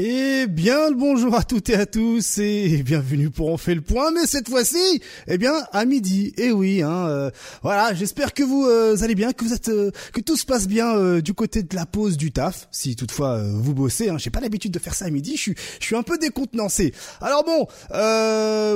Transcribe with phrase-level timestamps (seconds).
[0.00, 3.80] Et bien le bonjour à toutes et à tous et bienvenue pour On fait le
[3.80, 6.32] point, mais cette fois-ci, eh bien à midi.
[6.38, 7.30] Et oui, hein, euh,
[7.64, 10.68] voilà, j'espère que vous euh, allez bien, que vous êtes, euh, que tout se passe
[10.68, 14.08] bien du côté de la pause du taf, si toutefois vous bossez.
[14.08, 16.16] Hein, J'ai pas l'habitude de faire ça à midi, je suis, je suis un peu
[16.16, 16.94] décontenancé.
[17.20, 17.66] Alors bon,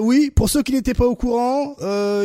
[0.05, 1.77] oui, pour ceux qui n'étaient pas au courant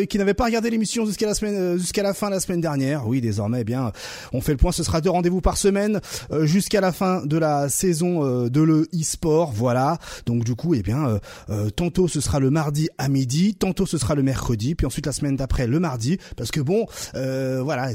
[0.10, 3.08] qui n'avaient pas regardé l'émission jusqu'à la semaine, jusqu'à la fin de la semaine dernière,
[3.08, 3.91] oui, désormais, eh bien,
[4.34, 4.72] on fait le point.
[4.72, 6.02] Ce sera deux rendez-vous par semaine
[6.41, 9.98] jusqu'à la fin de la saison de le e-sport, voilà.
[10.26, 11.20] Donc du coup, eh bien, euh,
[11.50, 15.05] euh, tantôt ce sera le mardi à midi, tantôt ce sera le mercredi, puis ensuite
[15.05, 17.90] la semaine d'après le mardi, parce que bon, euh, voilà,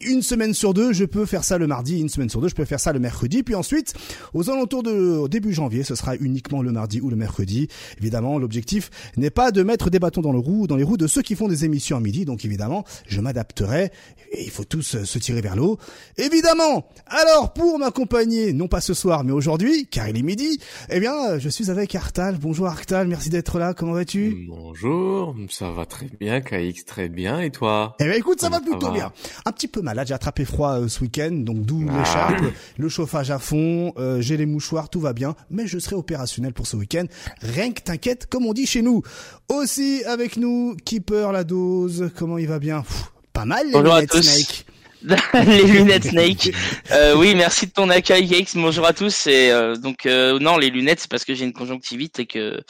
[0.00, 2.54] une semaine sur deux, je peux faire ça le mardi, une semaine sur deux, je
[2.54, 3.94] peux faire ça le mercredi, puis ensuite,
[4.34, 7.68] aux alentours de début janvier, ce sera uniquement le mardi ou le mercredi.
[7.98, 11.06] Évidemment, l'objectif n'est pas de mettre des bâtons dans le roue, dans les roues de
[11.06, 13.90] ceux qui font des émissions à midi, donc évidemment, je m'adapterai.
[14.32, 15.78] Et il faut tous se tirer vers l'eau.
[16.16, 16.86] Évidemment.
[17.06, 21.38] Alors, pour m'accompagner, non pas ce soir, mais aujourd'hui, car il est midi, eh bien,
[21.38, 22.36] je suis avec Artal.
[22.40, 23.74] Bonjour Artal, merci d'être là.
[23.74, 27.40] Comment vas-tu Bonjour, ça va très bien, KX, très bien.
[27.40, 29.12] Et toi Eh bien, écoute, ça va plutôt bien.
[29.44, 31.98] Un petit peu malade, j'ai attrapé froid euh, ce week-end, donc d'où ah.
[31.98, 32.44] l'écharpe,
[32.78, 36.52] le chauffage à fond, euh, j'ai les mouchoirs, tout va bien, mais je serai opérationnel
[36.52, 37.04] pour ce week-end.
[37.40, 39.02] Rien que t'inquiète, comme on dit chez nous.
[39.48, 42.10] Aussi avec nous, Keeper la dose.
[42.16, 42.84] Comment il va bien?
[43.32, 44.66] Pas mal les Bonjour Snake.
[45.46, 46.52] les lunettes Snake.
[46.92, 48.56] Euh, oui, merci de ton accueil, X.
[48.56, 49.26] Bonjour à tous.
[49.26, 52.60] Et euh, donc euh, non, les lunettes, c'est parce que j'ai une conjonctivite et que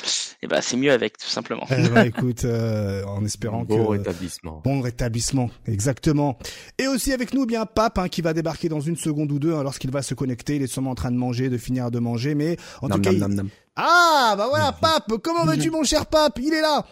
[0.42, 1.66] eh ben c'est mieux avec, tout simplement.
[1.70, 4.60] Eh ben, écoute, euh, en espérant bon que rétablissement.
[4.64, 6.38] Bon rétablissement, exactement.
[6.78, 9.38] Et aussi avec nous, eh bien Pape, hein, qui va débarquer dans une seconde ou
[9.38, 10.56] deux hein, lorsqu'il va se connecter.
[10.56, 13.10] Il est sûrement en train de manger, de finir de manger, mais en tout cas.
[13.76, 15.12] Ah bah voilà, Pape.
[15.22, 16.38] Comment vas-tu, mon cher Pape?
[16.40, 16.84] Il est là.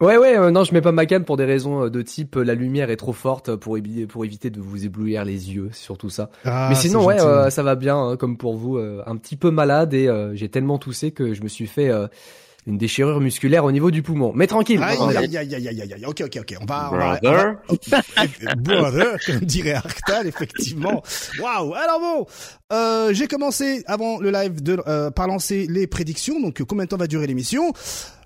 [0.00, 2.36] Ouais ouais euh, non je mets pas ma cam pour des raisons euh, de type
[2.36, 5.70] euh, la lumière est trop forte pour éviter pour éviter de vous éblouir les yeux
[5.72, 6.30] surtout ça.
[6.44, 7.18] Ah, Mais sinon ouais
[7.50, 11.12] ça va bien hein, comme pour vous un petit peu malade et j'ai tellement toussé
[11.12, 11.90] que je me suis fait
[12.66, 14.32] une déchirure musculaire au niveau du poumon.
[14.34, 14.82] Mais tranquille.
[14.82, 16.06] Aïe, aïe, aïe, aïe, aïe, aïe.
[16.06, 16.56] Ok, ok, ok.
[16.62, 17.56] On va, brother.
[18.56, 21.02] brother, comme dirait Arctal, effectivement.
[21.40, 21.74] Waouh.
[21.74, 22.26] Alors bon,
[22.72, 26.40] euh, j'ai commencé avant le live de, euh, par lancer les prédictions.
[26.40, 27.72] Donc, combien de temps va durer l'émission?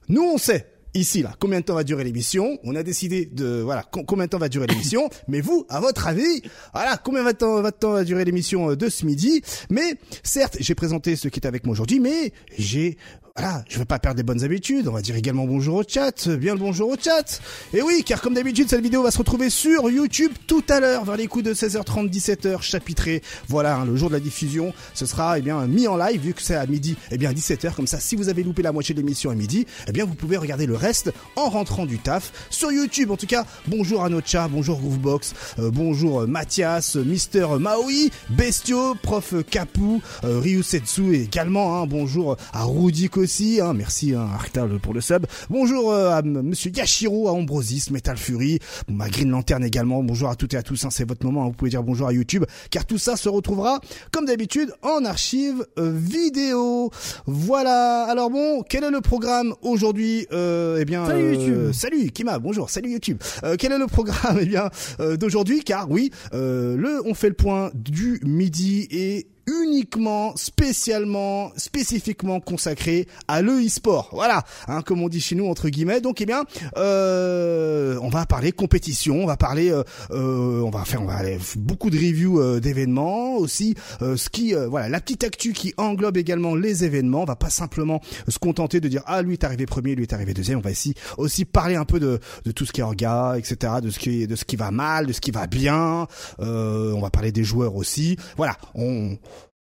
[0.09, 0.67] Nous, on sait
[0.99, 4.31] ici là, combien de temps va durer l'émission On a décidé de voilà combien de
[4.31, 5.09] temps va durer l'émission.
[5.29, 6.43] mais vous, à votre avis,
[6.73, 9.43] voilà combien de temps va, temps va durer l'émission euh, de ce midi?
[9.71, 12.97] Mais certes, j'ai présenté ce qui est avec moi aujourd'hui, mais j'ai
[13.38, 14.88] voilà, je veux pas perdre des bonnes habitudes.
[14.88, 17.41] On va dire également bonjour au chat, bien le bonjour au chat.
[17.72, 21.04] Et oui, car comme d'habitude, cette vidéo va se retrouver sur YouTube tout à l'heure,
[21.04, 23.22] vers les coups de 16h30, 17h, chapitré.
[23.47, 26.34] Voilà, hein, le jour de la diffusion, ce sera eh bien mis en live vu
[26.34, 27.75] que c'est à midi, eh bien 17h.
[27.75, 30.16] Comme ça, si vous avez loupé la moitié de l'émission à midi, eh bien vous
[30.16, 33.12] pouvez regarder le reste en rentrant du taf sur YouTube.
[33.12, 37.47] En tout cas, bonjour à notre chat, bonjour Groovebox, euh, bonjour euh, Mathias, euh, Mister
[37.60, 41.81] Maui, Bestio, Prof Kapu, euh, Ryusetsu également.
[41.81, 45.27] Hein, bonjour à Rudy Hein, merci hein, Arctal pour le sub.
[45.50, 48.59] Bonjour euh, à Monsieur Yashiro, à Ambrosis, Metal Fury,
[48.89, 50.03] ma Green Lantern également.
[50.03, 50.83] Bonjour à toutes et à tous.
[50.87, 51.44] Hein, c'est votre moment.
[51.44, 53.81] vous pouvez dire bonjour à YouTube, car tout ça se retrouvera
[54.12, 56.91] comme d'habitude en archive euh, vidéo.
[57.27, 58.05] Voilà.
[58.05, 61.72] Alors bon, quel est le programme aujourd'hui euh, Eh bien, salut YouTube.
[61.72, 62.38] Salut Kima.
[62.38, 62.71] Bonjour.
[62.71, 63.19] Salut YouTube.
[63.59, 64.71] quel est le programme Eh bien,
[65.19, 73.09] d'aujourd'hui, car oui, le on fait le point du midi et uniquement, spécialement, spécifiquement consacré
[73.29, 74.11] à le e-sport.
[74.13, 76.01] Voilà, hein, comme on dit chez nous entre guillemets.
[76.01, 76.45] Donc, eh bien,
[76.77, 81.15] euh, on va parler compétition, on va parler, euh, euh on va faire, on va
[81.15, 83.75] aller, beaucoup de reviews d'événements aussi.
[84.01, 87.23] Ce qui, voilà, la petite actu qui englobe également les événements.
[87.23, 90.13] On va pas simplement se contenter de dire ah lui est arrivé premier, lui est
[90.13, 90.59] arrivé deuxième.
[90.59, 93.75] On va ici aussi parler un peu de, de tout ce qui est orga, etc.
[93.83, 96.06] De ce qui, de ce qui va mal, de ce qui va bien.
[96.39, 98.17] on va parler des joueurs aussi.
[98.37, 99.17] Voilà, on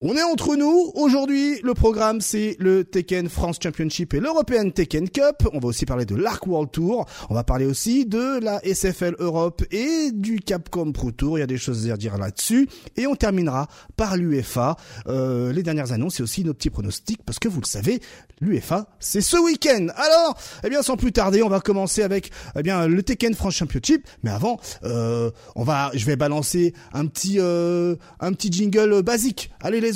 [0.01, 0.93] on est entre nous.
[0.95, 5.45] Aujourd'hui, le programme, c'est le Tekken France Championship et l'European Tekken Cup.
[5.51, 7.05] On va aussi parler de l'Arc World Tour.
[7.29, 11.37] On va parler aussi de la SFL Europe et du Capcom Pro Tour.
[11.37, 12.69] Il y a des choses à dire là-dessus.
[12.95, 13.67] Et on terminera
[13.97, 14.77] par l'UFA.
[15.07, 17.99] Euh, les dernières annonces et aussi nos petits pronostics parce que vous le savez,
[18.39, 19.87] l'UFA, c'est ce week-end.
[19.97, 23.55] Alors, eh bien, sans plus tarder, on va commencer avec, eh bien, le Tekken France
[23.55, 24.07] Championship.
[24.23, 29.51] Mais avant, euh, on va, je vais balancer un petit, euh, un petit jingle basique.
[29.59, 29.88] Allez,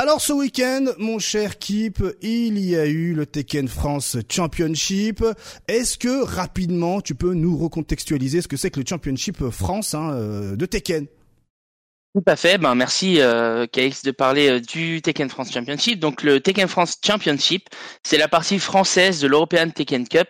[0.00, 5.22] Alors ce week-end, mon cher Keep, il y a eu le Tekken France Championship.
[5.68, 10.12] Est-ce que rapidement tu peux nous recontextualiser ce que c'est que le Championship France hein,
[10.14, 11.06] euh, de Tekken?
[12.14, 12.56] Tout à fait.
[12.56, 16.00] Ben merci euh, de parler euh, du Tekken France Championship.
[16.00, 17.68] Donc le Tekken France Championship,
[18.02, 20.28] c'est la partie française de l'European Tekken Cup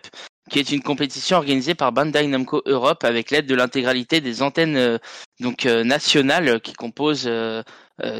[0.51, 4.99] qui est une compétition organisée par Bandai Namco Europe avec l'aide de l'intégralité des antennes
[5.39, 7.29] donc nationales qui composent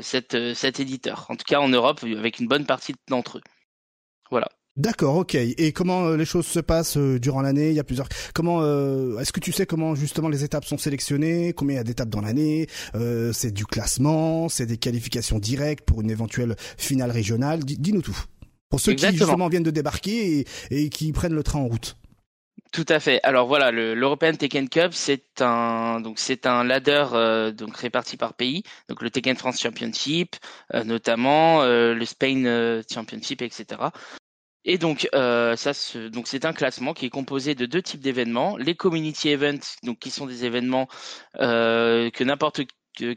[0.02, 1.28] cette, cet éditeur.
[1.30, 3.42] En tout cas en Europe, avec une bonne partie d'entre eux.
[4.32, 4.48] Voilà.
[4.78, 5.36] D'accord, ok.
[5.36, 7.70] Et comment euh, les choses se passent euh, durant l'année?
[7.70, 8.08] Il y a plusieurs.
[8.34, 11.52] Comment euh, Est-ce que tu sais comment justement les étapes sont sélectionnées?
[11.52, 12.68] Combien il y a d'étapes dans l'année?
[13.34, 14.48] C'est du classement?
[14.48, 17.60] C'est des qualifications directes pour une éventuelle finale régionale?
[17.66, 18.18] Dis-nous tout.
[18.70, 21.98] Pour ceux qui justement viennent de débarquer et, qui prennent le train en route.
[22.72, 23.20] Tout à fait.
[23.24, 28.64] Alors voilà, l'European Tekken Cup, c'est un donc c'est un ladder donc réparti par pays.
[28.88, 30.38] Donc le Tekken France Championship,
[30.86, 33.92] notamment le Spain Championship, etc.
[34.64, 35.72] Et donc, euh, ça,
[36.10, 39.98] donc c'est un classement qui est composé de deux types d'événements les community events, donc
[40.00, 40.88] qui sont des événements
[41.40, 42.62] euh, que n'importe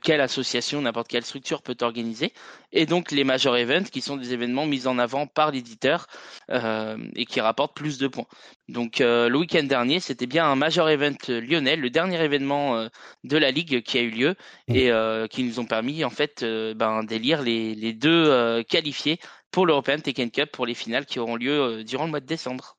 [0.03, 2.33] quelle association, n'importe quelle structure peut organiser,
[2.73, 6.07] et donc les major events, qui sont des événements mis en avant par l'éditeur
[6.51, 8.27] euh, et qui rapportent plus de points.
[8.69, 12.89] Donc euh, le week-end dernier, c'était bien un major event lyonnais, le dernier événement euh,
[13.25, 14.35] de la ligue qui a eu lieu
[14.69, 14.75] mmh.
[14.75, 19.19] et qui nous ont permis en fait ben, d'élire les, les deux qualifiés
[19.55, 22.27] pour l'European Tekken Cup pour les finales qui auront lieu euh, durant le mois de
[22.27, 22.77] décembre.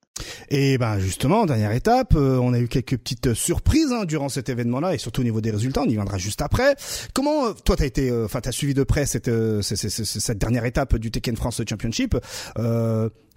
[0.50, 4.50] Et ben justement, dernière étape, euh, on a eu quelques petites surprises hein, durant cet
[4.50, 6.76] événement-là et surtout au niveau des résultats, on y viendra juste après.
[7.14, 9.32] Comment euh, toi t'as été, enfin t'as suivi de près cette
[9.62, 12.16] cette dernière étape du Tekken France Championship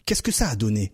[0.06, 0.90] Qu'est-ce que ça a donné?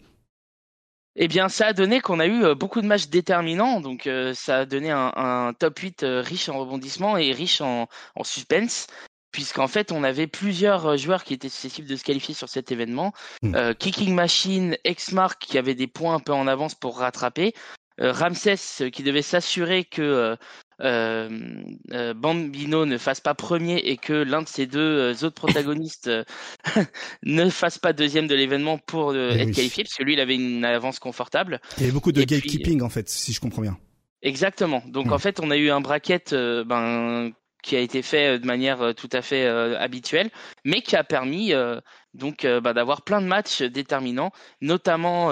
[1.17, 4.67] Eh bien, ça a donné qu'on a eu beaucoup de matchs déterminants, donc ça a
[4.67, 8.89] donné un, top 8 riche en rebondissements et riche en, en suspense
[9.35, 12.71] puisqu'en fait on avait plusieurs euh, joueurs qui étaient susceptibles de se qualifier sur cet
[12.71, 13.13] événement.
[13.43, 13.57] Hmm.
[13.57, 17.53] Euh, Kicking Machine, X-Mark qui avait des points un peu en avance pour rattraper.
[18.01, 20.37] Euh, Ramsès qui devait s'assurer que
[20.79, 26.11] Bambino ne fasse pas premier et que l'un de ses deux autres protagonistes
[27.25, 30.37] ne fasse pas deuxième de l'événement pour eh être qualifié, parce que lui il avait
[30.37, 31.61] une avance confortable.
[31.77, 33.77] Il y avait beaucoup de gatekeeping en fait, si je comprends bien.
[34.23, 34.83] Exactement.
[34.87, 35.13] Donc hmm.
[35.13, 37.33] en fait, on a eu un bracket ben,
[37.65, 40.31] qui a été fait euh, de manière euh, tout à fait euh, habituelle,
[40.65, 44.31] mais qui a permis bah, d'avoir plein de matchs déterminants,
[44.61, 45.31] notamment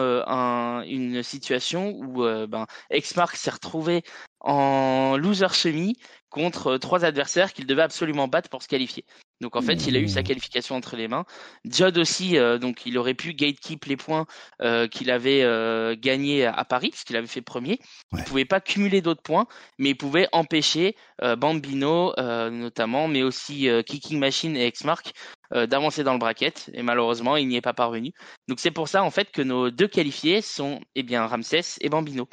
[0.82, 4.02] une situation où ben, Exmark s'est retrouvé
[4.40, 5.96] en loser semi
[6.30, 9.04] contre trois adversaires qu'il devait absolument battre pour se qualifier.
[9.42, 10.24] Donc en fait, il a eu sa mmh.
[10.24, 11.24] qualification entre les mains.
[11.64, 14.26] Judd aussi, euh, donc il aurait pu gatekeep les points
[14.62, 17.80] euh, qu'il avait euh, gagnés à Paris, parce qu'il avait fait premier.
[18.12, 19.46] Il ne pouvait pas cumuler d'autres points,
[19.78, 20.96] mais il pouvait empêcher
[21.38, 25.12] Bambino notamment, mais aussi Kicking Machine et Xmark
[25.50, 26.70] d'avancer dans le bracket.
[26.72, 28.12] Et malheureusement, il n'y est pas parvenu.
[28.48, 31.88] Donc c'est pour ça en fait que nos deux qualifiés sont eh bien Ramsès et
[31.88, 32.28] Bambino.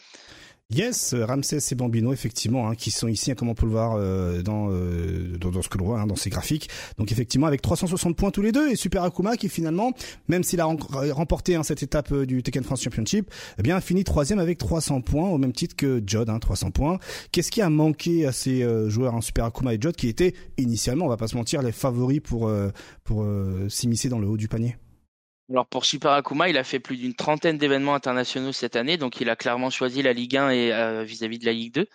[0.71, 3.95] Yes, Ramsès et Bambino, effectivement, hein, qui sont ici, hein, comme on peut le voir
[3.95, 6.69] euh, dans, euh, dans, ce que l'on voit, hein, dans ces graphiques.
[6.99, 9.93] Donc effectivement, avec 360 points tous les deux, et Super Akuma qui finalement,
[10.27, 14.03] même s'il a remporté hein, cette étape euh, du Tekken France Championship, eh bien finit
[14.03, 16.99] troisième avec 300 points, au même titre que Jod, hein, 300 points.
[17.31, 21.05] Qu'est-ce qui a manqué à ces joueurs, hein, Super Akuma et Jod, qui étaient initialement,
[21.05, 22.51] on va pas se mentir, les favoris pour
[23.03, 23.25] pour
[23.69, 24.75] s'immiscer dans le haut du panier?
[25.49, 29.19] Alors pour Super Akuma, il a fait plus d'une trentaine d'événements internationaux cette année, donc
[29.19, 31.87] il a clairement choisi la Ligue 1 et euh, vis-à-vis de la Ligue 2.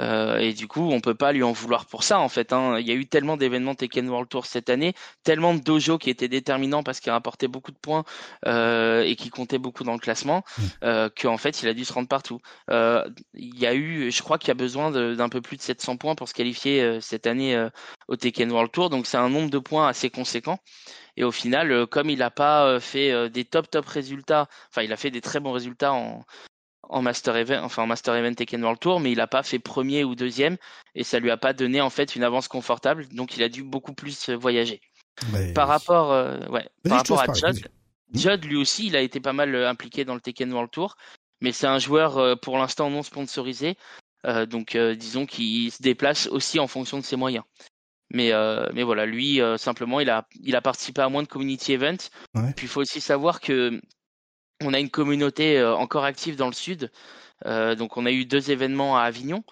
[0.00, 2.52] Euh, et du coup, on peut pas lui en vouloir pour ça en fait.
[2.52, 2.78] Hein.
[2.80, 6.10] Il y a eu tellement d'événements Tekken World Tour cette année, tellement de dojo qui
[6.10, 8.04] étaient déterminants parce qu'il rapportait beaucoup de points
[8.46, 10.42] euh, et qui comptait beaucoup dans le classement,
[10.82, 12.40] euh, qu'en fait il a dû se rendre partout.
[12.70, 15.62] Euh, il y a eu, je crois qu'il y a besoin d'un peu plus de
[15.62, 17.68] 700 points pour se qualifier euh, cette année
[18.08, 20.58] au Tekken World Tour, donc c'est un nombre de points assez conséquent.
[21.16, 24.48] Et au final, euh, comme il n'a pas euh, fait euh, des top top résultats,
[24.70, 26.24] enfin il a fait des très bons résultats en,
[26.82, 29.58] en Master Event, enfin en Master Event Tekken World Tour, mais il n'a pas fait
[29.58, 30.56] premier ou deuxième
[30.94, 33.62] et ça lui a pas donné en fait une avance confortable, donc il a dû
[33.62, 34.80] beaucoup plus voyager.
[35.54, 36.10] par rapport,
[36.50, 37.68] ouais, par rapport à Judd,
[38.12, 40.96] Judd lui aussi, il a été pas mal impliqué dans le Tekken World Tour,
[41.40, 43.76] mais c'est un joueur pour l'instant non sponsorisé,
[44.48, 47.44] donc disons qu'il se déplace aussi en fonction de ses moyens.
[48.14, 51.28] Mais, euh, mais voilà, lui, euh, simplement, il a, il a participé à moins de
[51.28, 52.10] community events.
[52.56, 53.80] Puis il faut aussi savoir que
[54.62, 56.90] on a une communauté euh, encore active dans le sud.
[57.44, 59.42] donc on a eu deux événements à Avignon.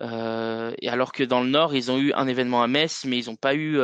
[0.00, 3.26] et alors que dans le nord, ils ont eu un événement à Metz, mais ils
[3.26, 3.78] n'ont pas eu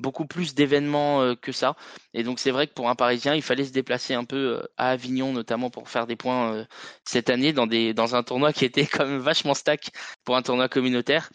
[0.00, 1.76] beaucoup plus d'événements que ça.
[2.14, 4.90] Et donc c'est vrai que pour un Parisien, il fallait se déplacer un peu à
[4.90, 6.66] Avignon, notamment pour faire des points
[7.04, 9.90] cette année dans, des, dans un tournoi qui était quand même vachement stack
[10.24, 11.28] pour un tournoi communautaire.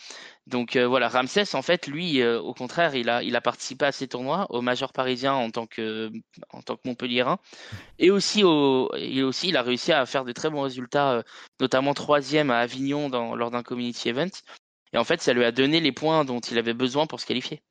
[0.49, 4.07] Donc euh, voilà, Ramsès, en fait, lui, euh, au contraire, il a, participé à ces
[4.07, 6.11] tournois au Major parisien en tant que,
[6.51, 7.39] en Montpellierin,
[7.99, 8.89] et aussi, au,
[9.23, 11.23] aussi, il a réussi à faire de très bons résultats, euh,
[11.59, 14.29] notamment troisième à Avignon lors d'un community event.
[14.93, 17.27] Et en fait, ça lui a donné les points dont il avait besoin pour se
[17.27, 17.61] qualifier.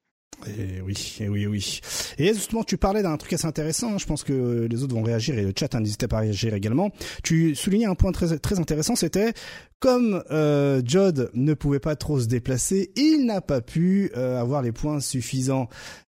[0.47, 1.81] Et oui, et oui, oui.
[2.17, 3.95] Et justement, tu parlais d'un truc assez intéressant.
[3.95, 3.99] Hein.
[3.99, 6.55] Je pense que les autres vont réagir et le chat hein, n'hésitait pas à réagir
[6.55, 6.91] également.
[7.25, 9.33] Tu soulignais un point très intéressant, c'était
[9.81, 14.63] comme euh, Jod ne pouvait pas trop se déplacer, il n'a pas pu euh, avoir
[14.63, 15.69] les points suffisants.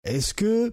[0.05, 0.73] Est-ce que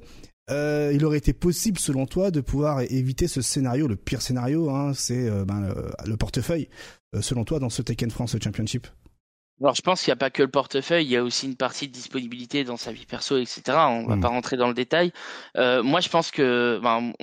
[0.49, 4.69] euh, il aurait été possible, selon toi, de pouvoir éviter ce scénario, le pire scénario,
[4.69, 5.73] hein, c'est euh, ben,
[6.05, 6.67] le, portefeuille,
[7.15, 8.87] euh, selon toi, dans ce Tekken France Championship?
[9.61, 11.55] Alors je pense qu'il n'y a pas que le portefeuille, il y a aussi une
[11.55, 13.61] partie de disponibilité dans sa vie perso, etc.
[13.67, 14.21] On va hmm.
[14.21, 15.11] pas rentrer dans le détail.
[15.57, 17.13] Euh, moi je pense que, ben,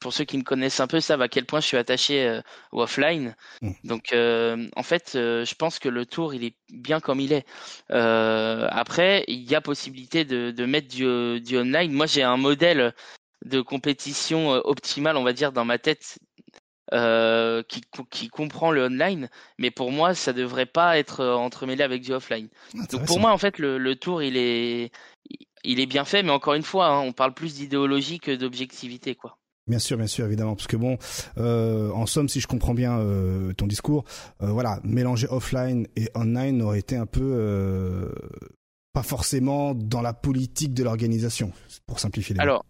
[0.00, 2.40] pour ceux qui me connaissent un peu, savent à quel point je suis attaché euh,
[2.72, 3.36] au offline.
[3.62, 3.72] Hmm.
[3.84, 7.46] Donc euh, en fait, je pense que le tour il est bien comme il est.
[7.90, 11.92] après, il y a possibilité de, de mettre du, du online.
[11.92, 12.94] Moi j'ai un modèle
[13.44, 16.18] de compétition optimale, on va dire, dans ma tête
[16.92, 19.28] euh, qui, qui, comprend le online,
[19.58, 22.48] mais pour moi, ça devrait pas être euh, entremêlé avec du offline.
[22.90, 24.90] Donc pour moi, en fait, le, le, tour, il est,
[25.64, 29.14] il est bien fait, mais encore une fois, hein, on parle plus d'idéologie que d'objectivité,
[29.14, 29.36] quoi.
[29.66, 30.96] Bien sûr, bien sûr, évidemment, parce que bon,
[31.36, 34.04] euh, en somme, si je comprends bien euh, ton discours,
[34.40, 38.10] voilà, mélanger offline et online aurait été un peu
[38.94, 41.52] pas forcément dans la politique de l'organisation,
[41.86, 42.40] pour simplifier les.
[42.40, 42.64] Alors,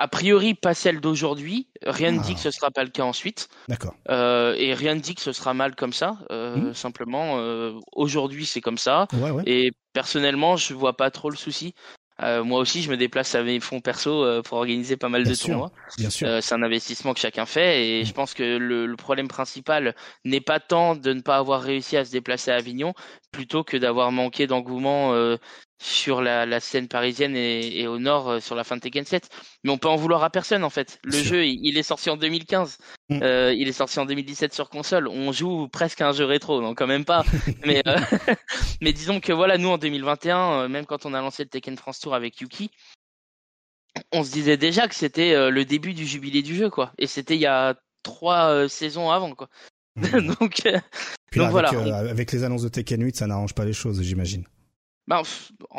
[0.00, 1.68] a priori, pas celle d'aujourd'hui.
[1.84, 3.48] Rien ne dit que ce sera pas le cas ensuite.
[3.68, 3.94] D'accord.
[4.08, 6.16] Euh, et rien ne dit que ce sera mal comme ça.
[6.32, 6.74] Euh, hmm.
[6.74, 9.08] Simplement, euh, aujourd'hui, c'est comme ça.
[9.12, 9.42] Ouais, ouais.
[9.44, 11.74] Et personnellement, je vois pas trop le souci.
[12.22, 15.24] Euh, moi aussi, je me déplace à mes fonds perso euh, pour organiser pas mal
[15.24, 15.70] de tournois.
[15.98, 16.28] Bien sûr.
[16.40, 18.06] C'est un investissement que chacun fait et hmm.
[18.06, 21.98] je pense que le, le problème principal n'est pas tant de ne pas avoir réussi
[21.98, 22.94] à se déplacer à Avignon,
[23.32, 25.14] plutôt que d'avoir manqué d'engouement
[25.80, 29.06] sur la, la, scène parisienne et, et, au nord euh, sur la fin de Tekken
[29.06, 29.30] 7.
[29.64, 31.00] Mais on peut en vouloir à personne en fait.
[31.04, 32.76] Le jeu, il, est sorti en 2015.
[33.08, 33.22] Mm.
[33.22, 35.08] Euh, il est sorti en 2017 sur console.
[35.08, 37.24] On joue presque à un jeu rétro, non quand même pas.
[37.64, 37.96] mais, euh,
[38.82, 41.78] mais disons que voilà, nous en 2021, euh, même quand on a lancé le Tekken
[41.78, 42.70] France Tour avec Yuki,
[44.12, 46.92] on se disait déjà que c'était le début du jubilé du jeu, quoi.
[46.98, 49.48] Et c'était il y a trois saisons avant, quoi.
[49.96, 50.02] Mm.
[50.26, 50.62] donc, donc
[51.34, 51.70] avec, voilà.
[52.10, 54.44] avec les annonces de Tekken 8, ça n'arrange pas les choses, j'imagine.
[55.06, 55.22] Ben,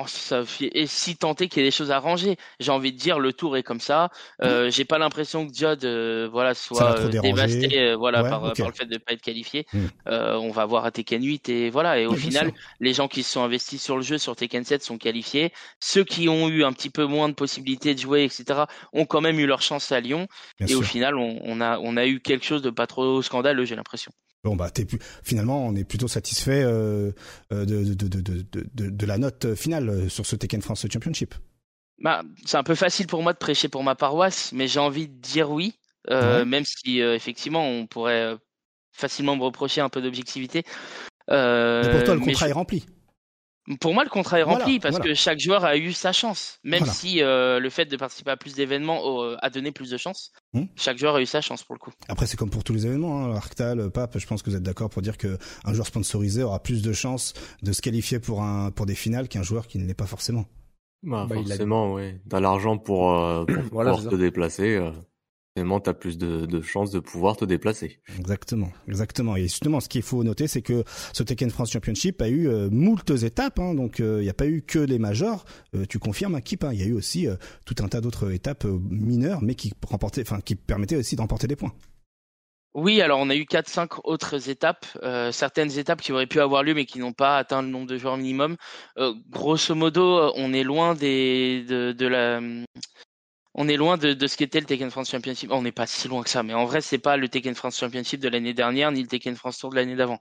[0.08, 2.38] ça et si tenté qu'il y ait des choses à ranger.
[2.60, 4.10] J'ai envie de dire, le tour est comme ça.
[4.42, 8.68] Euh, J'ai pas l'impression que Jod, euh, voilà, soit euh, dévasté, euh, voilà, par, par,
[8.68, 9.66] le fait de pas être qualifié.
[10.08, 12.00] Euh, on va voir à Tekken 8 et voilà.
[12.00, 14.84] Et au final, les gens qui se sont investis sur le jeu, sur Tekken 7,
[14.84, 15.54] sont qualifiés.
[15.80, 19.22] Ceux qui ont eu un petit peu moins de possibilités de jouer, etc., ont quand
[19.22, 20.28] même eu leur chance à Lyon.
[20.60, 23.64] et au final, on, on, a, on a eu quelque chose de pas trop scandaleux,
[23.66, 24.12] j'ai l'impression.
[24.44, 27.12] Bon bah t'es plus finalement on est plutôt satisfait euh,
[27.52, 31.36] euh de, de, de, de, de la note finale euh, sur ce Tekken France Championship.
[32.00, 35.08] Bah c'est un peu facile pour moi de prêcher pour ma paroisse, mais j'ai envie
[35.08, 35.76] de dire oui,
[36.10, 38.36] même si effectivement on pourrait
[38.92, 40.64] facilement me reprocher un peu d'objectivité.
[41.30, 42.86] Euh, pour toi le contrat est rempli.
[43.80, 46.60] Pour moi, le contrat est rempli parce que chaque joueur a eu sa chance.
[46.64, 49.98] Même si euh, le fait de participer à plus d'événements euh, a donné plus de
[49.98, 50.64] chance, hmm.
[50.76, 51.92] chaque joueur a eu sa chance pour le coup.
[52.08, 53.26] Après, c'est comme pour tous les événements.
[53.26, 53.36] Hein.
[53.36, 56.62] Arctal, Pape, je pense que vous êtes d'accord pour dire que un joueur sponsorisé aura
[56.62, 59.86] plus de chances de se qualifier pour un pour des finales qu'un joueur qui ne
[59.86, 60.46] l'est pas forcément.
[61.04, 62.14] Bah, bah forcément, oui.
[62.30, 64.80] T'as l'argent pour, euh, pour pouvoir se déplacer
[65.56, 68.00] tu as plus de, de chances de pouvoir te déplacer.
[68.18, 69.36] Exactement, exactement.
[69.36, 72.70] Et justement, ce qu'il faut noter, c'est que ce Tekken France Championship a eu euh,
[72.70, 73.60] moultes étapes.
[73.60, 75.44] Hein, donc, euh, il n'y a pas eu que les majors.
[75.76, 76.64] Euh, tu confirmes, Akip.
[76.64, 79.74] Hein, il y a eu aussi euh, tout un tas d'autres étapes mineures, mais qui
[79.88, 81.74] remportaient, enfin, qui permettaient aussi de remporter des points.
[82.74, 84.86] Oui, alors on a eu quatre, cinq autres étapes,
[85.34, 87.98] certaines étapes qui auraient pu avoir lieu mais qui n'ont pas atteint le nombre de
[87.98, 88.56] joueurs minimum.
[89.30, 92.40] grosso modo, on est loin des de, de la
[93.54, 95.52] on est loin de, de ce qu'était le Tekken France Championship.
[95.52, 97.78] On n'est pas si loin que ça, mais en vrai, c'est pas le Tekken France
[97.78, 100.20] Championship de l'année dernière ni le Tekken France Tour de l'année d'avant.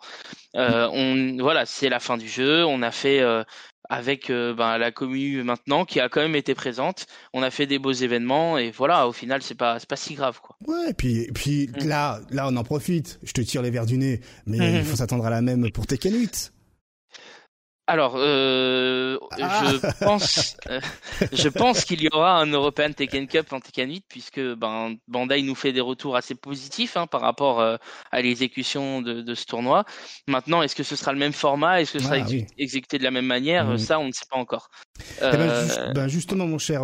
[0.57, 2.65] Euh, on, voilà, c'est la fin du jeu.
[2.65, 3.45] On a fait euh,
[3.89, 7.07] avec euh, ben, la commune maintenant qui a quand même été présente.
[7.33, 10.15] On a fait des beaux événements et voilà, au final, c'est pas c'est pas si
[10.15, 10.57] grave quoi.
[10.67, 11.87] Ouais, et puis et puis mm.
[11.87, 13.21] là là on en profite.
[13.23, 15.87] Je te tire les verres du nez, mais il faut s'attendre à la même pour
[15.87, 16.53] Tekken 8.
[17.91, 19.65] Alors, euh, ah.
[19.65, 20.81] je pense, euh,
[21.33, 25.43] je pense qu'il y aura un European Tekken Cup en Tekken 8 puisque ben, Bandai
[25.43, 27.79] nous fait des retours assez positifs hein, par rapport euh,
[28.13, 29.85] à l'exécution de, de, ce tournoi.
[30.29, 31.81] Maintenant, est-ce que ce sera le même format?
[31.81, 33.67] Est-ce que ce sera ah, exécuté de la même manière?
[33.67, 33.79] Mm.
[33.79, 34.71] Ça, on ne sait pas encore.
[35.19, 36.83] Eh ben, ben, justement, mon cher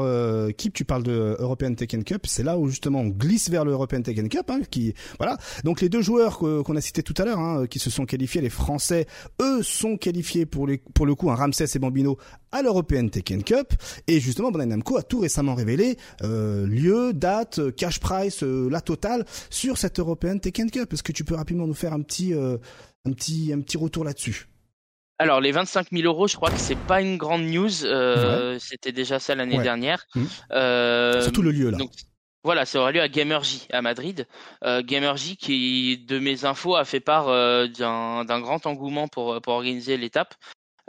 [0.58, 2.26] Kip, tu parles de European Tekken Cup.
[2.26, 4.50] C'est là où justement on glisse vers le European Tekken Cup.
[4.50, 5.36] Hein, qui, voilà.
[5.62, 8.40] Donc les deux joueurs qu'on a cités tout à l'heure, hein, qui se sont qualifiés,
[8.40, 9.06] les Français,
[9.40, 12.16] eux, sont qualifiés pour les pour le coup un Ramsès et Bambino
[12.50, 13.74] à l'European Tekken Cup
[14.06, 18.80] et justement Bandai Namco a tout récemment révélé euh, lieu, date, cash price, euh, la
[18.80, 20.92] totale sur cette European Tekken Cup.
[20.92, 22.56] Est-ce que tu peux rapidement nous faire un petit euh,
[23.04, 24.48] un petit un petit retour là-dessus?
[25.18, 27.84] Alors les 25 000 euros, je crois que c'est pas une grande news.
[27.84, 30.06] Euh, C'était déjà ça l'année dernière.
[30.14, 30.24] Mmh.
[30.52, 31.76] Euh, c'est tout le lieu là.
[31.76, 31.90] Donc,
[32.46, 34.28] voilà, ça aura lieu à Gamergy à Madrid.
[34.62, 39.54] Euh, Gamergy qui, de mes infos, a fait part euh, d'un grand engouement pour, pour
[39.54, 40.36] organiser l'étape.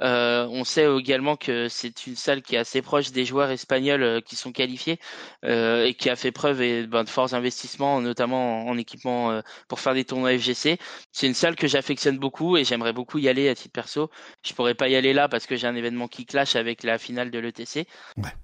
[0.01, 4.03] Euh, on sait également que c'est une salle qui est assez proche des joueurs espagnols
[4.03, 4.99] euh, qui sont qualifiés
[5.45, 9.93] euh, et qui a fait preuve ben, de forts investissements, notamment en, équipement pour faire
[9.93, 10.77] des tournois FGC.
[11.11, 14.11] C'est une salle que j'affectionne beaucoup et j'aimerais beaucoup y aller à titre perso.
[14.45, 16.97] Je pourrais pas y aller là parce que j'ai un événement qui clash avec la
[16.97, 17.87] finale de l'ETC.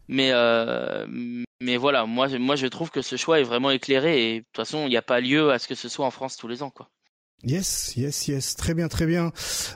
[0.08, 0.32] Mais
[1.62, 4.58] mais voilà, moi moi je trouve que ce choix est vraiment éclairé et de toute
[4.58, 6.62] façon il n'y a pas lieu à ce que ce soit en France tous les
[6.62, 6.90] ans quoi.
[7.46, 9.34] Yes, yes, yes, très bien, très bien.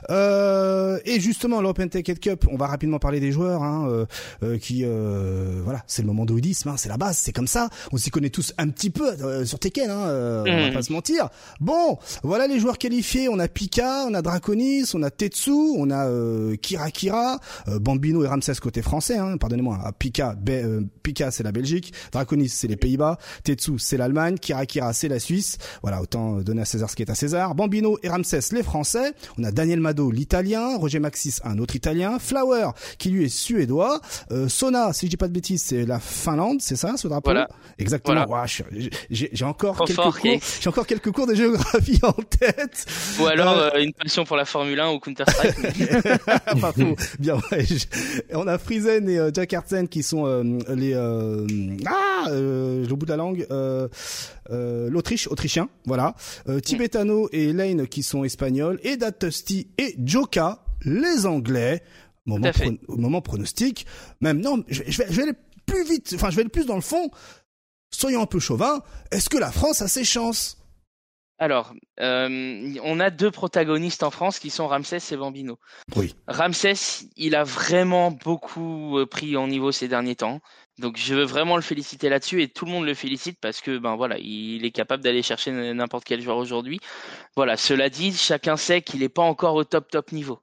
[0.08, 4.06] Euh, et justement, l'Open Tech Cup, on va rapidement parler des joueurs, hein, euh,
[4.42, 7.68] euh qui, euh, voilà, c'est le moment de hein, c'est la base, c'est comme ça.
[7.92, 10.72] On s'y connaît tous un petit peu euh, sur Tekken, hein, on va mm.
[10.72, 11.28] pas se mentir.
[11.60, 13.28] Bon, voilà les joueurs qualifiés.
[13.28, 16.08] On a Pika, on a Draconis, on a Tetsu, on a
[16.56, 19.18] Kira Kira, Bambino et Ramsès côté français.
[19.18, 19.78] Hein, Pardonnez-moi.
[19.84, 20.36] Ah, Pika,
[21.02, 25.18] Pika, c'est la Belgique, Draconis, c'est les Pays-Bas, Tetsu, c'est l'Allemagne, Kira Kira, c'est la
[25.18, 25.58] Suisse.
[25.82, 27.54] Voilà, autant donner à César ce qui est à César.
[27.58, 29.12] Bambino et Ramsès les Français.
[29.36, 34.00] On a Daniel Mado l'italien, Roger Maxis un autre italien, Flower qui lui est suédois,
[34.30, 37.30] euh, Sona si je dis pas de bêtises c'est la Finlande, c'est ça ce drapeau
[37.30, 37.48] Voilà.
[37.76, 38.24] Exactement.
[39.10, 42.86] j'ai encore quelques cours, j'ai encore quelques cours de géographie en tête.
[43.20, 45.56] Ou alors euh, euh, une passion pour la Formule 1 ou Counter Strike.
[46.60, 46.94] pas faux.
[47.18, 47.66] Bien ouais.
[48.34, 50.26] On a Friesen et Jack Hartsen qui sont
[50.68, 53.46] les ah le bout de la langue
[54.48, 56.14] l'Autriche autrichien voilà
[56.62, 61.82] Tibetano et Lane qui sont espagnols, et Datusti et Joka, les Anglais.
[62.26, 62.50] Moment,
[62.88, 63.86] moment pronostic.
[64.20, 66.74] Même non, je, vais, je vais aller plus vite, enfin je vais aller plus dans
[66.74, 67.10] le fond.
[67.90, 68.82] Soyons un peu chauvin.
[69.10, 70.58] Est-ce que la France a ses chances?
[71.38, 75.58] Alors, euh, on a deux protagonistes en France qui sont Ramsès et Bambino.
[75.94, 76.14] Oui.
[76.26, 80.40] Ramsès, il a vraiment beaucoup euh, pris en niveau ces derniers temps.
[80.78, 83.78] Donc je veux vraiment le féliciter là-dessus et tout le monde le félicite parce que
[83.78, 86.78] ben voilà, il est capable d'aller chercher n'importe quel joueur aujourd'hui.
[87.36, 90.40] Voilà, cela dit, chacun sait qu'il n'est pas encore au top top niveau.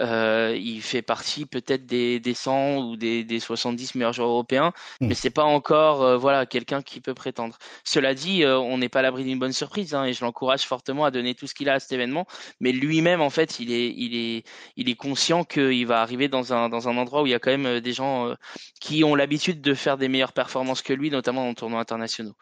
[0.00, 4.72] Euh, il fait partie peut-être des, des 100 ou des, des 70 meilleurs joueurs européens,
[5.00, 5.06] mmh.
[5.06, 7.58] mais c'est pas encore euh, voilà quelqu'un qui peut prétendre.
[7.84, 10.62] Cela dit, euh, on n'est pas à l'abri d'une bonne surprise hein, et je l'encourage
[10.62, 12.26] fortement à donner tout ce qu'il a à cet événement.
[12.60, 14.44] Mais lui-même en fait, il est il est
[14.76, 17.38] il est conscient qu'il va arriver dans un dans un endroit où il y a
[17.38, 18.34] quand même des gens
[18.80, 22.34] qui ont l'habitude de de faire des meilleures performances que lui, notamment dans tournois internationaux.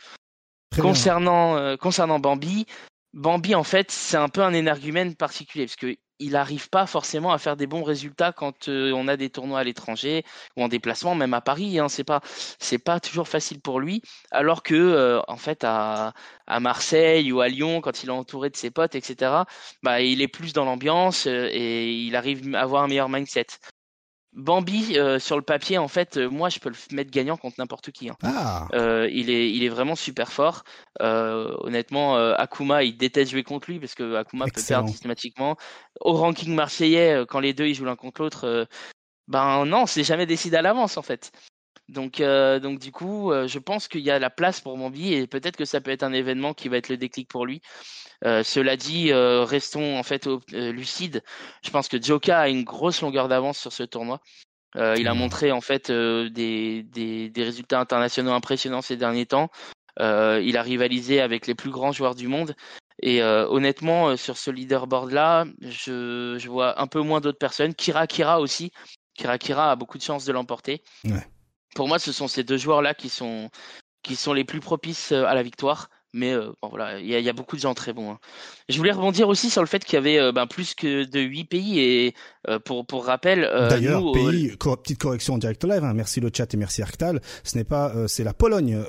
[0.81, 2.67] concernant, euh, concernant Bambi,
[3.13, 7.39] Bambi, en fait, c'est un peu un énergumène particulier, parce qu'il n'arrive pas forcément à
[7.39, 10.25] faire des bons résultats quand euh, on a des tournois à l'étranger
[10.57, 11.79] ou en déplacement, même à Paris.
[11.79, 12.21] Hein, c'est pas,
[12.59, 14.03] c'est pas toujours facile pour lui.
[14.31, 16.13] Alors que, euh, en fait, à,
[16.47, 19.45] à Marseille ou à Lyon, quand il est entouré de ses potes, etc.,
[19.83, 23.47] bah, il est plus dans l'ambiance et il arrive à avoir un meilleur mindset.
[24.39, 27.57] Bambi euh, sur le papier en fait euh, moi je peux le mettre gagnant contre
[27.59, 28.17] n'importe qui hein.
[28.23, 28.69] ah.
[28.73, 30.63] euh, il est il est vraiment super fort
[31.01, 35.57] honnêtement Akuma il déteste jouer contre lui parce que Akuma peut perdre systématiquement
[36.01, 38.69] au ranking marseillais quand les deux ils jouent l'un contre l'autre
[39.27, 41.33] ben non c'est jamais décidé à l'avance en fait
[41.89, 45.57] donc donc du coup je pense qu'il y a la place pour Bambi et peut-être
[45.57, 47.63] que ça peut être un événement qui va être le déclic pour lui
[48.25, 50.41] euh, cela dit, euh, restons en fait euh,
[50.73, 51.23] lucides.
[51.63, 54.21] Je pense que Joka a une grosse longueur d'avance sur ce tournoi.
[54.75, 55.19] il a mmh.
[55.19, 59.51] montré en fait des, des, des, résultats internationaux impressionnants ces derniers temps.
[59.99, 62.55] il a rivalisé avec les plus grands joueurs du monde.
[63.01, 67.75] Et honnêtement, sur ce leaderboard là, je, je vois un peu moins d'autres personnes.
[67.75, 68.73] Kira Kira aussi.
[69.15, 70.83] Kira Kira a beaucoup de chances de l'emporter.
[71.05, 71.27] Ouais.
[71.75, 73.51] Pour moi, ce sont ces deux joueurs là qui sont
[74.03, 75.91] qui sont les plus propices à la victoire.
[76.15, 78.13] Mais euh, bon, voilà, il y, y, a beaucoup de gens très bons.
[78.13, 78.19] Hein.
[78.71, 81.21] Je voulais rebondir aussi sur le fait qu'il y avait euh, ben, plus que de
[81.21, 82.15] 8 pays et
[82.49, 83.43] euh, pour pour rappel.
[83.69, 85.85] D'ailleurs, pays, petite correction en direct live.
[85.85, 87.21] Hein, merci le chat et merci Arctal.
[87.45, 88.83] Ce n'est pas, c'est la Pologne.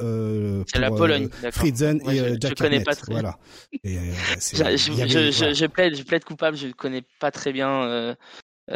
[0.67, 1.29] c'est la Pologne.
[1.51, 3.11] Friedzen et je, Jack je connais pas très.
[3.11, 3.37] Voilà.
[3.83, 3.97] Et,
[4.39, 6.55] je, je, je, je, plaide, je plaide coupable.
[6.55, 8.15] Je connais pas très bien.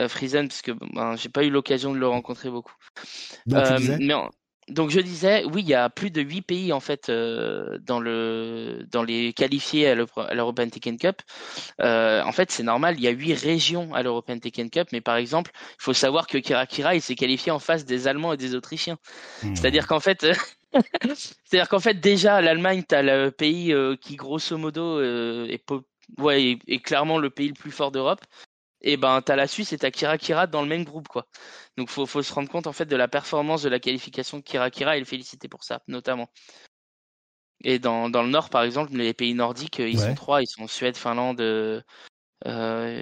[0.08, 2.76] Friesen parce que ben, j'ai pas eu l'occasion de le rencontrer beaucoup.
[3.46, 4.14] Donc, tu disais mais
[4.70, 8.00] donc je disais, oui, il y a plus de huit pays en fait euh, dans
[8.00, 11.22] le dans les qualifiés à l'European Tekken Cup.
[11.82, 15.02] Euh, en fait, c'est normal, il y a huit régions à l'European Tekken Cup, mais
[15.02, 18.38] par exemple, il faut savoir que Kirakira il s'est qualifié en face des Allemands et
[18.38, 18.98] des Autrichiens.
[19.44, 19.56] Hmm.
[19.56, 20.22] C'est-à-dire qu'en fait,
[20.72, 25.62] c'est-à-dire qu'en fait déjà l'Allemagne, t'as le pays euh, qui grosso modo est,
[26.20, 28.22] ouais, est clairement le pays le plus fort d'Europe
[28.84, 31.26] et ben t'as la Suisse et t'as Kira Kira dans le même groupe quoi.
[31.78, 34.44] Donc faut faut se rendre compte en fait de la performance de la qualification de
[34.44, 36.30] Kira Kira et le féliciter pour ça notamment.
[37.64, 40.68] Et dans, dans le nord par exemple les pays nordiques ils sont trois ils sont
[40.68, 41.82] Suède, Finlande, euh,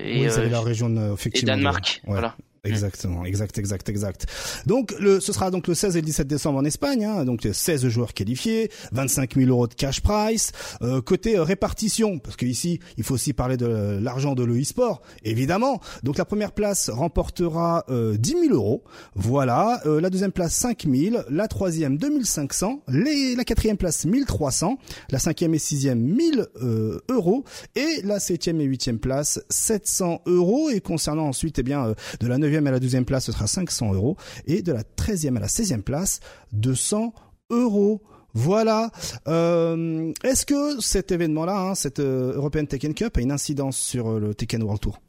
[0.04, 1.54] et, oui, la région effectivement.
[1.54, 2.36] Et Danemark, voilà.
[2.64, 4.28] Exactement, exact, exact, exact.
[4.68, 7.48] Donc le, ce sera donc le 16 et le 17 décembre en Espagne, hein, donc
[7.52, 10.52] 16 joueurs qualifiés, 25 000 euros de cash price.
[10.84, 15.02] Euh, côté euh, répartition, parce que ici il faut aussi parler de l'argent de l'e-sport,
[15.24, 15.82] évidemment.
[16.04, 18.84] Donc la première place remportera euh, 10 000 euros,
[19.16, 19.82] voilà.
[19.88, 24.78] Euh, la deuxième place 5 000, la troisième 2500, les, la quatrième place 1300,
[25.10, 27.44] la cinquième et sixième 1000 euh, euros
[27.76, 30.70] et la septième et huitième place 700 euros.
[30.70, 33.94] Et concernant ensuite, eh bien, de la 9 à la 12e place, ce sera 500
[33.94, 34.18] euros.
[34.46, 36.20] Et de la 13e à la 16e place,
[36.54, 37.14] 200
[37.50, 38.02] euros.
[38.34, 38.92] Voilà.
[39.28, 44.10] Euh, est-ce que cet événement-là, hein, cette euh, European Tekken Cup, a une incidence sur
[44.10, 45.00] euh, le Tekken World Tour?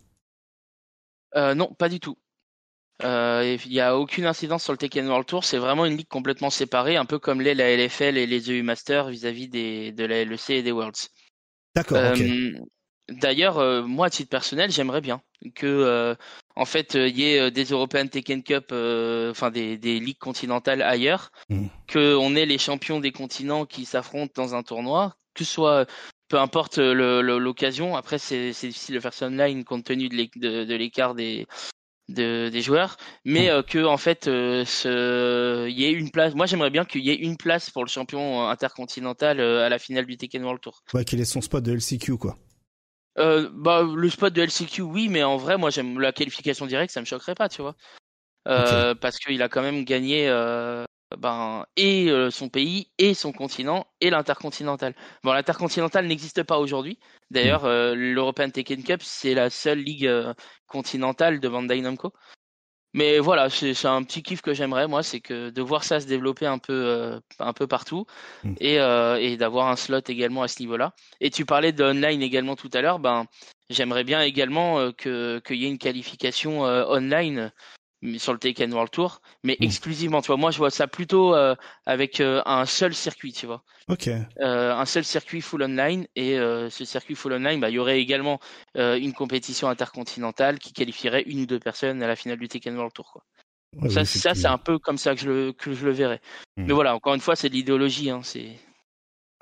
[1.35, 2.19] Non, pas du tout.
[3.03, 5.45] Il n'y a aucune incidence sur le Tekken World Tour.
[5.45, 8.63] C'est vraiment une ligue complètement séparée, un peu comme l'est la LFL et les EU
[8.63, 11.09] Masters vis-à-vis des, de la LEC et des Worlds.
[11.75, 11.99] D'accord.
[13.09, 15.23] D'ailleurs, moi, à titre personnel, j'aimerais bien
[15.55, 16.15] que
[16.57, 19.99] en fait, il euh, y ait euh, des European Taken Cup, euh, enfin des, des,
[20.01, 21.67] ligues continentales ailleurs, mmh.
[21.93, 25.87] qu'on ait les champions des continents qui s'affrontent dans un tournoi, que ce soit
[26.29, 27.97] peu importe l'occasion.
[27.97, 31.47] Après, c'est difficile de faire ça online compte tenu de l'écart des,
[32.09, 33.62] des joueurs, mais mmh.
[33.65, 36.35] que en fait, il y ait une place.
[36.35, 40.07] Moi, j'aimerais bien qu'il y ait une place pour le champion intercontinental à la finale
[40.07, 40.83] du Tekken World Tour.
[40.95, 42.37] Ouais, qu'il ait son spot de LCQ, quoi.
[43.18, 46.92] Euh, bah, le spot de LCQ, oui, mais en vrai, moi, j'aime la qualification directe,
[46.92, 47.77] ça me choquerait pas, tu vois.
[48.48, 50.85] Euh, Parce qu'il a quand même gagné euh,
[51.18, 54.94] ben, et euh, son pays, et son continent, et l'intercontinental.
[55.22, 56.98] Bon, l'intercontinental n'existe pas aujourd'hui.
[57.31, 57.92] D'ailleurs, hmm.
[57.92, 60.11] l'European Tekken Cup, c'est la seule ligue
[60.66, 62.12] continentale de Bandai Namco.
[62.95, 66.07] Mais voilà, c'est un petit kiff que j'aimerais, moi, c'est que de voir ça se
[66.07, 68.07] développer un peu, euh, un peu partout
[68.45, 68.55] mm.
[68.61, 70.95] et, euh, et d'avoir un slot également à ce niveau-là.
[71.21, 73.27] Et tu parlais de online également tout à l'heure, ben
[73.71, 77.51] j'aimerais bien également euh, que qu'il y ait une qualification online
[78.19, 79.65] sur le Tekken World Tour, mais mm.
[79.65, 80.23] exclusivement.
[80.23, 81.55] Tu vois, moi, je vois ça plutôt euh,
[81.87, 83.62] avec euh, un seul circuit, tu vois.
[83.88, 84.09] Ok.
[84.09, 88.01] Euh, un seul circuit full online et ce circuit full online, bah, il y aurait
[88.01, 88.41] également
[88.75, 92.93] une compétition intercontinentale qui qualifierait une ou deux personnes à la finale du Tekken World
[92.93, 93.91] Tour, quoi.
[93.91, 96.21] ça, ça c'est un peu comme ça que je le que je le verrais.
[96.57, 96.65] Mm.
[96.67, 98.57] Mais voilà, encore une fois, c'est de l'idéologie, hein, c'est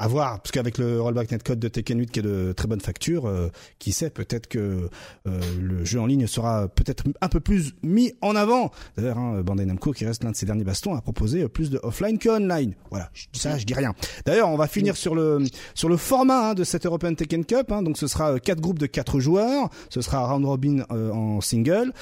[0.00, 2.80] à voir, parce qu'avec le rollback netcode de Tekken 8 qui est de très bonne
[2.80, 4.88] facture, euh, qui sait, peut-être que
[5.28, 8.70] euh, le jeu en ligne sera peut-être un peu plus mis en avant.
[8.96, 11.78] D'ailleurs, hein, Bandai Namco, qui reste l'un de ses derniers bastons, a proposé plus de
[11.82, 12.74] offline que online.
[12.88, 13.94] Voilà, je dis ça, je dis rien.
[14.24, 17.70] D'ailleurs, on va finir sur le sur le format hein, de cette European Tekken Cup.
[17.70, 19.68] Hein, donc, ce sera euh, quatre groupes de quatre joueurs.
[19.90, 21.92] Ce sera round robin en single.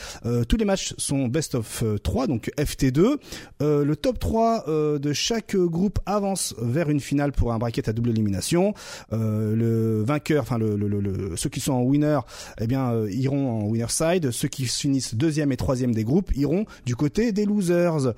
[0.49, 3.17] tous les matchs sont best of 3, donc FT2.
[3.61, 8.11] le top 3 de chaque groupe avance vers une finale pour un bracket à double
[8.11, 8.75] élimination.
[9.13, 12.21] Euh, le vainqueur, enfin le, le, le, ceux qui sont en winner,
[12.61, 14.31] eh bien euh, iront en winner side.
[14.31, 18.15] Ceux qui finissent deuxième et troisième des groupes iront du côté des losers.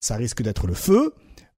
[0.00, 1.14] Ça risque d'être le feu.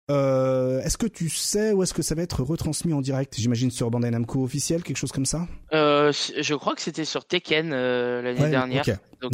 [0.08, 3.72] Euh, est-ce que tu sais où est-ce que ça va être retransmis en direct J'imagine
[3.72, 5.48] sur Bandai Namco officiel, quelque chose comme ça?
[5.72, 8.84] Euh, Je crois que c'était sur Tekken euh, l'année dernière.
[9.20, 9.32] Donc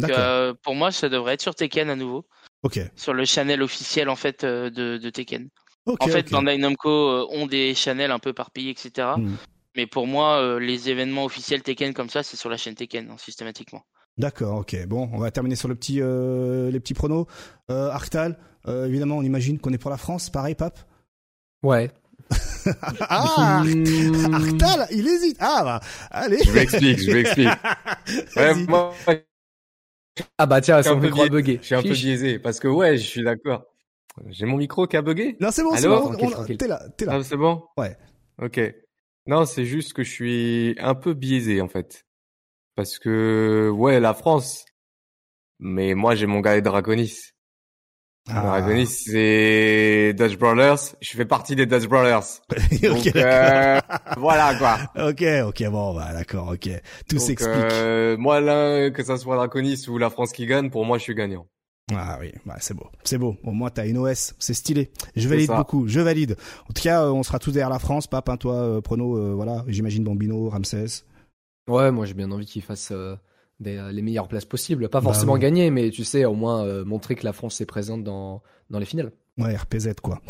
[0.63, 2.25] pour moi, ça devrait être sur Tekken à nouveau.
[2.63, 2.79] Ok.
[2.95, 5.49] Sur le channel officiel en fait de, de Tekken
[5.85, 9.09] en fait, Bandai Namco euh, ont des channels un peu par pays, etc.
[9.17, 9.35] Hmm.
[9.75, 13.09] Mais pour moi, euh, les événements officiels Tekken comme ça, c'est sur la chaîne Tekken,
[13.09, 13.83] hein, systématiquement.
[14.17, 14.85] D'accord, ok.
[14.87, 17.25] Bon, on va terminer sur le petit, euh, les petits pronos.
[17.71, 20.29] Euh, Arctal, évidemment, on imagine qu'on est pour la France.
[20.29, 20.79] Pareil, Pape?
[21.63, 21.91] Ouais.
[22.99, 23.63] ah,
[24.33, 25.37] Arctal, il hésite.
[25.39, 25.79] Ah, bah,
[26.11, 26.43] allez.
[26.43, 27.49] Je m'explique, je m'explique.
[28.35, 28.93] ouais, moi...
[30.37, 31.57] Ah bah tiens, son micro a bugué.
[31.59, 33.63] Je suis un peu biaisé parce que ouais, je suis d'accord.
[34.27, 35.35] J'ai mon micro qui a bugué?
[35.39, 36.13] Non, c'est bon, c'est bon.
[36.45, 37.13] T'es là, t'es là.
[37.15, 37.63] Ah, c'est bon?
[37.77, 37.97] Ouais.
[38.41, 38.59] Ok.
[39.25, 42.05] Non, c'est juste que je suis un peu biaisé en fait.
[42.75, 44.65] Parce que, ouais, la France.
[45.59, 47.31] Mais moi, j'ai mon gars Draconis.
[48.27, 48.41] Ah.
[48.41, 50.95] Draconis, c'est Dutch Brothers.
[51.01, 52.41] Je fais partie des Dutch Brothers.
[52.81, 53.79] Donc, euh,
[54.17, 55.09] voilà quoi.
[55.09, 56.69] Ok, ok, bon, bah d'accord, ok.
[57.07, 57.55] Tout s'explique.
[57.55, 61.03] Euh, moi, là, que ça soit Draconis ou la France qui gagne, pour moi, je
[61.03, 61.47] suis gagnant.
[61.91, 63.35] Ah oui, bah c'est beau, c'est beau.
[63.43, 64.89] Au moins t'as une OS, c'est stylé.
[65.15, 66.37] Je valide beaucoup, je valide.
[66.69, 69.17] En tout cas, euh, on sera tous derrière la France, Pape, hein, toi, euh, Prono,
[69.17, 69.65] euh, voilà.
[69.67, 71.03] J'imagine Bambino, Ramsès.
[71.67, 72.93] Ouais, moi j'ai bien envie qu'ils fassent
[73.59, 77.25] les meilleures places possibles, pas bah forcément gagner, mais tu sais, au moins montrer que
[77.25, 79.11] la France est présente dans dans les finales.
[79.37, 80.21] Ouais, RPZ quoi.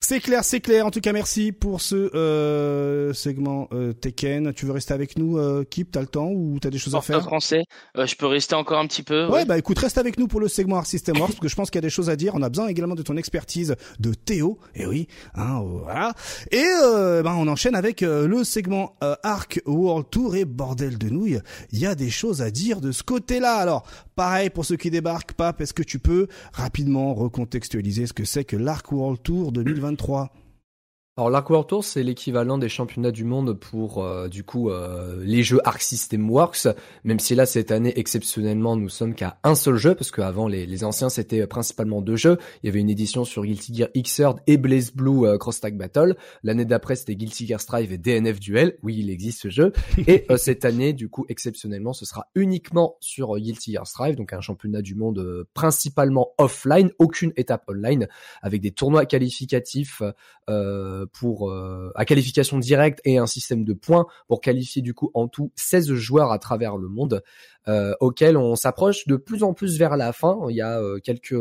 [0.00, 0.86] C'est clair, c'est clair.
[0.86, 4.52] En tout cas, merci pour ce euh, segment euh, Tekken.
[4.52, 7.00] Tu veux rester avec nous, euh, Kip T'as le temps ou t'as des choses à
[7.00, 7.22] faire?
[7.22, 7.64] français.
[7.96, 9.26] Euh, je peux rester encore un petit peu.
[9.26, 11.56] Ouais, bah écoute, reste avec nous pour le segment Art System Wars parce que je
[11.56, 12.34] pense qu'il y a des choses à dire.
[12.36, 14.58] On a besoin également de ton expertise de Théo.
[14.76, 16.12] Et eh oui, hein, oh, voilà.
[16.52, 21.40] Et euh, bah, on enchaîne avec le segment Arc World Tour et bordel de nouilles.
[21.72, 23.56] Il y a des choses à dire de ce côté-là.
[23.56, 28.24] Alors, pareil pour ceux qui débarquent, Pape, est-ce que tu peux rapidement recontextualiser ce que
[28.24, 30.45] c'est que l'Arc World Tour 2020 2023
[31.18, 35.16] alors l'Arc World Tour c'est l'équivalent des championnats du monde pour euh, du coup euh,
[35.24, 36.68] les jeux Arc System Works,
[37.04, 40.66] même si là cette année exceptionnellement nous sommes qu'à un seul jeu parce qu'avant les,
[40.66, 42.36] les anciens c'était principalement deux jeux.
[42.62, 45.78] Il y avait une édition sur Guilty Gear Xrd et Blaze Blue euh, Cross Tag
[45.78, 46.16] Battle.
[46.42, 48.76] L'année d'après c'était Guilty Gear Strive et DNF Duel.
[48.82, 49.72] Oui il existe ce jeu.
[50.06, 54.42] Et cette année du coup exceptionnellement ce sera uniquement sur Guilty Gear Strive, donc un
[54.42, 58.06] championnat du monde principalement offline, aucune étape online,
[58.42, 60.02] avec des tournois qualificatifs.
[61.12, 65.28] Pour euh, à qualification directe et un système de points pour qualifier du coup en
[65.28, 67.22] tout 16 joueurs à travers le monde
[67.68, 70.38] euh, auxquels on s'approche de plus en plus vers la fin.
[70.48, 71.34] Il y a euh, quelques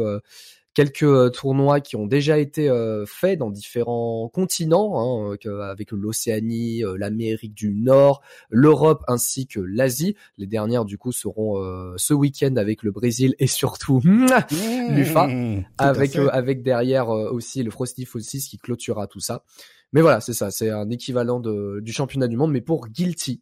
[0.76, 2.70] quelques tournois qui ont déjà été
[3.08, 10.16] faits dans différents continents, hein, avec l'Océanie, l'Amérique du Nord, l'Europe ainsi que l'Asie.
[10.38, 11.56] Les dernières du coup seront
[11.98, 14.02] ce week-end avec le Brésil et surtout
[14.90, 15.30] l'UFA,
[15.80, 19.44] avec avec derrière aussi le Frosty Fossis qui clôturera tout ça.
[19.96, 23.42] Mais voilà, c'est ça, c'est un équivalent de, du championnat du monde, mais pour Guilty.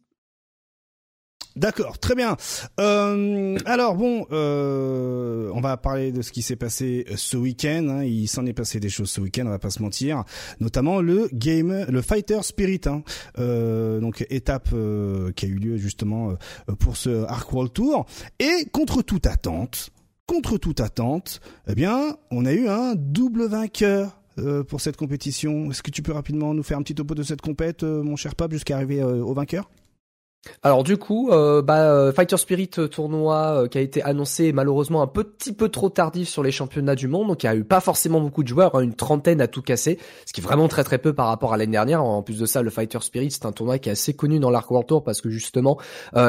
[1.56, 2.36] D'accord, très bien.
[2.80, 7.86] Euh, alors bon, euh, on va parler de ce qui s'est passé ce week-end.
[7.90, 8.04] Hein.
[8.04, 10.24] Il s'en est passé des choses ce week-end, on va pas se mentir.
[10.58, 13.02] Notamment le game, le Fighter Spirit, hein.
[13.38, 18.06] euh, donc étape euh, qui a eu lieu justement euh, pour ce Arc World Tour.
[18.40, 19.90] Et contre toute attente,
[20.26, 25.70] contre toute attente, eh bien, on a eu un double vainqueur euh, pour cette compétition.
[25.70, 28.16] Est-ce que tu peux rapidement nous faire un petit topo de cette compète, euh, mon
[28.16, 29.70] cher Pape, jusqu'à arriver euh, au vainqueur?
[30.62, 35.02] Alors du coup, euh, bah, euh, Fighter Spirit euh, tournoi qui a été annoncé malheureusement
[35.02, 37.64] un petit peu trop tardif sur les championnats du monde, donc il y a eu
[37.64, 40.68] pas forcément beaucoup de joueurs, hein, une trentaine à tout casser, ce qui est vraiment
[40.68, 42.02] très très peu par rapport à l'année dernière.
[42.02, 44.50] En plus de ça, le Fighter Spirit c'est un tournoi qui est assez connu dans
[44.50, 45.78] l'Arc World Tour parce que justement,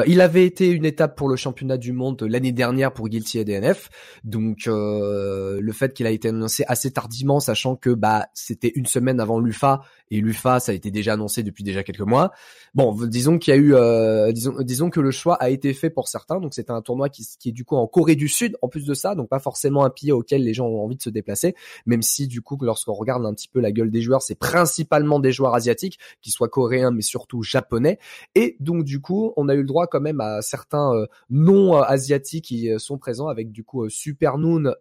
[0.06, 3.44] il avait été une étape pour le championnat du monde l'année dernière pour Guilty et
[3.44, 3.90] DNF,
[4.24, 9.20] donc le fait qu'il a été annoncé assez tardivement, sachant que bah c'était une semaine
[9.20, 12.32] avant l'UFA et l'UFA ça a été déjà annoncé depuis déjà quelques mois.
[12.74, 15.90] Bon, disons qu'il y a eu euh, disons, disons que le choix a été fait
[15.90, 16.40] pour certains.
[16.40, 18.84] Donc c'était un tournoi qui, qui est du coup en Corée du Sud en plus
[18.84, 21.54] de ça, donc pas forcément un pays auquel les gens ont envie de se déplacer.
[21.86, 25.18] Même si du coup lorsqu'on regarde un petit peu la gueule des joueurs, c'est principalement
[25.18, 27.98] des joueurs asiatiques, qui soient coréens mais surtout japonais.
[28.34, 31.80] Et donc du coup on a eu le droit quand même à certains euh, non
[31.80, 34.72] asiatiques qui euh, sont présents avec du coup Super Noon,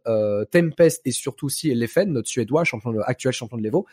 [0.52, 3.86] Tempest et surtout aussi Leffen, notre suédois, champion actuel champion de l'Evo.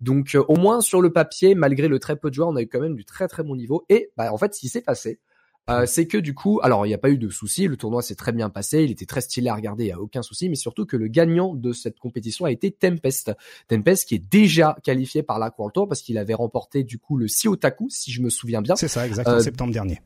[0.00, 2.68] Donc au moins sur le papier, malgré le très peu de joueurs, on a eu
[2.68, 3.84] quand même du très très bon niveau.
[3.88, 5.20] Et bah, en fait, ce qui s'est passé,
[5.68, 8.02] euh, c'est que du coup, alors il n'y a pas eu de souci, le tournoi
[8.02, 10.48] s'est très bien passé, il était très stylé à regarder, il n'y a aucun souci,
[10.48, 13.32] mais surtout que le gagnant de cette compétition a été Tempest.
[13.68, 17.16] Tempest qui est déjà qualifié par la World Tour parce qu'il avait remporté du coup
[17.16, 18.74] le Siotaku, si je me souviens bien.
[18.74, 20.00] C'est ça, exactement, euh, septembre dernier.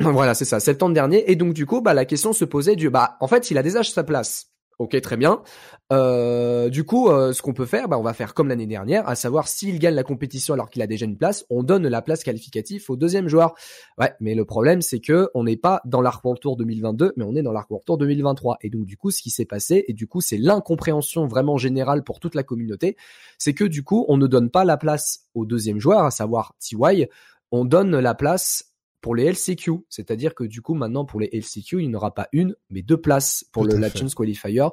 [0.00, 1.30] Voilà, c'est ça, septembre dernier.
[1.30, 3.62] Et donc du coup, bah la question se posait du, bah en fait, il a
[3.62, 5.42] déjà sa place Ok, très bien.
[5.90, 9.08] Euh, du coup, euh, ce qu'on peut faire, bah, on va faire comme l'année dernière,
[9.08, 12.02] à savoir s'il gagne la compétition alors qu'il a déjà une place, on donne la
[12.02, 13.54] place qualificative au deuxième joueur.
[13.96, 17.24] Ouais, mais le problème c'est que on n'est pas dans l'Arc World Tour 2022, mais
[17.24, 18.58] on est dans l'Arc World Tour 2023.
[18.60, 22.04] Et donc du coup, ce qui s'est passé, et du coup c'est l'incompréhension vraiment générale
[22.04, 22.98] pour toute la communauté,
[23.38, 26.54] c'est que du coup on ne donne pas la place au deuxième joueur, à savoir
[26.58, 27.06] TY,
[27.50, 28.75] on donne la place
[29.06, 29.84] pour les LCQ.
[29.88, 32.96] C'est-à-dire que du coup, maintenant, pour les LCQ, il n'y aura pas une, mais deux
[32.96, 34.66] places pour le Legends Qualifier.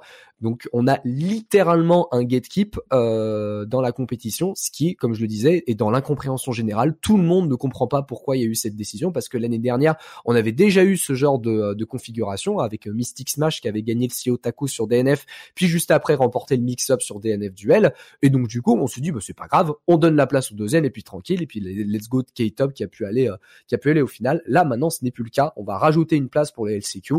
[0.43, 5.27] Donc, on a littéralement un gatekeep euh, dans la compétition, ce qui, comme je le
[5.27, 6.97] disais, est dans l'incompréhension générale.
[7.01, 9.37] Tout le monde ne comprend pas pourquoi il y a eu cette décision, parce que
[9.37, 13.83] l'année dernière, on avait déjà eu ce genre de, configuration avec Mystic Smash qui avait
[13.83, 15.25] gagné le CEO Taku sur DNF,
[15.55, 17.93] puis juste après remporté le mix-up sur DNF Duel.
[18.21, 20.51] Et donc, du coup, on se dit, bah, c'est pas grave, on donne la place
[20.51, 23.29] au deuxième et puis tranquille, et puis let's go de K-Top qui a pu aller,
[23.29, 25.53] euh, qui a pu aller au final Là, maintenant, ce n'est plus le cas.
[25.55, 27.15] On va rajouter une place pour les LCQ,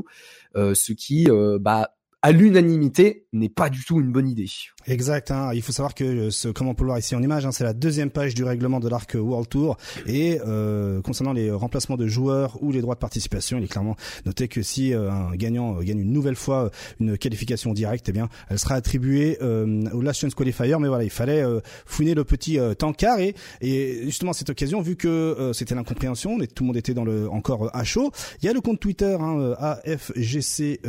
[0.56, 4.48] euh, ce qui, euh, bah, à l'unanimité, n'est pas du tout une bonne idée.
[4.86, 5.30] Exact.
[5.30, 5.50] Hein.
[5.52, 7.52] Il faut savoir que euh, ce, comme on peut le voir ici en image, hein,
[7.52, 9.76] c'est la deuxième page du règlement de l'Arc World Tour.
[10.06, 13.96] Et euh, concernant les remplacements de joueurs ou les droits de participation, il est clairement
[14.24, 18.30] noté que si euh, un gagnant gagne une nouvelle fois une qualification directe, eh bien,
[18.48, 20.78] elle sera attribuée au Last Chance Qualifier.
[20.80, 21.44] Mais voilà, il fallait
[21.84, 23.18] fouiner le petit tankard.
[23.18, 27.28] Et, et justement, cette occasion, vu que c'était l'incompréhension, tout le monde était dans le
[27.28, 30.80] encore à chaud, il y a le compte Twitter hein, AFGC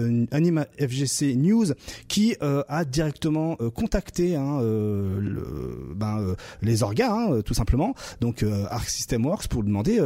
[0.79, 1.67] FGC News
[2.07, 7.93] qui a directement contacté hein, euh, ben, les organes, hein, tout simplement.
[8.21, 9.99] Donc Arc System Works pour demander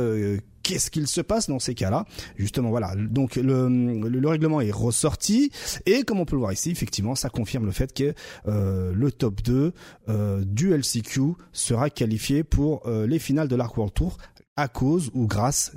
[0.70, 2.06] qu'est-ce qu'il se passe dans ces cas-là
[2.38, 2.94] Justement, voilà.
[2.96, 5.52] Donc le, le, règlement est ressorti
[5.88, 8.14] et comme on peut le voir ici, effectivement, ça confirme le fait que
[8.48, 9.74] euh, le top 2
[10.10, 14.18] euh, du LCQ sera qualifié pour euh, les finales de l'Arc World Tour
[14.62, 15.72] à cause ou grâce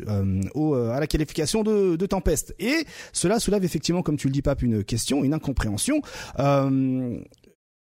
[0.54, 2.08] au, à la qualification de, de.
[2.58, 6.02] Et cela soulève effectivement, comme tu le dis, Pape, une question, une incompréhension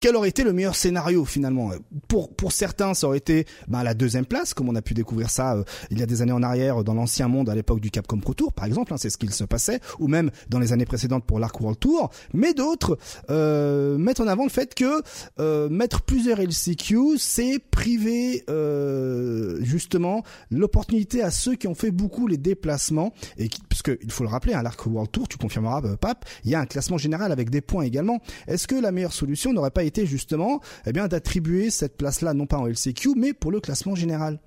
[0.06, 1.72] quel aurait été le meilleur scénario finalement?
[2.08, 5.32] Pour pour certains, ça aurait été ben, la deuxième place, comme on a pu découvrir
[5.32, 7.90] ça euh, il y a des années en arrière dans l'ancien monde à l'époque du
[7.90, 10.74] Capcom Pro Tour, par exemple, hein, c'est ce qu'il se passait, ou même dans les
[10.74, 12.12] années précédentes pour l'Arc World Tour.
[12.36, 13.00] Mais d'autres
[13.32, 15.02] euh, mettent en avant le fait que
[15.40, 22.28] euh, mettre plusieurs LCQ, c'est priver euh, justement l'opportunité à ceux qui ont fait beaucoup
[22.28, 25.82] les déplacements et qui, parce il faut le rappeler, hein, l'Arc World Tour, tu confirmeras,
[26.00, 28.20] Pape, il y a un classement général avec des points également.
[28.48, 32.48] Est-ce que la meilleure solution n'aurait pas été justement eh bien d'attribuer cette place-là non
[32.48, 34.40] pas en LCQ mais pour le classement général.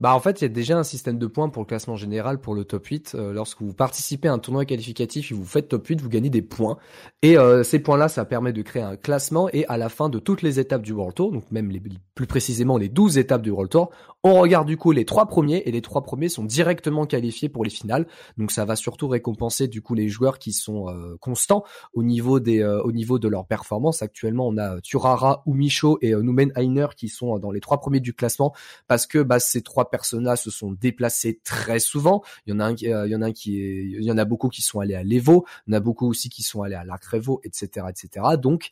[0.00, 2.40] Bah en fait, il y a déjà un système de points pour le classement général
[2.40, 3.12] pour le top 8.
[3.14, 6.30] Euh, lorsque vous participez à un tournoi qualificatif et vous faites top 8, vous gagnez
[6.30, 6.78] des points.
[7.22, 10.18] Et euh, ces points-là, ça permet de créer un classement et à la fin de
[10.18, 11.72] toutes les étapes du World Tour, donc même
[12.14, 13.90] plus précisément les 12 étapes du World Tour,
[14.24, 17.64] on regarde du coup les trois premiers et les trois premiers sont directement qualifiés pour
[17.64, 18.06] les finales.
[18.38, 22.40] Donc ça va surtout récompenser du coup les joueurs qui sont euh, constants au niveau
[22.40, 24.02] des au niveau de leur performance.
[24.02, 28.14] Actuellement, on a Turara, Umicho et Numen Heiner qui sont dans les trois premiers du
[28.14, 28.54] classement
[28.88, 32.22] parce que bah, ces trois personnes-là se sont déplacées très souvent.
[32.46, 34.94] Il y en a un, euh, qui il y en a beaucoup qui sont allés
[34.94, 38.26] à l'Evo, il y en a beaucoup aussi qui sont allés à l'Arcrevo, etc., etc.
[38.40, 38.70] Donc,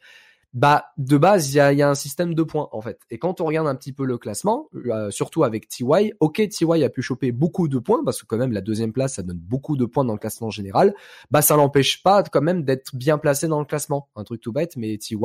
[0.52, 3.18] bah de base il y a, y a, un système de points en fait et
[3.18, 6.90] quand on regarde un petit peu le classement euh, surtout avec TY ok TY a
[6.90, 9.76] pu choper beaucoup de points parce que quand même la deuxième place ça donne beaucoup
[9.76, 10.94] de points dans le classement général
[11.30, 14.52] bah ça n'empêche pas quand même d'être bien placé dans le classement un truc tout
[14.52, 15.16] bête mais TY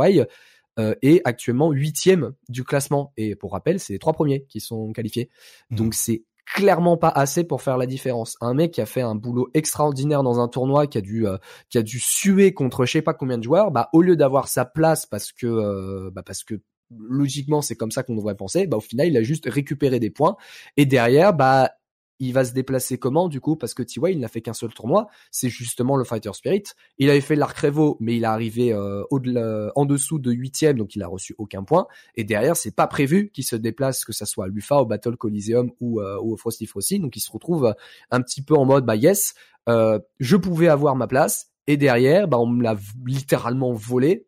[0.79, 3.11] euh, est actuellement huitième du classement.
[3.17, 5.27] Et pour rappel, c'est les trois premiers qui sont qualifiés.
[5.71, 5.75] Mmh.
[5.75, 8.37] Donc c'est clairement pas assez pour faire la différence.
[8.41, 11.37] Un mec qui a fait un boulot extraordinaire dans un tournoi, qui a dû euh,
[11.69, 14.47] qui a dû suer contre je sais pas combien de joueurs, bah au lieu d'avoir
[14.47, 16.55] sa place parce que euh, bah parce que
[16.91, 20.09] logiquement c'est comme ça qu'on devrait penser, bah au final il a juste récupéré des
[20.09, 20.37] points
[20.77, 21.71] et derrière bah
[22.19, 23.55] il va se déplacer comment du coup?
[23.55, 24.11] Parce que T.Y.
[24.11, 26.63] il n'a fait qu'un seul tournoi, c'est justement le Fighter Spirit.
[26.97, 30.77] Il avait fait l'Arc Revo, mais il est arrivé euh, au-delà, en dessous de huitième,
[30.77, 31.87] donc il a reçu aucun point.
[32.15, 35.17] Et derrière, c'est pas prévu qu'il se déplace, que ça soit à l'UFA, au Battle
[35.17, 36.99] Coliseum ou, euh, au Frosty Frosty.
[36.99, 37.73] Donc il se retrouve
[38.11, 39.35] un petit peu en mode bah yes,
[39.69, 41.51] euh, je pouvais avoir ma place.
[41.67, 44.25] Et derrière, bah on me l'a littéralement volé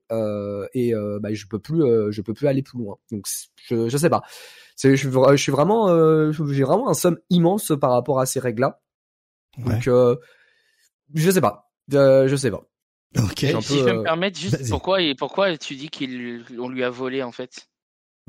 [0.74, 2.98] et bah je peux plus, je peux plus aller plus loin.
[3.12, 3.26] Donc
[3.68, 4.24] je, je sais pas
[4.88, 8.82] je, je suis vraiment, euh, j'ai vraiment un somme immense par rapport à ces règles-là.
[9.58, 10.16] Donc, euh,
[11.14, 12.64] je sais pas, euh, je sais pas.
[13.18, 13.40] Ok.
[13.40, 17.24] si je peux me permettre, juste pourquoi et pourquoi tu dis qu'on lui a volé
[17.24, 17.69] en fait?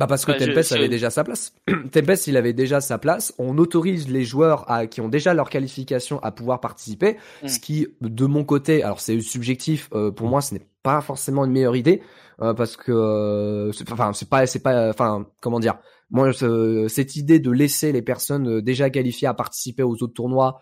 [0.00, 1.54] Bah parce que Tempest avait déjà sa place.
[1.92, 3.32] Tempest, il avait déjà sa place.
[3.38, 7.16] On autorise les joueurs à, qui ont déjà leur qualification à pouvoir participer.
[7.42, 7.48] Hmm.
[7.48, 9.88] Ce qui, de mon côté, alors c'est subjectif.
[9.88, 12.02] pour moi, ce n'est pas forcément une meilleure idée
[12.38, 15.76] parce que, enfin, c'est pas, c'est pas, enfin, comment dire
[16.10, 20.60] moi, cette idée de laisser les personnes euh, déjà qualifiées à participer aux autres tournois,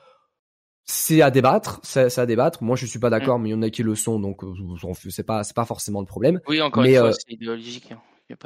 [0.85, 2.62] c'est à débattre, c'est à débattre.
[2.62, 3.42] Moi, je suis pas d'accord, mm.
[3.42, 4.55] mais il y en a qui le sont, donc euh,
[5.11, 6.40] c'est pas c'est pas forcément le problème.
[6.48, 7.92] Oui, encore une fois, euh, c'est idéologique.
[7.92, 8.01] Hein.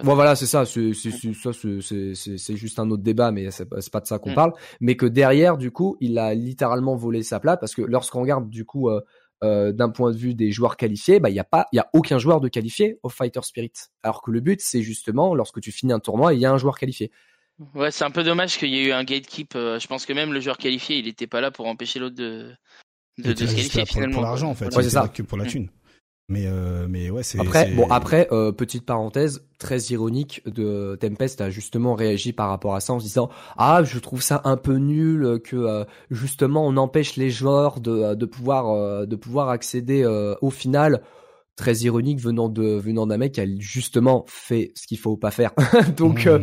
[0.05, 4.19] Bon voilà, c'est ça, c'est c'est juste un autre débat, mais c'est pas de ça
[4.19, 4.35] qu'on mm.
[4.35, 4.53] parle.
[4.81, 8.49] Mais que derrière, du coup, il a littéralement volé sa place parce que lorsqu'on regarde
[8.49, 11.67] du coup euh, d'un point de vue des joueurs qualifiés, bah il y a pas,
[11.73, 13.73] il y a aucun joueur de qualifié au Fighter Spirit.
[14.05, 16.59] Alors que le but, c'est justement lorsque tu finis un tournoi, il y a un
[16.59, 17.11] joueur qualifié.
[17.75, 19.57] Ouais, c'est un peu dommage qu'il y ait eu un gatekeep.
[19.57, 22.15] Euh, je pense que même le joueur qualifié, il n'était pas là pour empêcher l'autre
[22.15, 22.53] de,
[23.19, 24.15] de, se qualifier finalement.
[24.15, 25.09] Pour l'argent en fait, ouais, c'est ça.
[25.09, 25.49] Que pour la mm.
[25.49, 25.69] thune.
[26.33, 31.43] Mais euh, mais ouais, c'est après bon après euh, petite parenthèse très ironique de Tempest
[31.43, 34.57] a justement réagi par rapport à ça en se disant ah je trouve ça un
[34.57, 40.07] peu nul que euh, justement on empêche les joueurs de de pouvoir de pouvoir accéder
[40.41, 41.03] au final
[41.55, 45.31] très ironique venant de venant d'un mec qui a justement fait ce qu'il faut pas
[45.31, 45.53] faire
[45.97, 46.43] donc hmm.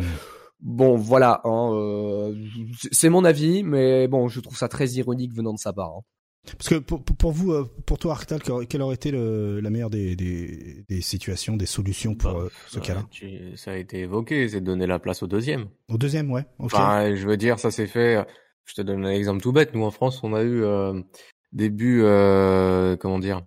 [0.62, 2.34] Bon, voilà, hein,
[2.92, 5.88] c'est mon avis, mais bon, je trouve ça très ironique venant de sa part.
[5.96, 6.00] Hein.
[6.56, 9.90] Parce que pour, pour vous, euh, pour toi, Arctal, quelle aurait été le, la meilleure
[9.90, 13.06] des, des, des, situations, des solutions pour bah, euh, ce cas-là?
[13.56, 15.66] Ça a été évoqué, c'est de donner la place au deuxième.
[15.88, 16.46] Au deuxième, ouais.
[16.58, 18.24] Enfin, je veux dire, ça s'est fait.
[18.64, 19.74] Je te donne un exemple tout bête.
[19.74, 21.00] Nous, en France, on a eu euh,
[21.52, 23.42] début, euh, comment dire,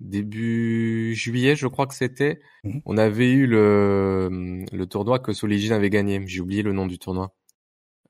[0.00, 2.40] début juillet, je crois que c'était.
[2.64, 2.80] Mhm.
[2.86, 6.22] On avait eu le, le tournoi que Soligine avait gagné.
[6.26, 7.34] J'ai oublié le nom du tournoi.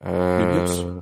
[0.05, 1.01] Euh, le Mios.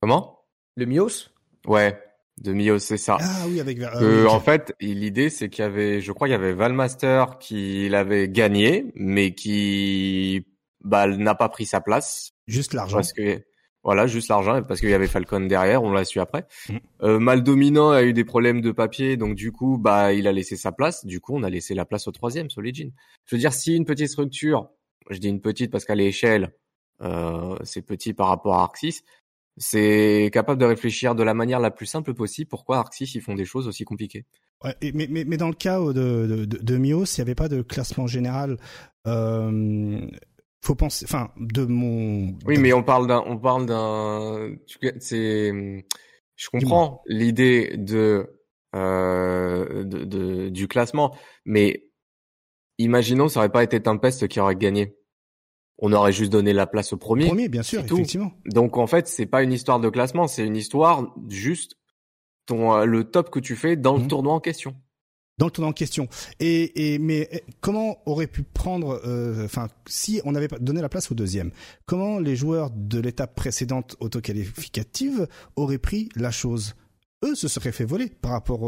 [0.00, 0.44] Comment?
[0.76, 1.30] Le Mios?
[1.66, 1.98] Ouais
[2.40, 3.18] de Mio, c'est ça.
[3.20, 3.78] Ah oui, avec.
[3.80, 7.88] Euh, En fait, l'idée c'est qu'il y avait, je crois, il y avait Valmaster qui
[7.88, 10.46] l'avait gagné, mais qui,
[10.82, 12.32] bah, n'a pas pris sa place.
[12.46, 12.96] Juste l'argent.
[12.96, 13.42] Parce que
[13.84, 16.46] voilà, juste l'argent, parce qu'il y avait Falcon derrière, on l'a su après.
[16.68, 16.76] Mm.
[17.02, 20.32] Euh, Mal Dominant a eu des problèmes de papier, donc du coup, bah, il a
[20.32, 21.04] laissé sa place.
[21.04, 22.92] Du coup, on a laissé la place au troisième, Solid
[23.26, 24.70] Je veux dire, si une petite structure,
[25.10, 26.52] je dis une petite parce qu'à l'échelle,
[27.02, 29.02] euh, c'est petit par rapport à Arxis,
[29.56, 33.34] c'est capable de réfléchir de la manière la plus simple possible pourquoi Arxis ils font
[33.34, 34.26] des choses aussi compliquées.
[34.62, 37.34] Ouais, mais, mais, mais dans le cas de, de, de, de Mios, il n'y avait
[37.34, 38.56] pas de classement général.
[39.06, 40.00] Euh,
[40.62, 42.36] faut penser, enfin, de mon.
[42.46, 44.56] Oui, mais on parle d'un, on parle d'un,
[44.98, 45.52] c'est,
[46.36, 48.40] je comprends l'idée de,
[48.74, 51.86] euh, de, de, du classement, mais
[52.78, 54.96] imaginons ça aurait pas été Tempest qui aurait gagné
[55.78, 57.26] on aurait juste donné la place au premier.
[57.26, 58.32] Premier, bien sûr, effectivement.
[58.46, 61.76] Donc en fait, c'est pas une histoire de classement, c'est une histoire juste
[62.46, 64.08] ton euh, le top que tu fais dans le mhm.
[64.08, 64.76] tournoi en question.
[65.36, 66.08] Dans le tournoi en question.
[66.38, 70.88] Et, et mais eh, comment aurait pu prendre, euh, enfin, si on avait donné la
[70.88, 71.50] place au deuxième,
[71.86, 76.76] comment les joueurs de l'étape précédente autoqualificative auraient pris la chose?
[77.24, 78.62] Eux se seraient fait voler par rapport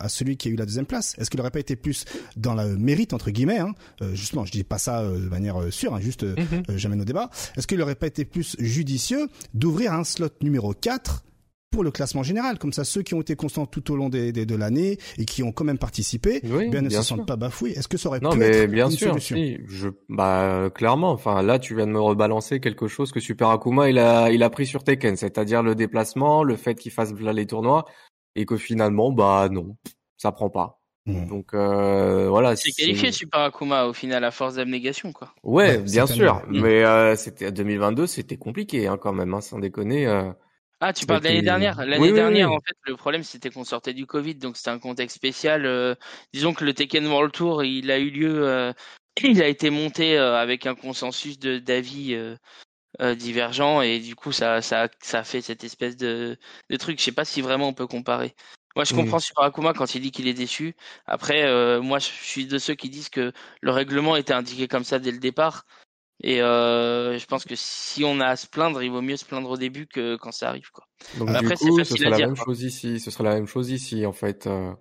[0.00, 1.14] à celui qui a eu la deuxième place.
[1.18, 2.04] Est-ce qu'il n'aurait pas été plus
[2.36, 5.60] dans le mérite entre guillemets hein, euh, Justement, je dis pas ça euh, de manière
[5.60, 6.36] euh, sûre, hein, juste mm
[6.76, 7.30] j'amène au débat.
[7.56, 11.24] Est-ce qu'il n'aurait pas été plus judicieux d'ouvrir un slot numéro 4
[11.70, 12.58] pour le classement général.
[12.58, 15.42] Comme ça, ceux qui ont été constants tout au long des, de l'année et qui
[15.42, 17.72] ont quand même participé, eh bien, ne se sentent pas bafoués.
[17.72, 19.36] Est-ce que ça aurait non, pu mais être bien une sûr, solution?
[19.36, 19.58] si.
[19.66, 21.10] Je, bah, clairement.
[21.10, 24.42] Enfin, là, tu viens de me rebalancer quelque chose que Super Akuma il a, il
[24.42, 27.84] a pris sur Tekken, c'est-à-dire le déplacement, le fait qu'il fasse là les tournois
[28.34, 29.76] et que finalement, bah non,
[30.16, 30.80] ça prend pas.
[31.06, 31.26] Hmm.
[31.26, 32.54] Donc euh, voilà.
[32.54, 35.32] C'est qualifié Super Akuma au final à force d'abnégation quoi.
[35.42, 36.42] Ouais, bien sûr.
[36.48, 40.06] Mais euh, c'était 2022, c'était compliqué hein, quand même, hein, sans déconner.
[40.06, 40.30] Euh,
[40.80, 41.84] ah, tu parles de l'année dernière.
[41.84, 45.16] L'année dernière, en fait, le problème c'était qu'on sortait du Covid, donc c'était un contexte
[45.16, 45.66] spécial.
[45.66, 45.94] Euh,
[46.32, 48.72] disons que le Tekken World Tour, il a eu lieu, euh,
[49.24, 52.16] il a été monté euh, avec un consensus de d'avis
[53.16, 56.36] divergent et du coup ça ça ça a fait cette espèce de
[56.70, 56.98] de truc.
[56.98, 58.34] Je sais pas si vraiment on peut comparer.
[58.76, 60.76] Moi, je comprends Super Akuma quand il dit qu'il est déçu.
[61.06, 65.00] Après, moi, je suis de ceux qui disent que le règlement était indiqué comme ça
[65.00, 65.64] dès le départ.
[66.22, 69.24] Et euh, je pense que si on a à se plaindre, il vaut mieux se
[69.24, 70.84] plaindre au début que quand ça arrive, quoi.
[71.18, 72.98] Donc Après, du coup, ce serait la même chose ici.
[72.98, 74.46] Ce serait la même chose ici, en fait.
[74.46, 74.72] Euh,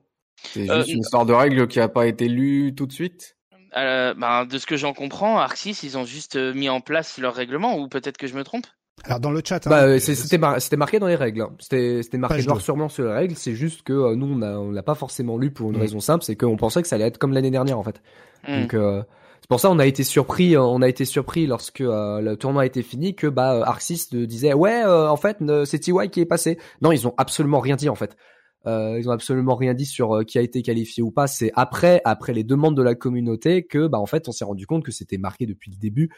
[0.54, 3.38] c'est euh, juste une histoire de règle qui n'a pas été lue tout de suite?
[3.76, 7.36] Euh, ben, de ce que j'en comprends, Arxis, ils ont juste mis en place leur
[7.36, 8.66] règlement, ou peut-être que je me trompe?
[9.04, 11.42] Alors dans le chat, hein, bah, c'était marqué dans les règles.
[11.42, 11.52] Hein.
[11.60, 13.36] C'était marqué noir sur blanc sur les règles.
[13.36, 15.82] C'est juste que nous on a on l'a pas forcément lu pour une mm.
[15.82, 18.02] raison simple, c'est qu'on pensait que ça allait être comme l'année dernière en fait.
[18.48, 18.62] Mm.
[18.62, 19.06] Donc
[19.42, 22.36] c'est pour ça on a été surpris, euh, on a été surpris lorsque euh, le
[22.38, 26.22] tournoi a été fini que bah euh, Arxis disait ouais en fait c'est TY qui
[26.22, 26.58] est passé.
[26.82, 28.18] Non ils ont absolument rien dit en fait.
[28.66, 31.28] Ils ont absolument rien dit sur qui a été qualifié ou pas.
[31.28, 34.68] C'est après, après les demandes de la communauté que, bah, en fait, on s'est rendu
[34.68, 36.10] compte que c'était marqué depuis le début.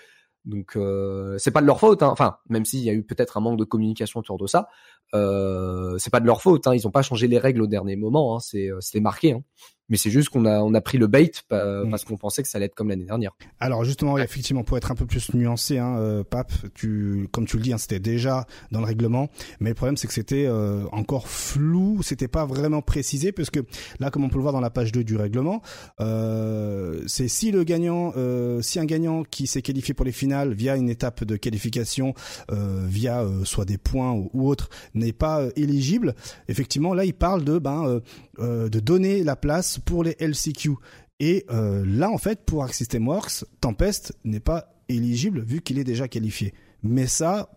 [0.45, 0.75] Donc,
[1.37, 2.01] c'est pas de leur faute.
[2.01, 2.09] Hein.
[2.11, 4.67] Enfin, même s'il y a eu peut-être un manque de communication autour de ça,
[5.13, 6.65] c'est pas de leur faute.
[6.65, 6.73] Hein.
[6.73, 8.37] Ils ont pas changé les règles au dernier moment.
[8.37, 8.39] Hein.
[8.39, 9.33] C'est, c'était marqué.
[9.33, 9.43] Hein
[9.89, 11.89] mais c'est juste qu'on a on a pris le bait mm.
[11.89, 13.31] parce qu'on pensait que ça allait être comme l'année dernière.
[13.59, 17.57] Alors justement, effectivement, pour être un peu plus nuancé, hein, euh, Pape, tu comme tu
[17.57, 19.29] le dis, hein, c'était déjà dans le règlement,
[19.59, 23.59] mais le problème c'est que c'était euh, encore flou, c'était pas vraiment précisé parce que
[23.99, 25.61] là, comme on peut le voir dans la page 2 du règlement,
[25.99, 30.53] euh, c'est si le gagnant, euh, si un gagnant qui s'est qualifié pour les finales
[30.53, 32.13] via une étape de qualification,
[32.49, 36.15] via soit des points ou, ou autre, n'est pas éligible,
[36.47, 38.01] effectivement, là, il parle de ben
[38.39, 40.71] de donner la place pour les LCQ.
[41.19, 45.79] Et euh, là, en fait, pour Arc System Works, Tempest n'est pas éligible vu qu'il
[45.79, 46.53] est déjà qualifié.
[46.83, 47.49] Mais ça,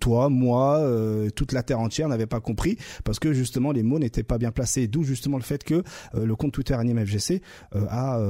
[0.00, 3.98] toi, moi, euh, toute la terre entière n'avait pas compris parce que justement les mots
[3.98, 4.86] n'étaient pas bien placés.
[4.86, 5.82] D'où justement le fait que
[6.14, 7.42] euh, le compte Twitter Anime FGC
[7.72, 8.20] a,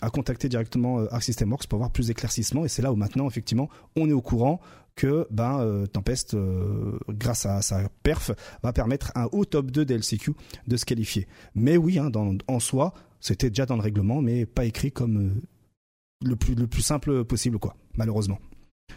[0.00, 2.64] a contacté directement Arc System Works pour avoir plus d'éclaircissements.
[2.64, 4.60] Et c'est là où maintenant, effectivement, on est au courant
[5.00, 8.32] que ben euh, Tempest, euh, grâce à sa perf,
[8.62, 10.32] va permettre un haut top 2 LCQ
[10.66, 11.26] de se qualifier.
[11.54, 12.10] Mais oui, hein,
[12.48, 15.42] en soi, c'était déjà dans le règlement, mais pas écrit comme euh,
[16.22, 17.76] le plus le plus simple possible, quoi.
[17.96, 18.38] Malheureusement.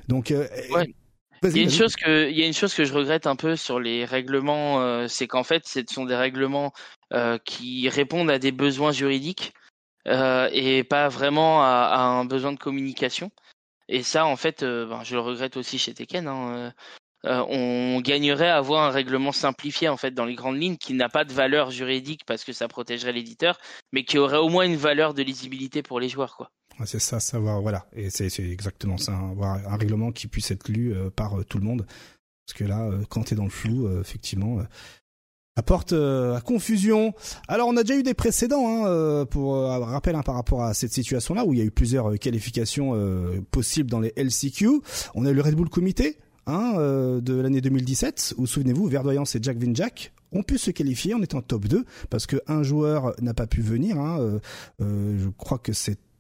[0.08, 0.34] Donc.
[1.44, 3.36] Il y a une chose que il y a une chose que je regrette un
[3.36, 6.74] peu sur les règlements, c'est qu'en fait, ce sont des règlements
[7.46, 9.54] qui répondent à des besoins juridiques
[10.06, 13.32] et pas vraiment à, un besoin de communication.
[13.90, 16.28] Et ça, en fait, euh, ben, je le regrette aussi chez Tekken.
[16.28, 16.72] Hein, euh,
[17.26, 20.94] euh, on gagnerait à avoir un règlement simplifié en fait dans les grandes lignes qui
[20.94, 23.60] n'a pas de valeur juridique parce que ça protégerait l'éditeur,
[23.94, 26.52] mais qui aurait au moins une valeur de lisibilité pour les joueurs, quoi.
[26.86, 30.68] C'est ça, savoir voilà, et c'est exactement ça, hein, avoir un règlement qui puisse être
[30.70, 31.86] lu par tout le monde,
[32.46, 34.60] parce que là, quand t'es dans le flou, effectivement,
[35.56, 37.14] apporte à confusion.
[37.48, 40.92] Alors on a déjà eu des précédents hein, pour rappel hein, par rapport à cette
[40.92, 42.98] situation-là où il y a eu plusieurs qualifications
[43.52, 44.82] possibles dans les LCQ.
[45.16, 46.18] On a eu le Red Bull Comité
[46.48, 46.74] hein,
[47.22, 51.44] de l'année 2017 où souvenez-vous Verdoyance et Jack Vinjack ont pu se qualifier en étant
[51.44, 54.00] top 2 parce que un joueur n'a pas pu venir.
[54.00, 54.40] Hein,
[54.80, 55.72] je crois que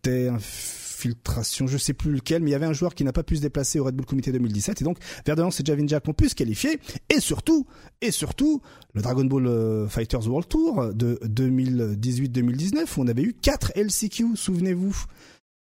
[0.03, 3.13] c'était un filtration, je sais plus lequel, mais il y avait un joueur qui n'a
[3.13, 6.07] pas pu se déplacer au Red Bull Comité 2017 et donc Verdance et Javin Jack
[6.07, 6.79] ont pu se qualifier
[7.09, 7.65] et surtout
[8.01, 8.61] et surtout
[8.93, 14.35] le Dragon Ball euh, Fighters World Tour de 2018-2019 où on avait eu 4 LCQ,
[14.35, 14.95] souvenez-vous.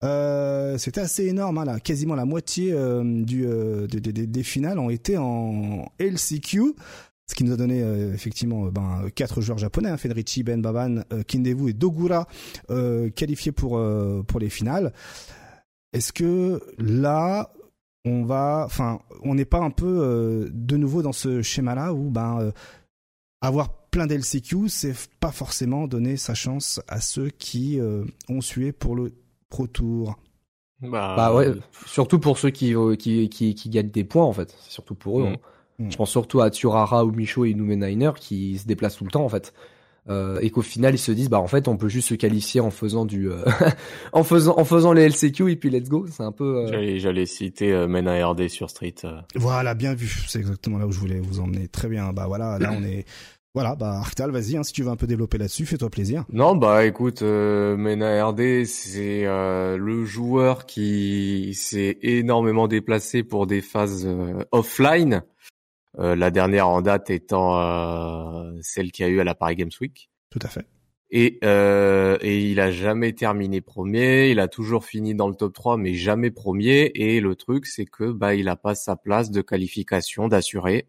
[0.03, 1.81] Euh, c'était assez énorme, hein, là.
[1.81, 6.75] quasiment la moitié euh, des finales ont été en LCQ.
[7.27, 10.61] Ce qui nous a donné euh, effectivement euh, ben, quatre joueurs japonais, hein, Federici, Ben
[10.61, 12.27] Baban, euh, Kindevu et Dogura,
[13.15, 13.81] qualifiés pour,
[14.27, 14.93] pour les finales.
[15.93, 17.53] Est-ce que là,
[18.05, 22.53] on va, enfin, on n'est pas un peu de nouveau dans ce schéma-là où ben
[23.41, 27.79] avoir plein d'LCQ, c'est pas forcément donner sa chance à ceux qui
[28.29, 29.13] ont sué pour le
[29.49, 30.17] Pro Tour?
[30.83, 31.53] Bah, bah ouais,
[31.87, 35.25] surtout pour ceux qui, qui, qui, gagnent des points en fait, c'est surtout pour eux.
[35.25, 35.33] Mm.
[35.35, 35.37] Hein.
[35.79, 35.91] Hmm.
[35.91, 39.25] Je pense surtout à Turara ou Micho et Numenainer qui se déplacent tout le temps
[39.25, 39.53] en fait.
[40.11, 42.61] Euh, et qu'au final ils se disent bah en fait on peut juste se qualifier
[42.61, 43.43] en faisant du euh,
[44.13, 46.99] en faisant en faisant les LCQ et puis let's go c'est un peu euh...
[46.99, 49.19] j'allais citer euh, Mena RD sur Street euh.
[49.35, 52.59] voilà bien vu c'est exactement là où je voulais vous emmener très bien bah voilà
[52.59, 53.07] là on est
[53.55, 56.55] voilà bah Arctal vas-y hein, si tu veux un peu développer là-dessus fais-toi plaisir non
[56.55, 64.07] bah écoute Mena RD c'est le joueur qui s'est énormément déplacé pour des phases
[64.53, 65.21] offline euh,
[65.99, 69.71] la dernière en date étant euh, celle qu'il y a eu à la Paris Games
[69.81, 70.11] Week.
[70.31, 70.67] Tout à fait.
[71.11, 75.53] Et, euh, et il a jamais terminé premier, il a toujours fini dans le top
[75.53, 79.31] 3 mais jamais premier et le truc c'est que bah il a pas sa place
[79.31, 80.89] de qualification d'assuré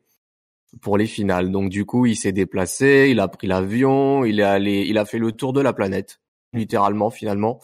[0.82, 1.52] pour les finales.
[1.52, 5.06] Donc du coup, il s'est déplacé, il a pris l'avion, il est allé il a
[5.06, 6.22] fait le tour de la planète
[6.54, 7.60] littéralement finalement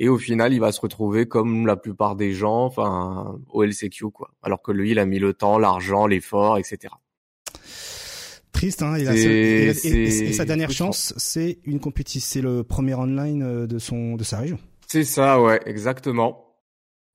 [0.00, 4.10] et au final il va se retrouver comme la plupart des gens enfin au LCQ
[4.10, 4.30] quoi.
[4.42, 6.92] Alors que lui il a mis le temps l'argent l'effort etc
[8.50, 9.72] triste hein il a et,
[10.32, 14.38] sa dernière chance c'est une compétition c'est le premier online euh, de son de sa
[14.38, 14.58] région.
[14.88, 16.46] C'est ça ouais exactement.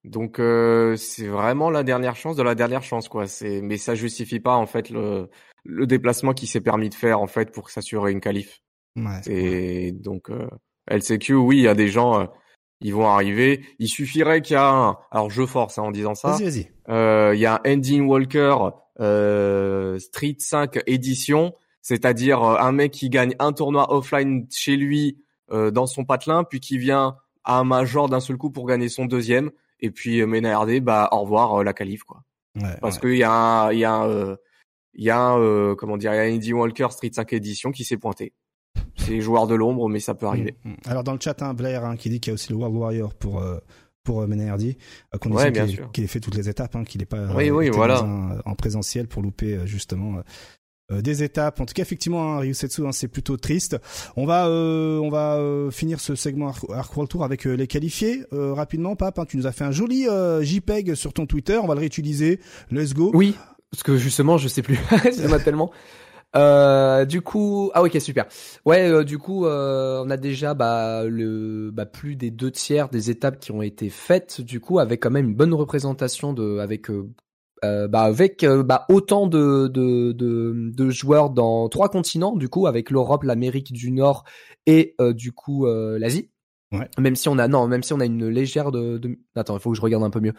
[0.06, 3.28] Donc euh, c'est vraiment la dernière chance de la dernière chance quoi.
[3.28, 5.30] C'est mais ça justifie pas en fait le
[5.64, 8.62] le déplacement qu'il s'est permis de faire en fait pour s'assurer une qualif.
[8.96, 10.48] Ouais, et donc euh,
[10.90, 12.26] LCQ oui il y a des gens euh,
[12.82, 13.64] ils vont arriver.
[13.80, 16.30] Il suffirait qu'il y a un, alors je force hein, en disant ça.
[16.30, 16.72] Vas-y, vas-y.
[16.90, 18.56] Euh, il y a Ending Walker
[19.00, 25.24] euh, Street 5 édition, c'est-à-dire euh, un mec qui gagne un tournoi offline chez lui
[25.52, 28.90] euh, dans son patelin, puis qui vient à un major d'un seul coup pour gagner
[28.90, 32.24] son deuxième, et puis euh, Mena RD, bah au revoir la qualif quoi.
[32.56, 34.38] Ouais, Parce qu'il y a un, il y a un,
[34.94, 37.84] il y a un, comment dire, il y a Ending Walker Street 5 édition qui
[37.84, 38.34] s'est pointé
[39.06, 40.56] c'est joueur de l'ombre, mais ça peut arriver.
[40.64, 40.76] Mm, mm.
[40.86, 42.76] Alors dans le chat, hein, Blair hein, qui dit qu'il y a aussi le World
[42.76, 43.58] Warrior pour euh,
[44.04, 44.78] pour euh, Menardi,
[45.12, 45.52] à condition
[45.92, 48.04] qu'il ait, fait toutes les étapes, hein, qu'il n'ait pas oui, oui, voilà.
[48.46, 50.22] en présentiel pour louper euh, justement
[50.92, 51.60] des étapes.
[51.60, 53.76] En tout cas, effectivement, hein, Ryusetsu, hein, c'est plutôt triste.
[54.16, 55.42] On va, on va
[55.72, 58.96] finir ce segment Arc, World Tour avec les qualifiés rapidement.
[58.96, 60.06] Pape, tu nous as fait un joli
[60.42, 61.58] JPEG sur ton Twitter.
[61.58, 62.40] On va le réutiliser.
[62.70, 63.10] Let's go.
[63.16, 63.36] Oui,
[63.72, 64.78] parce que justement, je sais plus.
[65.12, 65.72] C'est tellement.
[66.36, 68.26] Euh, du coup, ah ok super.
[68.66, 72.90] Ouais, euh, du coup, euh, on a déjà bah, le bah, plus des deux tiers
[72.90, 74.42] des étapes qui ont été faites.
[74.42, 77.10] Du coup, avec quand même une bonne représentation de, avec euh,
[77.64, 82.36] euh, bah, avec bah, autant de, de, de, de, joueurs dans trois continents.
[82.36, 84.26] Du coup, avec l'Europe, l'Amérique du Nord
[84.66, 86.32] et du coup l'Asie.
[86.72, 86.90] Ouais.
[87.00, 89.18] Même si on a non, même si on a une légère de, de...
[89.36, 90.34] attends, il faut que je regarde un peu mieux.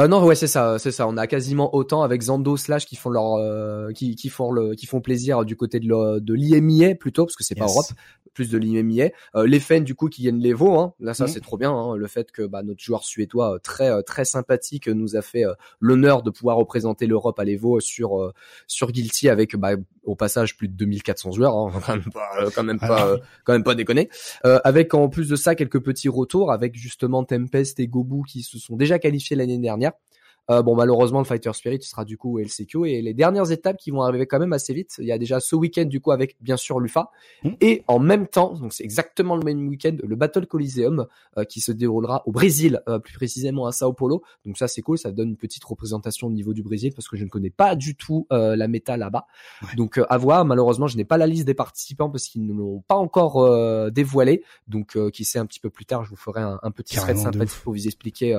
[0.00, 1.06] Euh, non, ouais, c'est ça, c'est ça.
[1.06, 4.74] On a quasiment autant avec Zando Slash qui font leur, euh, qui, qui font le,
[4.74, 7.86] qui font plaisir du côté de, de l'IMIA plutôt parce que c'est pas Europe,
[8.34, 9.10] plus de l'IMIA.
[9.36, 10.92] Euh, les fans du coup qui viennent les veaux, hein.
[11.00, 11.30] Là, ça mhm.
[11.30, 11.72] c'est trop bien.
[11.72, 11.96] Hein.
[11.96, 15.44] Le fait que bah, notre joueur suédois euh, très euh, très sympathique nous a fait
[15.80, 18.32] l'honneur de pouvoir représenter l'Europe à l'Evo sur
[18.66, 21.72] sur Guilty avec bah, au passage plus de 2400 joueurs, hein.
[21.84, 24.08] quand même pas, quand même pas, quand même pas déconner.
[24.42, 28.58] avec en plus de ça quelques petits retours avec justement Tempest et Gobu qui se
[28.58, 29.92] sont déjà qualifiés l'année dernière
[30.50, 33.90] euh, bon, malheureusement, le Fighter Spirit sera du coup LCQ et les dernières étapes qui
[33.90, 34.94] vont arriver quand même assez vite.
[34.98, 37.10] Il y a déjà ce week-end du coup avec bien sûr l'UFA
[37.44, 37.50] mmh.
[37.60, 41.06] et en même temps, donc c'est exactement le même week-end, le Battle Coliseum
[41.38, 44.22] euh, qui se déroulera au Brésil, euh, plus précisément à Sao Paulo.
[44.44, 47.16] Donc ça c'est cool, ça donne une petite représentation au niveau du Brésil parce que
[47.16, 49.26] je ne connais pas du tout la méta là-bas.
[49.76, 50.44] Donc à voir.
[50.44, 54.42] Malheureusement, je n'ai pas la liste des participants parce qu'ils ne l'ont pas encore dévoilé.
[54.68, 57.60] Donc qui sait un petit peu plus tard, je vous ferai un, petit thread sympathique
[57.62, 58.34] pour vous expliquer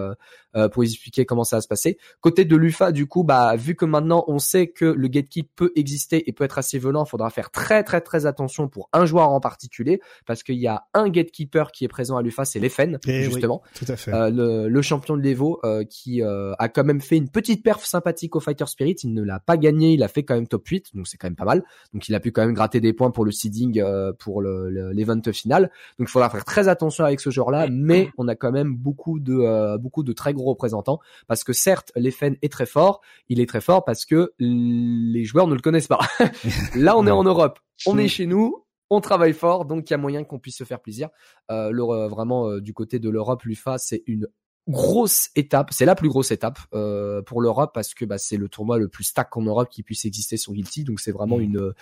[0.53, 1.94] pour vous expliquer comment ça va se passer.
[2.21, 5.71] Côté de l'UFA, du coup, bah vu que maintenant on sait que le gatekeep peut
[5.75, 9.05] exister et peut être assez violent, il faudra faire très très très attention pour un
[9.05, 12.59] joueur en particulier, parce qu'il y a un gatekeeper qui est présent à l'UFA, c'est
[12.59, 14.13] l'Efen, eh justement, tout à fait.
[14.13, 17.63] Euh, le, le, champion de l'Evo euh, qui euh, a quand même fait une petite
[17.63, 18.95] perf sympathique au Fighter Spirit.
[19.03, 21.27] Il ne l'a pas gagné, il a fait quand même top 8, donc c'est quand
[21.27, 21.63] même pas mal.
[21.93, 23.83] Donc il a pu quand même gratter des points pour le seeding
[24.19, 25.71] pour l'event final.
[25.99, 29.19] Donc il faudra faire très attention avec ce joueur-là, mais on a quand même beaucoup
[29.19, 33.47] de beaucoup de très gros représentants parce que certes l'Efen est très fort, il est
[33.47, 35.99] très fort parce que les joueurs ne le connaissent pas.
[36.75, 39.93] Là on est en Europe, on est chez nous, on travaille fort, donc il y
[39.93, 41.09] a moyen qu'on puisse se faire plaisir.
[41.51, 44.27] Euh, le, vraiment euh, du côté de l'Europe, l'UFA, c'est une
[44.67, 48.49] grosse étape, c'est la plus grosse étape euh, pour l'Europe parce que bah, c'est le
[48.49, 51.73] tournoi le plus stack en Europe qui puisse exister sur Guilty, donc c'est vraiment une,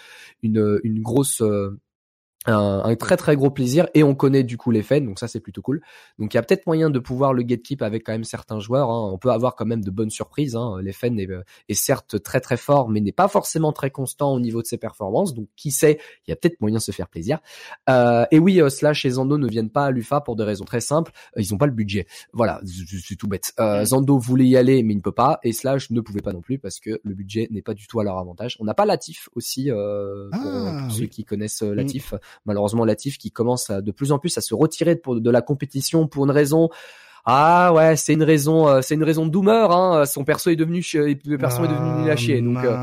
[0.41, 1.41] une, une grosse
[2.45, 5.39] un, très très gros plaisir et on connaît du coup les fans donc ça c'est
[5.39, 5.81] plutôt cool.
[6.19, 8.89] Donc il y a peut-être moyen de pouvoir le gatekeep avec quand même certains joueurs
[8.89, 9.09] hein.
[9.13, 10.77] on peut avoir quand même de bonnes surprises hein.
[10.81, 11.29] les fans est,
[11.69, 14.77] est, certes très très fort mais n'est pas forcément très constant au niveau de ses
[14.77, 15.33] performances.
[15.33, 15.99] Donc qui sait?
[16.27, 17.39] Il y a peut-être moyen de se faire plaisir.
[17.89, 20.65] Euh, et oui euh, Slash et Zando ne viennent pas à l'UFA pour des raisons
[20.65, 21.11] très simples.
[21.37, 22.07] Euh, ils ont pas le budget.
[22.33, 23.53] Voilà c'est tout bête.
[23.59, 25.39] Euh, Zando voulait y aller mais il ne peut pas.
[25.43, 27.99] Et Slash ne pouvait pas non plus parce que le budget n'est pas du tout
[27.99, 28.57] à leur avantage.
[28.59, 31.73] On n'a pas Latif aussi euh, pour, ah, ceux qui connaissent mm.
[31.73, 32.13] Latif
[32.45, 35.41] malheureusement Latif qui commence à, de plus en plus à se retirer de, de la
[35.41, 36.69] compétition pour une raison
[37.25, 39.71] ah ouais, c'est une raison, euh, c'est une raison de doomer.
[39.71, 40.05] Hein.
[40.05, 42.41] Son perso est devenu, le perso est devenu nul à chier.
[42.41, 42.75] Donc euh,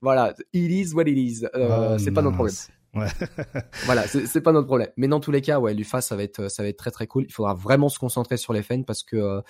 [0.00, 1.44] voilà, it is what it is.
[1.56, 2.54] Euh, oh, c'est pas notre problème.
[2.94, 3.06] Ouais.
[3.86, 4.90] voilà, c'est pas notre problème.
[4.96, 7.08] Mais dans tous les cas, ouais, l'UFA, ça va être, ça va être très très
[7.08, 7.24] cool.
[7.24, 9.42] Il faudra vraiment se concentrer sur les fans parce que,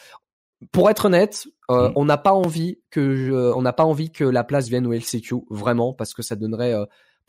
[0.72, 1.88] pour être honnête, mm.
[1.94, 5.42] on n'a pas envie que, on n'a pas envie que la place vienne au LCQ
[5.50, 6.74] vraiment parce que ça donnerait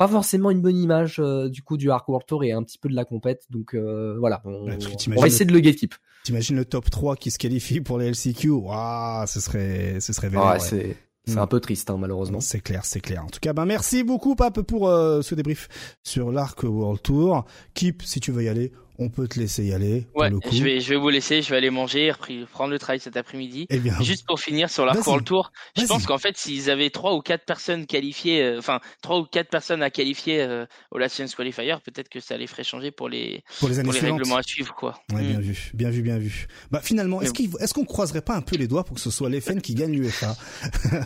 [0.02, 2.80] pas forcément une bonne image euh, du coup du Arc World Tour et un petit
[2.80, 3.44] peu de la compète.
[3.52, 5.94] Donc euh, voilà, on, va essayer de le gatekeep.
[6.24, 10.36] T'imagines le top 3 qui se qualifie pour les LCQ Waouh, ce serait ce serait
[10.36, 10.98] ouais, c'est
[11.28, 12.40] c'est un peu triste, hein, malheureusement.
[12.40, 13.24] C'est clair, c'est clair.
[13.24, 15.70] En tout cas, ben merci beaucoup, Pape, pour euh, ce débrief
[16.02, 17.46] sur l'Arc World Tour.
[17.76, 18.72] Keep, si tu veux y aller,
[19.02, 20.06] on peut te laisser y aller.
[20.16, 22.14] Ouais, je vais, je vais vous laisser, je vais aller manger,
[22.52, 23.66] prendre le travail cet après-midi.
[23.70, 27.16] Eh Juste pour finir sur la le Tour, je pense qu'en fait, s'ils avaient trois
[27.16, 31.18] ou quatre personnes qualifiées, euh, enfin trois ou quatre personnes à qualifier euh, au Last
[31.18, 34.74] Chance Qualifier, peut-être que ça les ferait changer pour les pour les, règlements à suivre,
[34.76, 35.02] quoi.
[35.14, 35.42] Ouais, bien mm.
[35.42, 36.48] vu, bien vu, bien vu.
[36.70, 39.10] Bah finalement, est-ce qu'on est qu'on croiserait pas un peu les doigts pour que ce
[39.10, 40.36] soit l'FN qui gagne l'UFA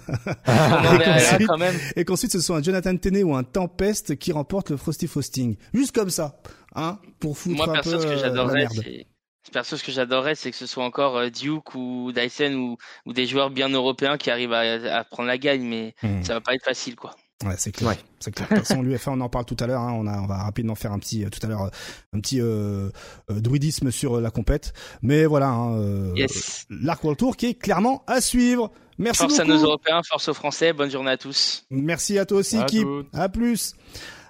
[1.95, 5.55] et qu'ensuite ce soit un Jonathan Tenney ou un Tempest qui remporte le Frosty Frosting,
[5.73, 6.37] juste comme ça.
[6.75, 10.33] Hein, pour foutre Moi, un peu ce que euh, j'adorerais, c'est perso ce que j'adorerais
[10.33, 14.17] c'est que ce soit encore euh, Duke ou Dyson ou, ou des joueurs bien européens
[14.17, 16.23] qui arrivent à, à prendre la gagne mais hmm.
[16.23, 17.95] ça va pas être facile quoi Ouais, c'est clair.
[18.19, 18.47] C'est clair.
[18.49, 19.81] De toute façon, l'UFA, on en parle tout à l'heure.
[19.81, 19.93] Hein.
[19.93, 21.69] On, a, on va rapidement faire un petit, euh, tout à l'heure,
[22.13, 22.89] un petit euh,
[23.29, 24.73] druidisme sur la compète.
[25.01, 26.65] Mais voilà, hein, yes.
[26.69, 28.71] l'Arc World Tour qui est clairement à suivre.
[28.97, 29.51] Merci force beaucoup.
[29.51, 30.71] à nos Européens, force aux Français.
[30.71, 31.65] Bonne journée à tous.
[31.69, 32.87] Merci à toi aussi, Kip.
[33.11, 33.75] À plus.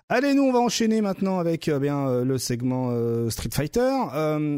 [0.07, 3.89] Allez, nous on va enchaîner maintenant avec euh, bien euh, le segment euh, Street Fighter.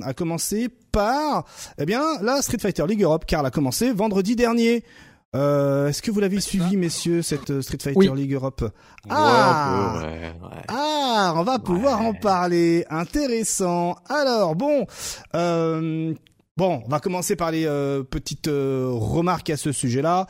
[0.04, 1.46] à commencer par,
[1.78, 4.84] eh bien, la Street Fighter League Europe, car elle a commencé vendredi dernier.
[5.34, 8.70] Est-ce que vous l'avez suivi, messieurs, cette Street Fighter League Europe?
[9.08, 10.02] Ah,
[10.68, 12.86] ah, on va pouvoir en parler.
[12.90, 13.98] Intéressant.
[14.10, 14.86] Alors bon,
[15.34, 17.66] bon, on va commencer par les
[18.10, 20.26] petites remarques à ce sujet-là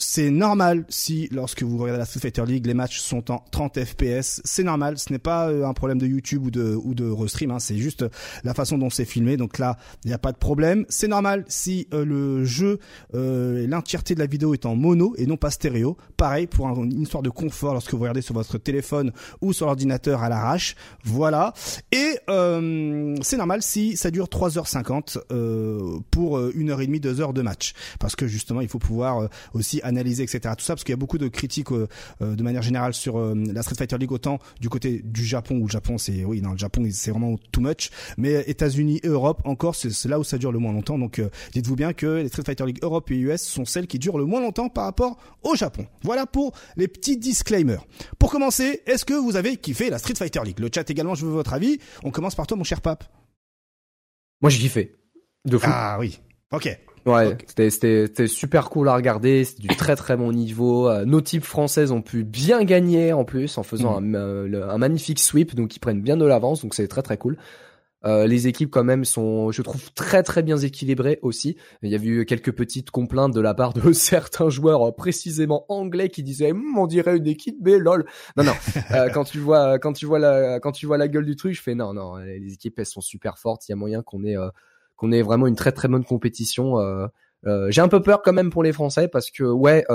[0.00, 3.84] c'est normal si lorsque vous regardez la Street Fighter League, les matchs sont en 30
[3.84, 4.40] FPS.
[4.44, 7.50] C'est normal, ce n'est pas euh, un problème de YouTube ou de ou de restream,
[7.50, 8.04] hein, c'est juste
[8.44, 9.36] la façon dont c'est filmé.
[9.36, 10.86] Donc là, il n'y a pas de problème.
[10.88, 12.78] C'est normal si euh, le jeu,
[13.14, 15.96] euh, l'entièreté de la vidéo est en mono et non pas stéréo.
[16.16, 20.22] Pareil pour une histoire de confort lorsque vous regardez sur votre téléphone ou sur l'ordinateur
[20.22, 20.76] à l'arrache.
[21.02, 21.54] Voilà.
[21.90, 27.32] Et euh, c'est normal si ça dure 3h50 pour une heure et demie, deux heures
[27.32, 30.54] de match, parce que justement, il faut pouvoir aussi analyser, etc.
[30.56, 31.88] Tout ça, parce qu'il y a beaucoup de critiques euh,
[32.22, 35.56] euh, de manière générale sur euh, la Street Fighter League, autant du côté du Japon,
[35.56, 39.08] où le Japon, c'est, oui, dans le Japon, c'est vraiment too much, mais États-Unis et
[39.08, 40.98] Europe, encore, c'est là où ça dure le moins longtemps.
[40.98, 41.20] Donc,
[41.52, 44.24] dites-vous bien que les Street Fighter League Europe et US sont celles qui durent le
[44.24, 45.86] moins longtemps par rapport au Japon.
[46.02, 47.84] Voilà pour les petits disclaimers.
[48.18, 50.60] Pour commencer, est-ce que vous avez kiffé la Street Fighter League?
[50.60, 51.78] Le chat également, je veux votre avis.
[52.02, 53.04] On commence par toi, mon cher Pape.
[54.40, 54.96] Moi, j'ai kiffé.
[55.44, 55.66] De fou.
[55.68, 56.20] Ah oui.
[56.52, 56.78] Ok.
[57.08, 60.88] Ouais, c'était super cool à regarder, c'était du très très bon niveau.
[60.88, 64.78] Euh, nos types françaises ont pu bien gagner en plus en faisant un, euh, un,
[64.78, 67.38] magnifique sweep, donc ils prennent bien de l'avance, donc c'est très très cool.
[68.04, 71.56] Euh, les équipes quand même sont, je trouve, très très bien équilibrées aussi.
[71.82, 76.08] Il y a eu quelques petites complaintes de la part de certains joueurs précisément anglais
[76.08, 78.04] qui disaient hm, on dirait une équipe B lol.
[78.36, 78.52] Non non,
[79.14, 81.62] quand tu vois quand tu vois la quand tu vois la gueule du truc, je
[81.62, 83.68] fais non non, les équipes elles sont super fortes.
[83.68, 84.36] Il y a moyen qu'on ait
[84.98, 86.78] qu'on ait vraiment une très très bonne compétition.
[86.78, 87.06] Euh,
[87.70, 89.86] j'ai un peu peur quand même pour les Français parce que ouais,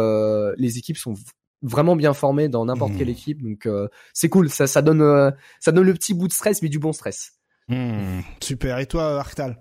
[0.57, 1.13] les équipes sont
[1.61, 3.11] vraiment bien formées dans n'importe quelle mmh.
[3.11, 3.69] équipe, donc
[4.13, 4.49] c'est cool.
[4.49, 7.33] Ça, ça donne, ça donne le petit bout de stress, mais du bon stress.
[7.67, 8.21] Mmh.
[8.41, 8.79] super.
[8.79, 9.57] Et toi, Arctal?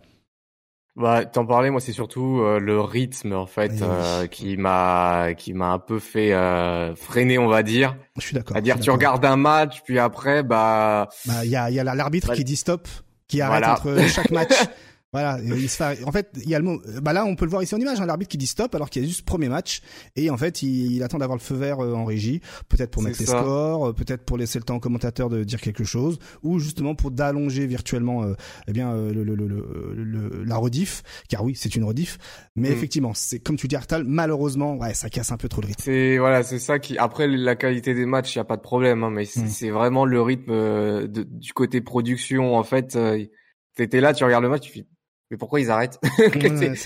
[0.95, 5.55] Bah, t'en parlais, moi, c'est surtout euh, le rythme en fait euh, qui m'a qui
[5.55, 7.97] m'a un peu fait euh, freiner, on va dire.
[8.19, 8.55] Je suis d'accord.
[8.55, 11.85] C'est-à-dire, tu regardes un match, puis après, bah, bah, il y a il y a
[11.85, 12.87] l'arbitre bah, qui dit stop,
[13.27, 14.53] qui arrête entre chaque match.
[15.13, 16.03] Voilà, il se fait...
[16.05, 16.81] en fait, il y a le mot.
[17.03, 18.89] Bah là, on peut le voir ici en image, hein, l'arbitre qui dit stop alors
[18.89, 19.83] qu'il y a juste premier match
[20.17, 22.41] et en fait, il, attend d'avoir le feu vert euh, en régie,
[22.71, 25.61] peut-être pour mettre les scores, euh, peut-être pour laisser le temps au commentateur de dire
[25.61, 28.33] quelque chose, ou justement pour d'allonger virtuellement, euh,
[28.69, 32.17] eh bien, le, le, le, la rediff, car oui, c'est une rediff.
[32.57, 32.73] Mais mm.
[32.73, 35.83] effectivement, c'est comme tu dis, Artal, malheureusement, ouais, ça casse un peu trop le rythme.
[35.83, 36.97] C'est voilà, c'est ça qui.
[36.97, 39.75] Après, la qualité des matchs, il y a pas de problème, hein, mais c'est mm.
[39.75, 42.57] vraiment le rythme du côté production.
[42.57, 42.97] En fait,
[43.77, 44.87] t'étais là, tu regardes le match, tu fais
[45.33, 45.99] mais pourquoi ils arrêtent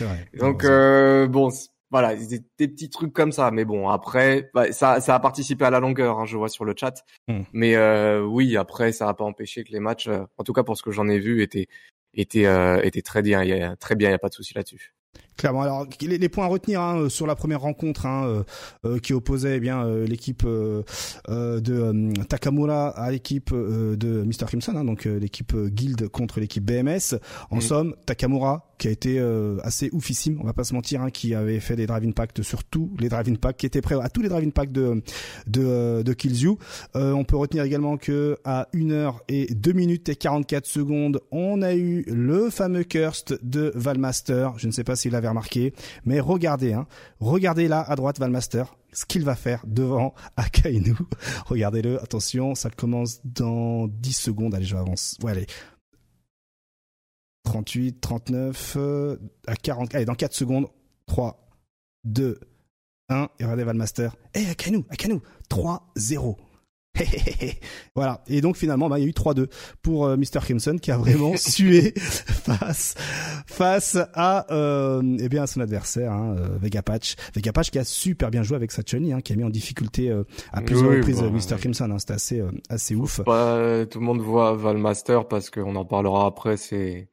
[0.05, 0.29] vrai.
[0.39, 1.51] Donc euh, bon,
[1.91, 3.51] voilà, des, des, petits trucs comme ça.
[3.51, 6.65] Mais bon, après, bah, ça, ça a participé à la longueur, hein, je vois sur
[6.65, 7.05] le chat.
[7.29, 7.43] Hmm.
[7.53, 10.63] Mais euh, oui, après, ça n'a pas empêché que les matchs, euh, en tout cas
[10.63, 11.67] pour ce que j'en ai vu, étaient
[12.15, 13.43] étaient euh, étaient très bien.
[13.43, 14.95] Il y a, très bien, il y a pas de souci là-dessus.
[15.37, 15.63] Clairement.
[15.63, 18.43] Alors les, les, points à retenir hein, euh, sur la première rencontre hein, euh,
[18.87, 20.83] euh qui opposait eh bien euh, l'équipe euh,
[21.27, 27.19] de Takamura à l'équipe de Mr Crimson, hein, donc l'équipe Guild contre l'équipe BMS.
[27.51, 29.19] En somme, Takamura qui a été
[29.63, 32.63] assez oufissime, on va pas se mentir, hein, qui avait fait des drive packs sur
[32.63, 35.03] tous les drive packs, qui était prêt à tous les drive packs de
[35.47, 36.59] de, de Kills You.
[36.95, 41.63] on peut retenir également que à 1 heure et 2 minutes et 44 secondes, on
[41.63, 44.53] a eu le fameux Cursed de Valmaster.
[44.59, 45.75] Je ne sais pas s'il avait remarqué.
[46.05, 46.87] Mais regardez, hein,
[47.21, 50.95] regardez là à droite Valmaster, ce qu'il va faire devant Akainu.
[51.47, 54.55] Regardez-le, attention, ça commence dans 10 secondes.
[54.55, 55.17] Allez, je avance.
[55.23, 55.47] Ouais, allez.
[57.45, 59.17] 38, 39, euh,
[59.47, 59.95] à 40.
[59.95, 60.67] Allez, dans 4 secondes.
[61.07, 61.49] 3,
[62.05, 62.41] 2,
[63.09, 63.29] 1.
[63.39, 64.17] Et regardez Valmaster.
[64.35, 65.21] Eh, hey, Akainu, Akainu.
[65.49, 66.37] 3, 0.
[67.95, 68.23] Voilà.
[68.29, 69.49] Et donc finalement, bah, il y a eu 3-2
[69.83, 70.41] pour euh, Mr.
[70.41, 72.95] Crimson qui a vraiment sué face
[73.47, 77.17] face à euh, eh bien à son adversaire, hein, euh, Vegapatch.
[77.35, 80.25] Vegapatch qui a super bien joué avec sa hein, qui a mis en difficulté euh,
[80.53, 81.59] à plusieurs reprises bah, Mr.
[81.59, 81.91] Crimson.
[81.91, 83.23] Hein, C'était assez assez ouf.
[83.25, 86.57] Pas, tout le monde voit Valmaster parce qu'on en parlera après.
[86.57, 87.11] C'est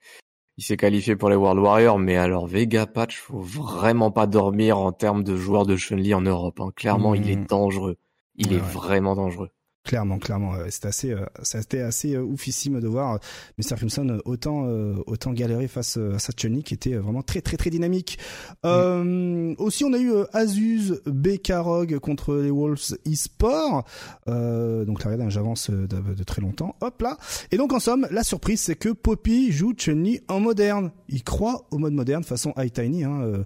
[0.57, 4.91] il s'est qualifié pour les World Warriors, mais alors Vegapatch, faut vraiment pas dormir en
[4.91, 6.59] termes de joueur de Chun-Li en Europe.
[6.59, 6.69] Hein.
[6.75, 7.47] Clairement, il est mmh.
[7.47, 7.97] dangereux.
[8.35, 9.49] Il est vraiment dangereux.
[9.85, 13.17] Clairement, clairement, c'était assez, euh, c'était assez euh, oufissime de voir euh,
[13.57, 13.75] Mr.
[13.75, 14.65] Crimson autant,
[15.07, 18.17] autant galérer face à sa qui était vraiment très, très, très dynamique.
[18.63, 19.55] Mm.
[19.57, 23.83] aussi, on a eu Azus Bekarog contre les Wolves eSport.
[24.25, 26.75] donc là, regardez, j'avance de, très longtemps.
[26.81, 27.17] Hop là.
[27.51, 30.91] Et donc, en somme, la surprise, c'est que Poppy joue chun en moderne.
[31.09, 33.43] Il croit au mode moderne façon High Tiny hein,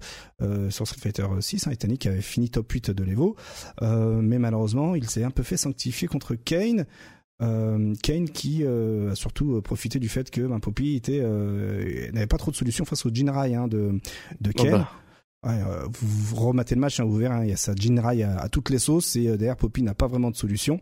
[0.69, 1.67] sur Street Fighter 6.
[1.67, 3.35] Hein, qui avait fini top 8 de l'Evo,
[3.81, 6.85] mais malheureusement, il s'est un peu fait sanctifier contre Kane.
[7.41, 12.25] Euh, Kane qui euh, a surtout profité du fait que ben, Poppy était euh, n'avait
[12.25, 13.99] pas trop de solutions face au Jinrai hein, de
[14.41, 14.87] de oh, Kane.
[15.43, 15.87] Bah.
[15.91, 18.71] vous, rematez le match, hein, vous verrez, hein, il y a sa Jinrai à, toutes
[18.71, 20.79] les sauces et derrière Poppy n'a pas vraiment de solution.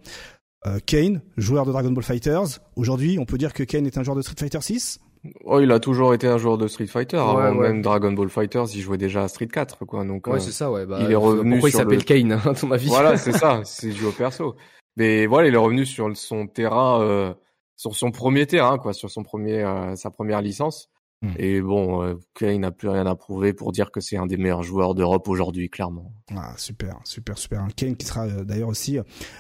[0.88, 2.60] Kane, joueur de Dragon Ball Fighters.
[2.76, 5.00] Aujourd'hui, on peut dire que Kane est un joueur de Street Fighter 6
[5.44, 7.18] Oh, il a toujours été un joueur de Street Fighter.
[7.18, 10.04] Avant même Dragon Ball Fighters, il jouait déjà à Street 4, quoi.
[10.06, 10.86] Donc, ouais, c'est ça, ouais.
[10.86, 12.88] Bah, il est revenu pourquoi il s'appelle Kane, à ton avis?
[12.88, 13.62] Voilà, c'est ça.
[13.66, 14.56] C'est du au perso.
[14.98, 17.34] Mais voilà, il est revenu sur son terrain, euh,
[17.76, 20.90] sur son premier terrain, quoi, sur son premier, euh, sa première licence.
[21.26, 21.34] Hmm.
[21.38, 24.38] Et bon, euh, Kane n'a plus rien à prouver pour dire que c'est un des
[24.38, 26.14] meilleurs joueurs d'Europe aujourd'hui, clairement.
[26.36, 27.62] Ah, super, super, super.
[27.62, 28.98] Un Kane qui sera d'ailleurs aussi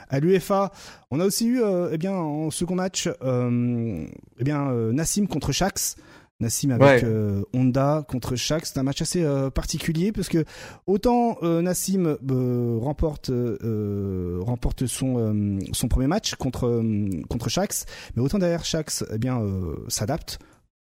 [0.10, 0.72] à l'UFA.
[1.12, 1.62] On a aussi eu,
[1.92, 5.96] eh bien, en second match, eh bien, Nassim contre Shax.
[6.42, 8.66] Nassim avec euh, Honda contre Shaq.
[8.66, 10.44] C'est un match assez euh, particulier parce que
[10.86, 12.18] autant euh, Nassim
[12.82, 13.32] remporte
[14.42, 16.84] remporte son son premier match contre
[17.30, 19.42] contre Shax, mais autant derrière Shax eh bien
[19.88, 20.40] s'adapte,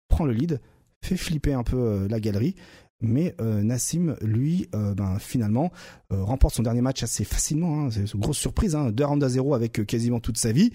[0.07, 0.61] prend le lead,
[1.03, 2.55] fait flipper un peu la galerie.
[3.03, 5.71] Mais Nassim, lui, ben, finalement,
[6.11, 7.85] remporte son dernier match assez facilement.
[7.85, 7.89] Hein.
[7.89, 10.71] C'est une grosse surprise, hein, 2 rounds à 0 avec quasiment toute sa vie.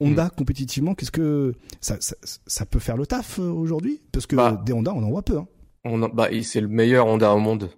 [0.00, 0.30] Honda mm.
[0.36, 4.00] compétitivement, qu'est-ce que ça, ça, ça, peut faire le taf euh, aujourd'hui?
[4.12, 5.38] Parce que bah, des Honda, on en voit peu.
[5.38, 5.48] Hein.
[5.84, 7.70] On bah, c'est le meilleur Honda au monde,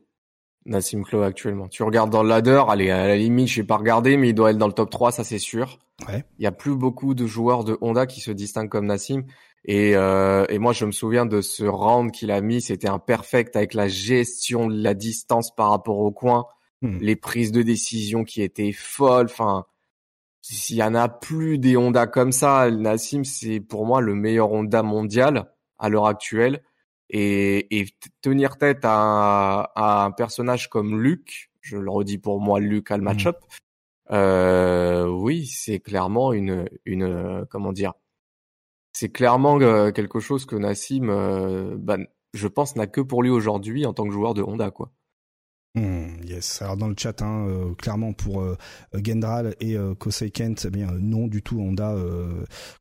[0.67, 1.69] Nassim Klo actuellement.
[1.69, 4.35] Tu regardes dans le ladder, allez, à la limite, je n'ai pas regardé, mais il
[4.35, 5.79] doit être dans le top 3, ça c'est sûr.
[6.09, 6.25] Ouais.
[6.39, 9.25] Il y a plus beaucoup de joueurs de Honda qui se distinguent comme Nassim.
[9.65, 12.99] Et, euh, et moi, je me souviens de ce round qu'il a mis, c'était un
[12.99, 16.47] perfect avec la gestion de la distance par rapport au coin,
[16.83, 16.99] hmm.
[17.01, 19.27] les prises de décision qui étaient folles.
[19.27, 19.67] Enfin,
[20.41, 24.53] s'il y en a plus des Honda comme ça, Nassim, c'est pour moi le meilleur
[24.53, 26.63] Honda mondial à l'heure actuelle.
[27.11, 27.87] et, et
[28.21, 32.97] tenir tête à, à, un personnage comme Luke, je le redis pour moi, Luke à
[32.97, 33.05] le mmh.
[33.05, 33.37] match-up,
[34.11, 37.93] euh, oui, c'est clairement une, une, comment dire,
[38.99, 41.99] c'est clairement euh, quelque chose que Nassim, euh, bah,
[42.35, 44.91] je pense, n'a que pour lui aujourd'hui en tant que joueur de Honda, quoi.
[45.77, 46.63] Hmm, yes.
[46.63, 48.57] Alors dans le chat, hein, euh, clairement pour euh,
[48.95, 51.61] Gendral et euh, Kosei Kent, eh bien non du tout.
[51.61, 51.95] Honda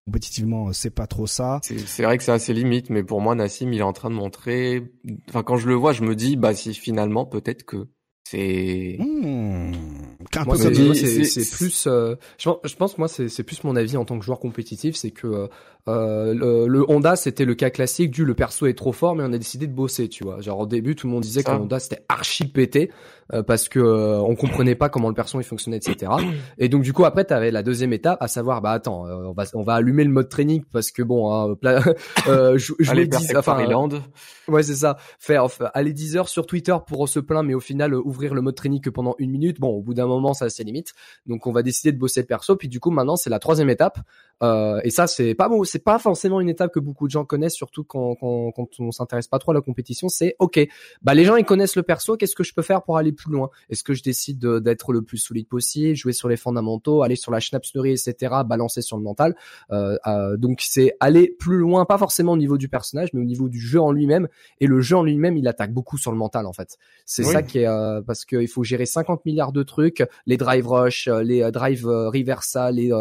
[0.08, 1.60] compétitivement, c'est pas trop ça.
[1.62, 4.16] C'est vrai que c'est assez limite, mais pour moi, Nassim, il est en train de
[4.16, 4.92] montrer.
[5.30, 7.88] Enfin, quand je le vois, je me dis, bah si finalement, peut-être que
[8.30, 8.98] c'est.
[9.00, 9.72] Mmh.
[10.94, 11.88] c'est plus.
[11.88, 15.12] Euh, je, je, pense moi c'est plus mon avis en tant que joueur compétitif, c'est
[15.12, 15.50] que
[15.88, 19.16] euh, euh, le, le, Honda c'était le cas classique du le perso est trop fort
[19.16, 20.42] mais on a décidé de bosser tu vois.
[20.42, 22.92] Genre au début tout le monde disait que le Honda c'était archi pété
[23.34, 26.12] euh, parce que euh, on comprenait pas comment le perso il fonctionnait etc
[26.58, 29.46] et donc du coup après t'avais la deuxième étape à savoir bah attends on va
[29.54, 31.56] on va allumer le mode training parce que bon hein,
[32.56, 33.66] jouer 10 enfin
[34.50, 34.98] ouais c'est ça.
[35.20, 38.56] Faire aller 10 heures sur Twitter pour se plaindre mais au final ouvrir le mode
[38.56, 40.94] training que pendant une minute bon au bout d'un moment ça c'est limite
[41.26, 43.70] donc on va décider de bosser le perso puis du coup maintenant c'est la troisième
[43.70, 44.00] étape.
[44.42, 47.56] Et ça c'est pas bon c'est pas forcément une étape que beaucoup de gens connaissent,
[47.56, 50.10] surtout quand, quand, quand on s'intéresse pas trop à la compétition.
[50.10, 50.60] C'est ok,
[51.02, 53.32] bah les gens ils connaissent le perso, qu'est-ce que je peux faire pour aller plus
[53.32, 53.50] loin?
[53.70, 57.32] Est-ce que je décide d'être le plus solide possible, jouer sur les fondamentaux, aller sur
[57.32, 59.36] la schnapsnerie, etc., balancer sur le mental?
[59.72, 63.26] Euh, euh, Donc c'est aller plus loin, pas forcément au niveau du personnage, mais au
[63.26, 64.28] niveau du jeu en lui-même.
[64.60, 66.78] Et le jeu en lui-même, il attaque beaucoup sur le mental en fait.
[67.06, 70.68] C'est ça qui est euh, parce qu'il faut gérer 50 milliards de trucs, les drive
[70.68, 72.92] rush, les drive reversal, les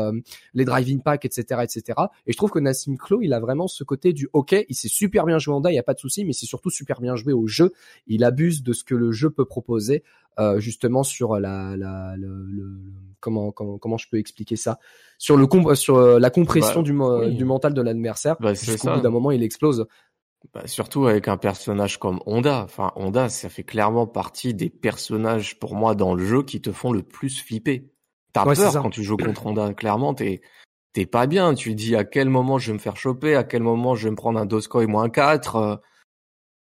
[0.54, 1.98] les drive impact, etc., etc.
[2.26, 4.88] Et je trouve que Nassim Klo, il a vraiment ce côté du OK, il s'est
[4.88, 7.00] super bien joué en DA, il y a pas de souci, mais c'est surtout super
[7.00, 7.72] bien joué au jeu.
[8.06, 10.02] Il abuse de ce que le jeu peut proposer
[10.38, 12.78] euh, justement sur la, la le,
[13.20, 14.78] comment, comment comment je peux expliquer ça?
[15.18, 19.00] Sur le sur euh, la compression bah, du, du mental de l'adversaire bah, jusqu'au bout
[19.00, 19.86] d'un moment il explose.
[20.52, 22.62] Bah, surtout avec un personnage comme Honda.
[22.62, 26.72] Enfin, Honda, ça fait clairement partie des personnages pour moi dans le jeu qui te
[26.72, 27.90] font le plus flipper.
[28.32, 29.72] T'as peur quand tu joues contre Honda.
[29.74, 30.42] Clairement, t'es
[30.96, 31.54] t'es pas bien.
[31.54, 34.10] Tu dis à quel moment je vais me faire choper, à quel moment je vais
[34.10, 35.56] me prendre un Doscoy moins 4.
[35.56, 35.76] Euh,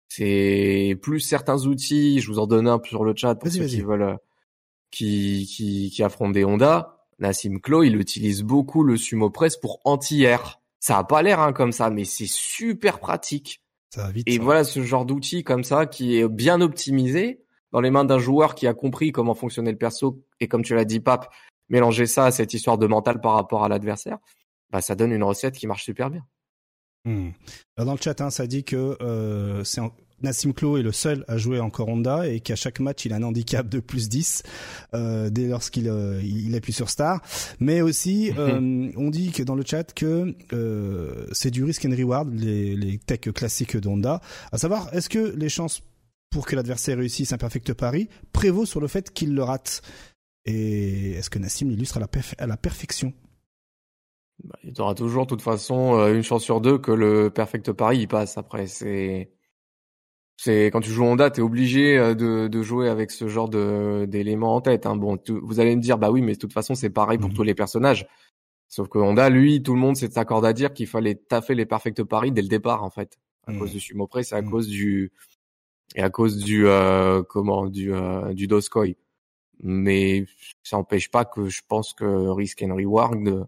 [0.09, 3.81] c'est plus certains outils, je vous en donne un sur le chat pour ceux qui
[3.81, 4.17] veulent, euh,
[4.91, 6.99] qui, qui, qui affrontent des Honda.
[7.21, 10.61] Nassim Klo, il utilise beaucoup le sumo press pour anti-air.
[10.81, 13.63] Ça a pas l'air hein, comme ça, mais c'est super pratique.
[13.91, 17.81] Ça va vite, Et voilà ce genre d'outil comme ça qui est bien optimisé dans
[17.81, 20.85] les mains d'un joueur qui a compris comment fonctionnait le perso et comme tu l'as
[20.85, 21.33] dit, Pape,
[21.69, 24.19] mélanger ça à cette histoire de mental par rapport à l'adversaire,
[24.71, 26.25] bah, ça donne une recette qui marche super bien.
[27.07, 27.33] Hmm.
[27.77, 29.83] dans le chat, hein, ça dit que euh, c'est
[30.25, 33.17] Nassim Klo est le seul à jouer encore Honda et qu'à chaque match il a
[33.17, 34.43] un handicap de plus 10
[34.95, 37.21] euh, dès lorsqu'il euh, il appuie sur Star.
[37.61, 40.35] Mais aussi, euh, on dit que dans le chat que
[41.33, 44.21] c'est du risk and reward, les, les techs classiques d'Honda.
[44.51, 45.83] À savoir, est-ce que les chances
[46.31, 49.83] pour que l'adversaire réussisse un perfect pari prévaut sur le fait qu'il le rate?
[50.45, 53.13] Et est-ce que Nassim l'illustre à la, à la perfection?
[54.43, 57.31] Bah, Il y aura toujours, de toute façon, euh, une chance sur deux que le
[57.31, 58.37] perfect pari il passe.
[58.37, 59.31] Après, c'est
[60.37, 64.07] c'est quand tu joues Honda, t'es obligé euh, de, de jouer avec ce genre de
[64.09, 64.87] d'éléments en tête.
[64.87, 64.97] Hein.
[64.97, 67.35] Bon, vous allez me dire, bah oui, mais de toute façon, c'est pareil pour mmh
[67.35, 68.07] tous les personnages.
[68.69, 71.67] Sauf que Honda, lui, tout le monde s'est accordé à dire qu'il fallait taffer les
[71.67, 73.59] perfect paris dès le départ, en fait, à mmh.
[73.59, 74.51] cause du sumo press, à mmh.
[74.51, 75.13] cause du
[75.95, 78.97] et à cause du euh, comment du euh, du Doskoi
[79.63, 80.25] mais
[80.63, 83.47] ça n'empêche pas que je pense que risk and reward,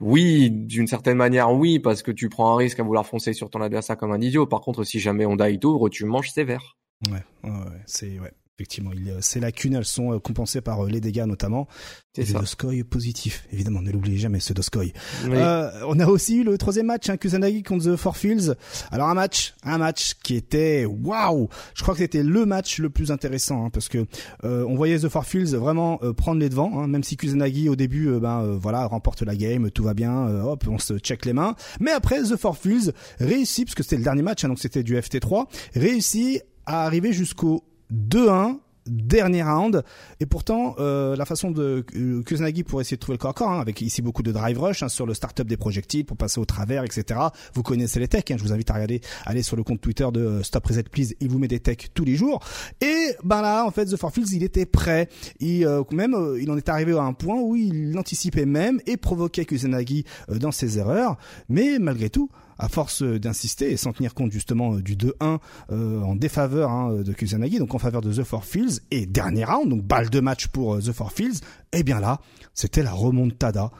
[0.00, 3.48] oui, d'une certaine manière, oui, parce que tu prends un risque à vouloir foncer sur
[3.48, 4.46] ton adversaire comme un idiot.
[4.46, 6.76] Par contre, si jamais on die t'ouvre, tu manges sévère.
[7.10, 8.32] Ouais, ouais c'est ouais.
[8.56, 11.66] Effectivement, il, ces lacunes, elles sont euh, compensées par euh, les dégâts notamment.
[12.14, 14.92] C'est le Doskoy positif, évidemment, ne l'oubliez jamais ce Doskoy.
[15.24, 18.54] Euh, on a aussi eu le troisième match, hein, Kusanagi contre The Four Fields.
[18.92, 21.48] Alors un match, un match qui était waouh.
[21.74, 24.06] Je crois que c'était le match le plus intéressant hein, parce que
[24.44, 27.74] euh, on voyait The Four Fields vraiment prendre les devants, hein, même si Kusanagi au
[27.74, 31.56] début, ben voilà, remporte la game, tout va bien, hop, on se check les mains.
[31.80, 34.84] Mais après The Four Fields réussit, parce que c'était le dernier match, hein, donc c'était
[34.84, 37.64] du FT3, réussit à arriver jusqu'au
[37.94, 39.82] 2-1 dernier round.
[40.20, 43.34] Et pourtant euh, la façon de euh, Kuznagi pour essayer de trouver le corps à
[43.34, 46.16] corps hein, avec ici beaucoup de drive rush hein, sur le startup des projectiles pour
[46.16, 47.20] passer au travers etc
[47.54, 50.06] vous connaissez les techs hein, je vous invite à regarder aller sur le compte Twitter
[50.12, 52.40] de euh, Stop Reset Please il vous met des techs tous les jours.
[52.80, 55.08] Et ben là en fait The Four il était prêt.
[55.40, 58.96] Il euh, même il en est arrivé à un point où il anticipait même et
[58.96, 61.16] provoquait Kuznagi dans ses erreurs.
[61.48, 62.28] Mais malgré tout
[62.58, 65.38] à force d'insister et sans tenir compte justement euh, du 2-1
[65.70, 69.44] euh, en défaveur hein, de Kusanagi, donc en faveur de The Four Fields, et dernier
[69.44, 71.38] round, donc balle de match pour euh, The Four Fields,
[71.72, 72.20] et eh bien là,
[72.54, 73.70] c'était la remontada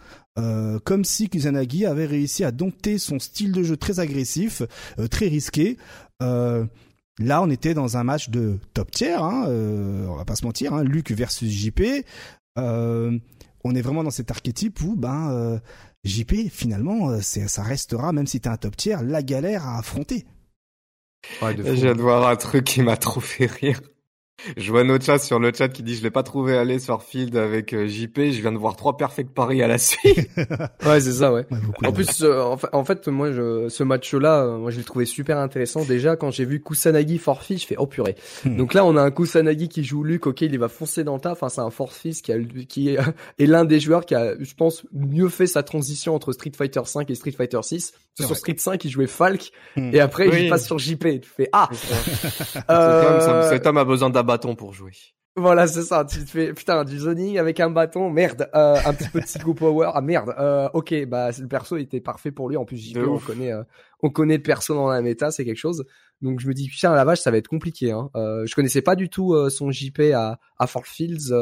[0.82, 4.62] comme si Kusanagi avait réussi à dompter son style de jeu très agressif,
[5.08, 5.76] très risqué.
[6.18, 10.74] Là, on était dans un match de top tier, hein, on va pas se mentir,
[10.74, 12.04] hein, Luc versus JP.
[12.56, 15.60] on est vraiment dans cet archétype où ben
[16.04, 20.24] JP finalement ça restera même si t'es un top tier la galère à affronter.
[21.40, 23.80] Ouais, je viens de voir un truc qui m'a trop fait rire.
[24.56, 27.02] Je vois notre chat sur le chat qui dit je l'ai pas trouvé aller sur
[27.02, 28.16] Field avec euh, JP.
[28.16, 30.28] Je viens de voir trois perfect paris à la suite.
[30.86, 31.46] ouais, c'est ça, ouais.
[31.84, 35.38] en plus, euh, en, fait, moi, je, ce match-là, euh, moi, je l'ai trouvé super
[35.38, 35.84] intéressant.
[35.84, 38.16] Déjà, quand j'ai vu Kusanagi forfeit, je fais oh purée.
[38.44, 38.56] Hmm.
[38.56, 40.26] Donc là, on a un Kusanagi qui joue Luke.
[40.26, 41.32] Ok, il va foncer dans le tas.
[41.32, 42.36] Enfin, c'est un forfeit qui a,
[42.68, 42.98] qui est,
[43.38, 46.82] est l'un des joueurs qui a, je pense, mieux fait sa transition entre Street Fighter
[46.84, 47.92] 5 et Street Fighter 6.
[48.18, 49.90] Sur Street 5, il jouait Falk, hmm.
[49.92, 51.20] et après, il passe sur JP.
[51.20, 51.68] Tu fais ah.
[53.48, 54.92] Cet homme a besoin d'un bâton pour jouer.
[55.36, 56.04] Voilà, c'est ça.
[56.04, 59.24] Tu te fais putain du zoning avec un bâton, merde, euh, un petit peu de
[59.24, 59.90] psycho power.
[59.92, 60.32] Ah merde.
[60.38, 62.56] Euh, ok, bah le perso était parfait pour lui.
[62.56, 63.64] En plus, JP, on connaît, euh,
[64.00, 65.84] on connaît le perso dans la méta, c'est quelque chose.
[66.22, 67.90] Donc je me dis putain la vache, ça va être compliqué.
[67.90, 68.10] Hein.
[68.14, 71.34] Euh, je connaissais pas du tout euh, son JP à à Fort Fields.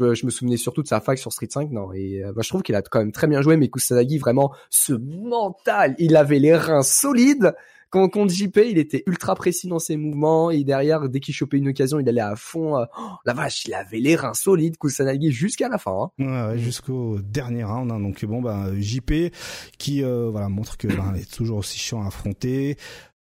[0.00, 1.92] Euh, je me, souvenais surtout de sa fac sur Street 5, non.
[1.92, 3.56] Et bah, je trouve qu'il a quand même très bien joué.
[3.56, 7.54] Mais Kusanagi, vraiment, ce mental, il avait les reins solides.
[7.92, 11.58] Quand contre JP, il était ultra précis dans ses mouvements et derrière, dès qu'il chopait
[11.58, 12.78] une occasion, il allait à fond.
[12.78, 16.10] Euh, oh, la vache, il avait les reins solides, Kusanagi jusqu'à la fin.
[16.18, 16.56] Hein.
[16.56, 17.92] Jusqu'au dernier round.
[17.92, 18.00] Hein.
[18.00, 19.30] Donc bon, bah JP
[19.76, 22.78] qui euh, voilà montre que bah, est toujours aussi chiant à affronter.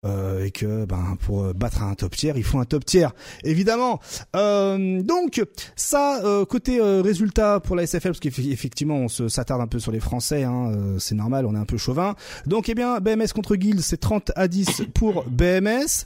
[0.05, 3.07] Euh, et que ben pour battre un top tier, il faut un top tier,
[3.43, 3.99] évidemment.
[4.35, 5.43] Euh, donc
[5.75, 9.91] ça euh, côté résultat pour la SFL parce qu'effectivement on se s'attarde un peu sur
[9.91, 12.13] les Français, hein, c'est normal, on est un peu chauvin.
[12.45, 16.05] Donc eh bien BMS contre Guild c'est 30 à 10 pour BMS,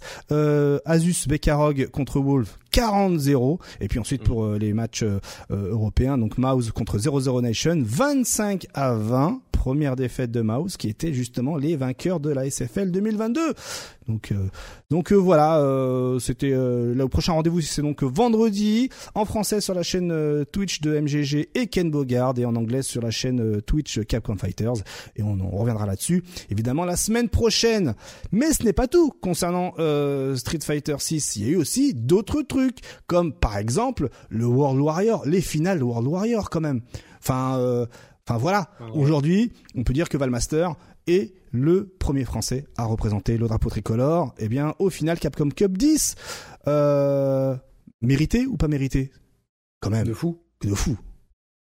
[0.85, 5.03] Asus Bekarog contre Wolf 40-0 et puis ensuite pour les matchs
[5.49, 11.13] européens donc Mouse contre 0-0 Nation 25 à 20 première défaite de Mouse qui était
[11.13, 13.53] justement les vainqueurs de la SFL 2022.
[14.07, 14.47] Donc, euh,
[14.89, 19.83] donc euh, voilà, euh, c'était le prochain rendez-vous, c'est donc vendredi en français sur la
[19.83, 24.35] chaîne Twitch de MGG et Ken Bogard et en anglais sur la chaîne Twitch Capcom
[24.35, 24.81] Fighters
[25.15, 27.93] et on, on reviendra là-dessus évidemment la semaine prochaine.
[28.31, 29.73] Mais ce n'est pas tout concernant
[30.37, 31.35] Street Fighter 6.
[31.35, 35.83] Il y a eu aussi d'autres trucs comme par exemple le World Warrior, les finales
[35.83, 36.81] World Warrior quand même.
[37.19, 37.87] Enfin
[38.27, 40.75] Enfin voilà, ah aujourd'hui, on peut dire que Valmaster
[41.07, 44.33] est le premier français à représenter le drapeau tricolore.
[44.37, 46.15] Eh bien, au final, Capcom Cup 10,
[46.67, 47.55] euh,
[48.01, 49.11] mérité ou pas mérité?
[49.79, 50.07] Quand même.
[50.07, 50.41] De fou.
[50.61, 50.97] De fou.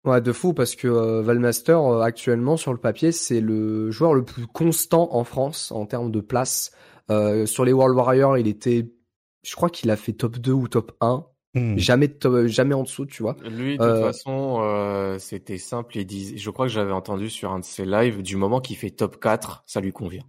[0.05, 4.15] Ouais, de fou parce que euh, Valmaster euh, actuellement sur le papier c'est le joueur
[4.15, 6.71] le plus constant en France en termes de place.
[7.09, 8.91] sur les World Warriors, il était,
[9.43, 11.79] je crois qu'il a fait top 2 ou top 1 Hmm.
[11.79, 12.11] Jamais,
[12.47, 13.37] jamais en dessous, tu vois.
[13.43, 15.97] Lui, de toute euh, façon, euh, c'était simple.
[15.97, 18.77] Il disait, je crois que j'avais entendu sur un de ses lives, du moment qu'il
[18.77, 20.25] fait top 4, ça lui convient.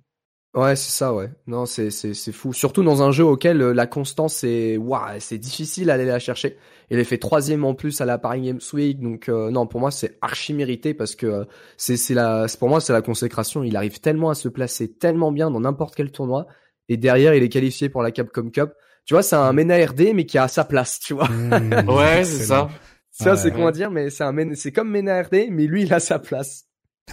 [0.56, 1.30] Ouais, c'est ça, ouais.
[1.46, 2.54] Non, c'est c'est c'est fou.
[2.54, 6.58] Surtout dans un jeu auquel euh, la constance c'est waouh, c'est difficile d'aller la chercher.
[6.90, 9.92] Il a fait troisième en plus à la Paris Games Week, donc non, pour moi
[9.92, 11.46] c'est archi mérité parce que
[11.78, 13.64] c'est c'est la, pour moi c'est la consécration.
[13.64, 16.48] Il arrive tellement à se placer tellement bien dans n'importe quel tournoi
[16.88, 18.72] et derrière il est qualifié pour la Capcom Cup.
[19.10, 21.28] Tu vois, c'est un MENA RD, mais qui a sa place, tu vois.
[21.28, 21.90] Mmh.
[21.90, 22.70] ouais, c'est ça.
[23.10, 26.00] Ça, c'est comment dire, mais c'est un c'est comme MENA RD, mais lui, il a
[26.00, 26.68] sa place.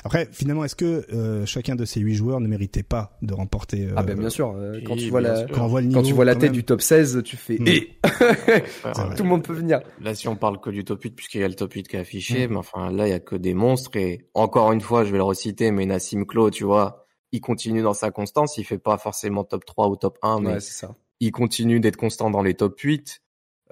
[0.04, 3.88] Après, finalement, est-ce que euh, chacun de ces huit joueurs ne méritait pas de remporter
[3.96, 4.54] Ah ben bien sûr.
[4.58, 7.56] Euh, quand, tu vois la, quand, tu vois la tête du top 16, tu fais
[7.58, 7.66] mmh.
[7.66, 7.98] et
[9.16, 9.80] tout le monde peut venir.
[10.02, 11.96] Là, si on parle que du top 8, puisqu'il y a le top 8 qui
[11.96, 12.50] est affiché, mmh.
[12.50, 13.96] mais enfin là, il y a que des monstres.
[13.96, 17.80] Et encore une fois, je vais le reciter, mais Nassim Klo, tu vois, il continue
[17.80, 18.58] dans sa constance.
[18.58, 21.96] Il fait pas forcément top 3 ou top 1, mais c'est ça il continue d'être
[21.96, 23.22] constant dans les top 8.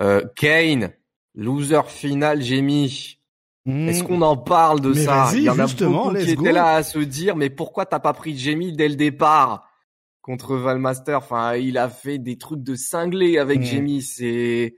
[0.01, 0.93] Euh, Kane,
[1.35, 3.21] loser final, j'ai mis.
[3.67, 3.89] Hmm.
[3.89, 6.83] Est-ce qu'on en parle de ça Il y en a beaucoup qui étaient là à
[6.83, 9.71] se dire, mais pourquoi t'as pas pris Jamie dès le départ
[10.21, 11.19] contre Valmaster?
[11.19, 13.65] Enfin, il a fait des trucs de cinglé avec mmh.
[13.65, 14.03] Jamie.
[14.03, 14.77] C'est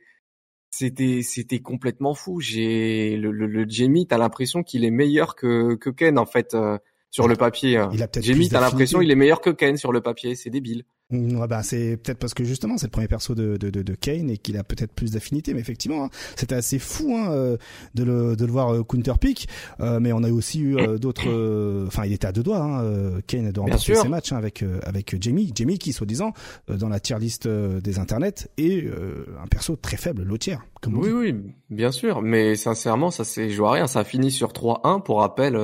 [0.71, 2.41] c'était c'était complètement fou.
[2.41, 6.55] J'ai le, le, le Jamie, t'as l'impression qu'il est meilleur que que Ken en fait
[6.55, 6.79] euh,
[7.11, 7.82] sur le papier.
[7.92, 10.34] Il a peut-être Jamie, t'as l'impression il est meilleur que Ken sur le papier.
[10.34, 10.84] C'est débile.
[11.11, 13.82] Mm, ouais, bah, c'est peut-être parce que justement c'est le premier perso de, de, de,
[13.82, 17.30] de Kane et qu'il a peut-être plus d'affinité mais effectivement hein, c'était assez fou hein,
[17.30, 17.57] euh,
[17.94, 19.48] de, le, de le voir euh, counter pick.
[19.78, 23.52] Euh, mais on a aussi eu d'autres enfin il était à deux doigts hein, Kane
[23.52, 25.52] de remporter ses matchs hein, avec avec Jamie.
[25.54, 26.32] Jamie qui soi-disant
[26.66, 31.34] dans la tier list des internets est un perso très faible lotière comme oui oui
[31.70, 32.20] bien sûr.
[32.20, 33.86] Mais sincèrement ça c'est joué à rien.
[33.86, 35.57] Ça a fini sur 3-1 pour rappel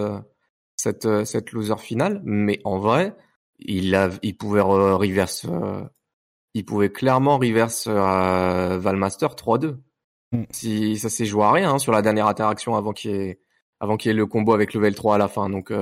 [0.83, 3.17] cette cette loser finale mais en vrai
[3.67, 5.83] il, a, il pouvait reverse, euh,
[6.55, 9.77] il pouvait clairement reverse euh, Valmaster 3-2.
[10.33, 10.45] Mm.
[10.51, 13.41] Si ça s'est joué à rien hein, sur la dernière interaction avant qu'il ait,
[13.81, 15.49] avant qu'il y ait le combo avec level 3 à la fin.
[15.51, 15.73] Donc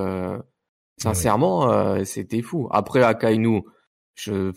[0.98, 2.68] sincèrement, c'était fou.
[2.70, 3.62] Après Akainu,
[4.14, 4.52] je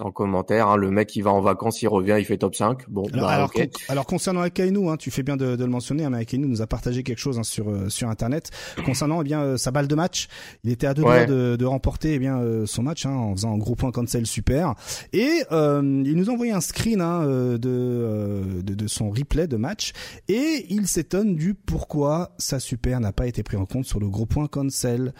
[0.00, 0.68] sans commentaire.
[0.68, 2.88] Hein, le mec, il va en vacances, il revient, il fait top 5.
[2.88, 6.10] Bon, alors, bah, alors, concernant Akainu, hein, tu fais bien de, de le mentionner, hein,
[6.10, 8.50] mais Akainu nous a partagé quelque chose hein, sur euh, sur internet
[8.84, 10.28] concernant eh bien euh, sa balle de match.
[10.64, 13.34] Il était à deux doigts de, de, remporter eh bien euh, son match hein, en
[13.34, 14.74] faisant un gros point cancel super.
[15.12, 19.92] Et il nous a envoyé un screen hein, de, de, de son replay de match
[20.28, 24.08] et il s'étonne du pourquoi sa super n'a pas été pris en compte sur le
[24.08, 25.12] gros point cancel.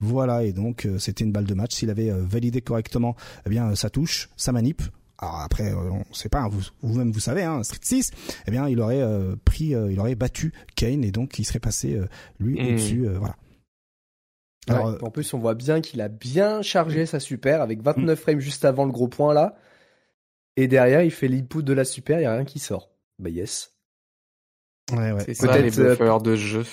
[0.00, 1.74] Voilà, et donc euh, c'était une balle de match.
[1.74, 4.82] S'il avait euh, validé correctement, eh bien ça touche, ça manip.
[5.18, 8.10] Alors après, euh, on sait pas, hein, vous, vous-même vous savez, hein, Street 6,
[8.46, 9.04] eh bien il aurait
[9.44, 12.00] pris, il aurait battu Kane et donc il serait passé
[12.38, 12.66] lui mmh.
[12.66, 13.36] au-dessus, voilà.
[14.68, 18.22] Alors, en plus, on voit bien qu'il a bien chargé sa super avec 29 mmh.
[18.22, 19.56] frames juste avant le gros point là.
[20.56, 22.90] Et derrière, il fait l'input de la super, il y a rien qui sort.
[23.18, 23.72] Bah yes.
[24.92, 25.24] Ouais, ouais.
[25.24, 26.64] C'est ça les buffers de jeu.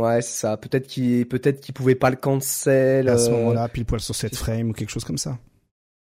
[0.00, 0.56] Ouais, c'est ça.
[0.56, 3.08] Peut-être qu'il peut-être qu'il pouvait pas le cancel.
[3.08, 5.38] À ce euh, moment-là, pile poil sur cette frame ou quelque chose comme ça.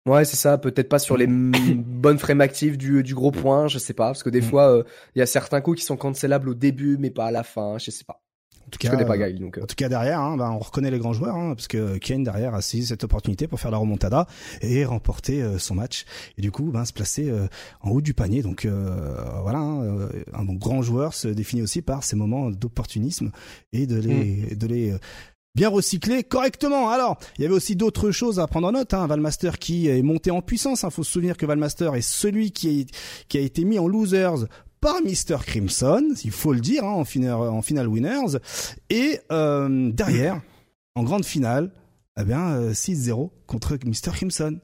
[0.08, 0.60] Ouais, c'est ça.
[0.60, 4.06] Peut-être pas sur les bonnes frames actives du, du gros point, je sais pas.
[4.06, 4.44] Parce que des mm.
[4.44, 4.84] fois, euh,
[5.16, 7.80] il y a certains coups qui sont cancellables au début, mais pas à la fin.
[7.80, 8.22] Je sais pas.
[8.68, 9.58] En tout cas, pas donc.
[9.58, 9.64] Euh.
[9.64, 12.24] En tout cas derrière, hein, ben, on reconnaît les grands joueurs, hein, parce que Kane
[12.24, 14.28] derrière a saisi cette opportunité pour faire la remontada
[14.62, 16.04] et remporter euh, son match
[16.38, 17.48] et du coup ben, se placer euh,
[17.82, 18.42] en haut du panier.
[18.42, 18.68] Donc
[19.42, 23.32] voilà, hein, un grand joueur se définit aussi par ces moments d'opportunisme
[23.72, 24.56] et de les, mm.
[24.56, 24.98] de les
[25.58, 26.90] bien recycler correctement.
[26.90, 28.94] Alors, il y avait aussi d'autres choses à prendre en note.
[28.94, 29.08] Hein.
[29.08, 30.84] Valmaster qui est monté en puissance.
[30.84, 32.96] Il faut se souvenir que Valmaster est celui qui, est,
[33.28, 34.46] qui a été mis en losers
[34.80, 35.38] par Mr.
[35.46, 38.38] Crimson, il faut le dire, hein, en, final, en final winners.
[38.90, 40.42] Et euh, derrière,
[40.96, 41.72] en grande finale,
[42.20, 44.12] eh bien, 6-0 euh, contre Mr.
[44.14, 44.60] Crimson.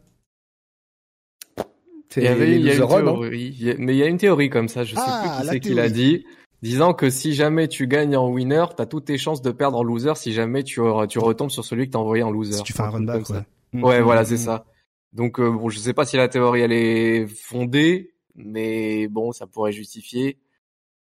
[2.16, 5.02] Il y avait une théorie, mais il y a une théorie comme ça, je sais
[5.04, 6.26] ah, plus qui c'est qui l'a dit,
[6.62, 9.84] disant que si jamais tu gagnes en winner, t'as toutes tes chances de perdre en
[9.84, 12.54] loser si jamais tu, tu retombes sur celui que t'as envoyé en loser.
[12.54, 13.82] Si tu fais un run back, ouais.
[13.82, 14.66] Ouais, voilà, c'est ça.
[15.14, 19.48] Donc euh, bon, je sais pas si la théorie elle est fondée, mais bon, ça
[19.48, 20.38] pourrait justifier.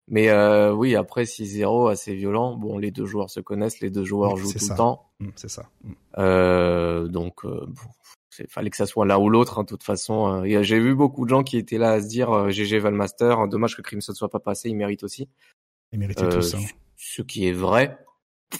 [0.07, 2.55] Mais euh, oui, après 6-0, assez violent.
[2.55, 5.09] Bon, les deux joueurs se connaissent, les deux joueurs jouent tout le temps.
[5.19, 5.69] Mmh, c'est ça.
[5.84, 5.91] Mmh.
[6.17, 9.59] Euh, donc, euh, bon, fallait que ça soit l'un ou l'autre.
[9.59, 12.07] Hein, de toute façon, euh, j'ai vu beaucoup de gens qui étaient là à se
[12.07, 15.29] dire GG Valmaster, dommage que Crimson soit pas passé, il mérite aussi.
[15.93, 16.57] Il méritait tout ça.
[16.97, 17.97] Ce qui est vrai,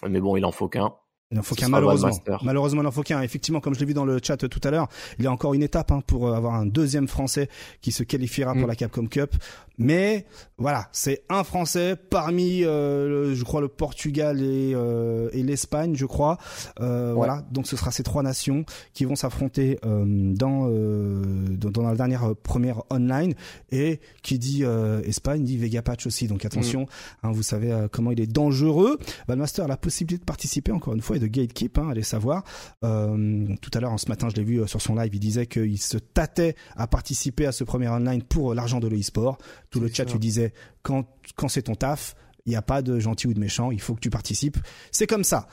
[0.08, 0.96] mais bon, il en faut qu'un.
[1.34, 2.12] Il en faut qu'un malheureusement.
[2.44, 3.22] Malheureusement, il en faut qu'un.
[3.22, 5.54] Effectivement, comme je l'ai vu dans le chat tout à l'heure, il y a encore
[5.54, 7.50] une étape hein, pour avoir un deuxième Français
[7.82, 8.68] qui se qualifiera pour mm.
[8.68, 9.36] la Capcom Cup.
[9.78, 10.26] Mais
[10.58, 16.06] voilà, c'est un Français parmi, euh, je crois, le Portugal et, euh, et l'Espagne, je
[16.06, 16.38] crois.
[16.80, 20.04] Euh, Voilà, donc ce sera ces trois nations qui vont s'affronter euh,
[20.34, 23.34] dans, dans, dans la dernière première online.
[23.72, 24.64] Et qui dit
[25.06, 26.28] Espagne dit Vega Patch aussi.
[26.28, 26.88] Donc attention, mm.
[27.28, 29.00] hein, vous savez comment il est dangereux.
[29.28, 32.44] Valmaster a la possibilité de participer encore une fois de gatekeep, hein, allez savoir.
[32.84, 35.48] Euh, tout à l'heure, ce matin, je l'ai vu euh, sur son live, il disait
[35.48, 39.38] qu'il se tâtait à participer à ce premier online pour l'argent de l'e-sport.
[39.74, 40.54] Tout le chat lui disait
[40.84, 42.16] quand quand c'est ton taf,
[42.46, 44.58] il n'y a pas de gentil ou de méchant, il faut que tu participes.
[44.92, 45.48] C'est comme ça.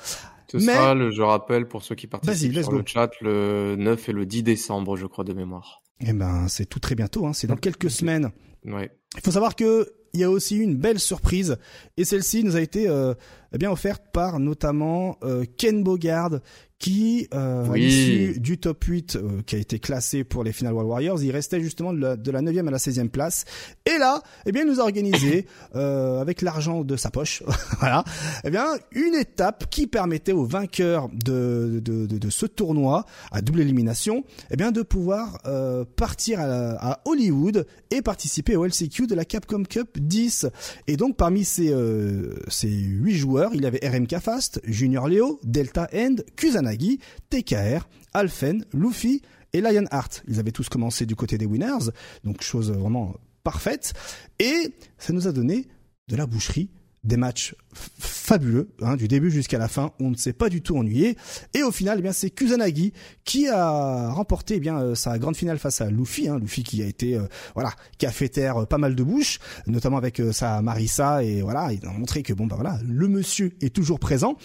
[0.53, 4.13] Ce sera, le, je rappelle, pour ceux qui participent sur le chat, le 9 et
[4.13, 5.83] le 10 décembre, je crois, de mémoire.
[6.01, 7.33] Eh ben, c'est tout très bientôt, hein.
[7.33, 8.31] c'est dans quelques semaines.
[8.65, 8.91] Ouais.
[9.17, 11.57] Il faut savoir que il y a aussi une belle surprise
[11.97, 13.15] et celle-ci nous a été euh,
[13.53, 16.41] eh bien offerte par notamment euh, Ken Bogard
[16.81, 20.73] qui, euh, à l'issue du top 8 euh, qui a été classé pour les Final
[20.73, 23.45] World Warriors, il restait justement de la, de la 9e à la 16e place.
[23.85, 27.43] Et là, eh bien, il nous a organisé, euh, avec l'argent de sa poche,
[27.81, 28.03] voilà,
[28.45, 33.43] eh bien, une étape qui permettait aux vainqueurs de, de, de, de ce tournoi à
[33.43, 39.07] double élimination, eh bien, de pouvoir euh, partir à, à, Hollywood et participer au LCQ
[39.07, 40.47] de la Capcom Cup 10.
[40.87, 45.41] Et donc, parmi ces, euh, ces 8 joueurs, il y avait RMK Fast, Junior Leo,
[45.45, 49.23] Delta End, Kusanagi, TKR, Alphen, Luffy
[49.53, 50.23] et Lionheart.
[50.29, 51.91] Ils avaient tous commencé du côté des winners,
[52.25, 53.93] donc chose vraiment parfaite.
[54.39, 55.67] Et ça nous a donné
[56.09, 56.71] de la boucherie,
[57.03, 59.93] des matchs fabuleux, hein, du début jusqu'à la fin.
[60.01, 61.17] On ne s'est pas du tout ennuyé.
[61.55, 62.93] Et au final, eh bien, c'est Kusanagi
[63.25, 66.29] qui a remporté eh bien euh, sa grande finale face à Luffy.
[66.29, 69.03] Hein, Luffy qui a été, euh, voilà, qui a fait taire euh, pas mal de
[69.03, 71.25] bouches, notamment avec sa Marissa.
[71.25, 74.37] Et voilà, il a montré que bon, bah voilà, le monsieur est toujours présent.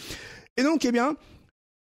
[0.57, 1.15] Et donc, eh bien,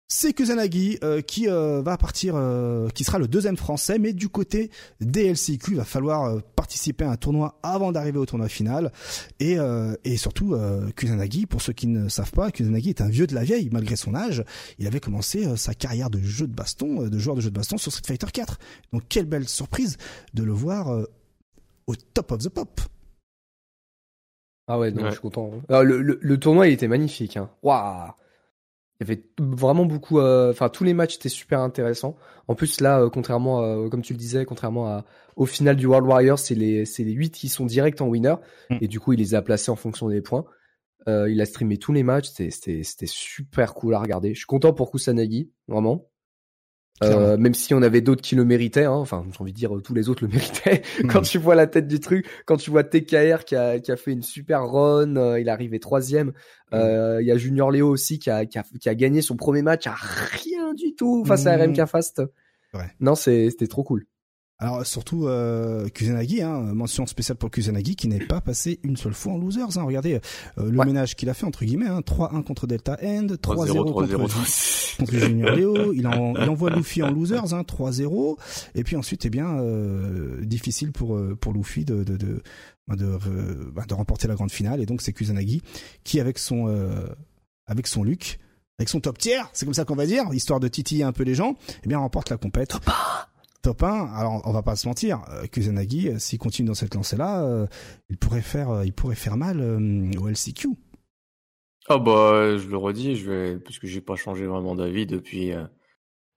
[0.06, 4.28] c'est Kusanagi euh, qui euh, va partir, euh, qui sera le deuxième français, mais du
[4.28, 4.70] côté
[5.00, 8.92] des LCQ, il va falloir participer à un tournoi avant d'arriver au tournoi final.
[9.40, 9.56] Et,
[10.04, 10.56] et surtout,
[10.96, 13.96] Kusanagi, pour ceux qui ne savent pas, Kusanagi est un vieux de la vieille, malgré
[13.96, 14.44] son âge.
[14.78, 17.76] Il avait commencé sa carrière de jeu de baston, de joueur de jeu de baston
[17.76, 18.58] sur Street Fighter 4.
[18.92, 19.96] Donc quelle belle surprise
[20.32, 20.88] de le voir
[21.86, 22.80] au top of the pop.
[24.66, 25.50] Ah ouais, non, je suis content.
[25.68, 27.36] le, le, tournoi, il était magnifique.
[27.36, 27.50] Hein.
[27.62, 28.12] Waouh
[29.00, 32.16] il y avait vraiment beaucoup, euh, enfin tous les matchs étaient super intéressants.
[32.46, 35.04] En plus là, euh, contrairement, à, comme tu le disais, contrairement à,
[35.36, 38.36] au final du World Warriors, c'est les c'est les 8 qui sont directs en winner
[38.70, 38.78] mm.
[38.80, 40.44] et du coup il les a placés en fonction des points.
[41.08, 44.32] Euh, il a streamé tous les matchs, c'était c'était super cool à regarder.
[44.32, 46.08] Je suis content pour Kusanagi, vraiment.
[47.02, 48.92] Euh, même si on avait d'autres qui le méritaient, hein.
[48.92, 50.82] enfin j'ai envie de dire tous les autres le méritaient.
[51.08, 51.24] quand hmm.
[51.24, 54.12] tu vois la tête du truc, quand tu vois TKR qui a, qui a fait
[54.12, 56.28] une super run, euh, il est arrivé troisième.
[56.70, 56.74] Hmm.
[56.74, 59.36] Euh, il y a Junior Léo aussi qui a, qui a, qui a gagné son
[59.36, 61.86] premier match à rien du tout face à RMK hmm.
[61.86, 62.22] Fast.
[62.74, 62.90] Ouais.
[63.00, 64.06] Non, c'était trop cool.
[64.64, 69.12] Alors surtout euh, Kusanagi, hein, mention spéciale pour Kusanagi qui n'est pas passé une seule
[69.12, 69.76] fois en losers.
[69.76, 69.82] Hein.
[69.82, 70.14] Regardez
[70.56, 74.96] euh, le ménage qu'il a fait entre guillemets, hein, 3-1 contre Delta End, 3-0 contre,
[74.96, 75.92] contre Junior Léo.
[75.92, 78.38] Il, en, il envoie Luffy en losers, hein, 3-0.
[78.74, 82.42] Et puis ensuite, eh bien, euh, difficile pour euh, pour Luffy de de de,
[82.88, 83.18] bah, de,
[83.70, 84.80] bah, de remporter la grande finale.
[84.80, 85.60] Et donc c'est Kusanagi
[86.04, 86.74] qui avec son
[87.66, 88.38] avec son Luc,
[88.78, 91.22] avec son top tier, c'est comme ça qu'on va dire, histoire de titiller un peu
[91.22, 91.54] les gens,
[91.84, 92.78] eh bien remporte la compète
[93.64, 94.12] top 1.
[94.14, 97.66] Alors on va pas se mentir, euh, Kusanagi, euh, s'il continue dans cette lancée-là, euh,
[98.10, 100.68] il pourrait faire, il pourrait faire mal au LCQ.
[101.88, 105.52] Ah bah je le redis, je vais parce que j'ai pas changé vraiment d'avis depuis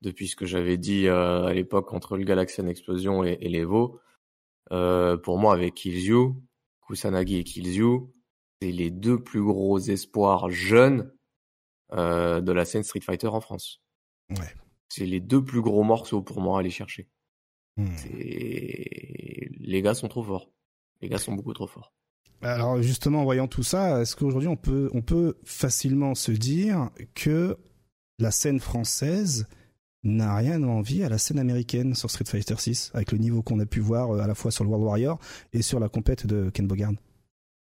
[0.01, 3.99] depuis ce que j'avais dit à l'époque entre le Galaxian Explosion et, et l'Evo.
[4.69, 6.33] pour moi, avec Killzyu,
[6.85, 8.07] Kusanagi et Killzyu,
[8.61, 11.11] c'est les deux plus gros espoirs jeunes
[11.93, 13.81] de la scène Street Fighter en France.
[14.29, 14.53] Ouais.
[14.89, 17.07] C'est les deux plus gros morceaux pour moi à aller chercher.
[17.77, 17.87] Hmm.
[18.13, 20.49] Les gars sont trop forts.
[21.01, 21.93] Les gars sont beaucoup trop forts.
[22.41, 26.89] Alors justement, en voyant tout ça, est-ce qu'aujourd'hui on peut, on peut facilement se dire
[27.15, 27.57] que
[28.19, 29.47] la scène française
[30.03, 33.41] n'a rien à envier à la scène américaine sur Street Fighter 6, avec le niveau
[33.41, 35.19] qu'on a pu voir euh, à la fois sur le World Warrior
[35.53, 36.93] et sur la compète de Ken Bogard?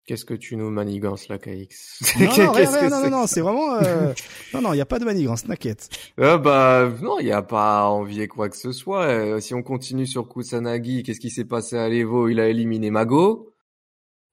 [0.04, 3.74] Qu'est-ce que tu nous manigances là, KX Non, non, non, non, non, c'est vraiment...
[3.76, 4.12] Euh...
[4.54, 5.88] non, non, il n'y a pas de manigance, t'inquiète.
[6.18, 9.04] Euh, bah, non, il n'y a pas à envier quoi que ce soit.
[9.04, 12.28] Euh, si on continue sur Kusanagi, qu'est-ce qui s'est passé à l'Evo?
[12.28, 13.52] Il a éliminé Mago.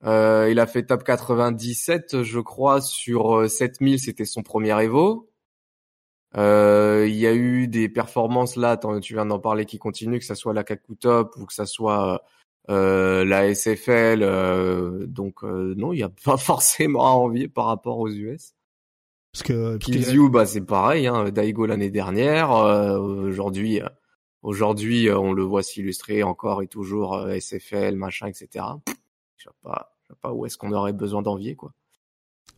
[0.06, 5.30] Euh, il a fait top 97, je crois, sur 7000, euh, c'était son premier Evo.
[6.38, 10.26] Euh, il y a eu des performances là, tu viens d'en parler, qui continuent, que
[10.26, 12.18] ça soit la Kaku Top ou que ça soit euh,
[12.68, 18.00] la SFL, euh, donc euh, non, il n'y a pas forcément à envier par rapport
[18.00, 18.54] aux US.
[19.32, 22.50] Parce que Killzyu, bah c'est pareil, hein, Daigo l'année dernière.
[22.50, 23.80] aujourd'hui,
[24.42, 28.66] aujourd'hui, on le voit s'illustrer encore et toujours SFL, machin, etc.
[29.38, 31.74] Je sais pas, je sais pas où est-ce qu'on aurait besoin d'envier quoi.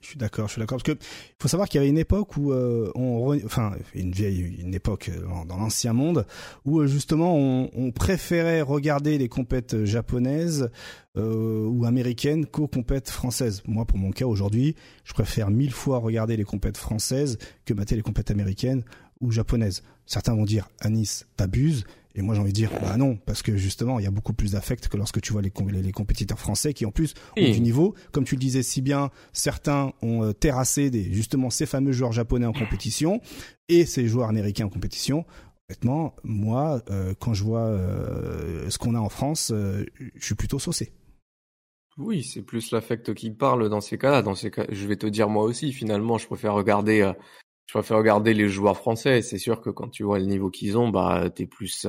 [0.01, 1.03] Je suis d'accord, je suis d'accord parce que
[1.39, 5.09] faut savoir qu'il y avait une époque où euh, on, enfin une vieille, une époque
[5.09, 6.25] euh, dans, l'ancien monde
[6.65, 10.71] où euh, justement on, préférait regarder les compètes japonaises
[11.15, 13.63] ou américaines qu'aux compètes françaises.
[13.67, 17.97] Moi, pour mon cas aujourd'hui, je préfère mille fois regarder les compètes françaises que mater
[17.97, 18.83] les compètes américaines
[19.19, 19.83] ou japonaises.
[20.05, 21.83] Certains vont dire Anis, t'abuses.
[22.15, 24.33] Et moi, j'ai envie de dire, bah non, parce que justement, il y a beaucoup
[24.33, 25.51] plus d'affect que lorsque tu vois les,
[25.81, 27.95] les, compétiteurs français qui, en plus, ont du niveau.
[28.11, 32.11] Comme tu le disais si bien, certains ont euh, terrassé des, justement ces fameux joueurs
[32.11, 33.21] japonais en compétition
[33.69, 35.25] et ces joueurs américains en compétition.
[35.69, 40.59] Honnêtement, moi, euh, quand je vois euh, ce qu'on a en France, je suis plutôt
[40.59, 40.91] saucé.
[41.97, 44.21] Oui, c'est plus l'affect qui parle dans ces cas-là.
[44.21, 45.71] Dans ces cas, je vais te dire moi aussi.
[45.71, 47.13] Finalement, je préfère regarder
[47.71, 49.21] je préfère regarder les joueurs français.
[49.21, 51.87] C'est sûr que quand tu vois le niveau qu'ils ont, bah t'es plus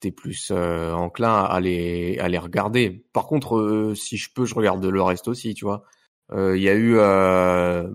[0.00, 3.06] t'es plus euh, enclin à les à les regarder.
[3.14, 5.82] Par contre, euh, si je peux, je regarde le reste aussi, tu vois.
[6.32, 6.96] Euh, il y a eu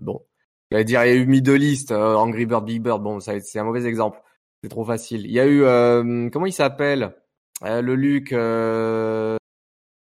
[0.02, 0.26] bon,
[0.72, 3.03] j'allais dire il y a eu Middle East, Angry Bird, Big Bird.
[3.03, 4.19] Bon, ça c'est un mauvais exemple.
[4.64, 5.27] C'est trop facile.
[5.27, 5.60] Il y a eu
[6.31, 7.14] comment il s'appelle
[7.61, 9.38] le Luc euh,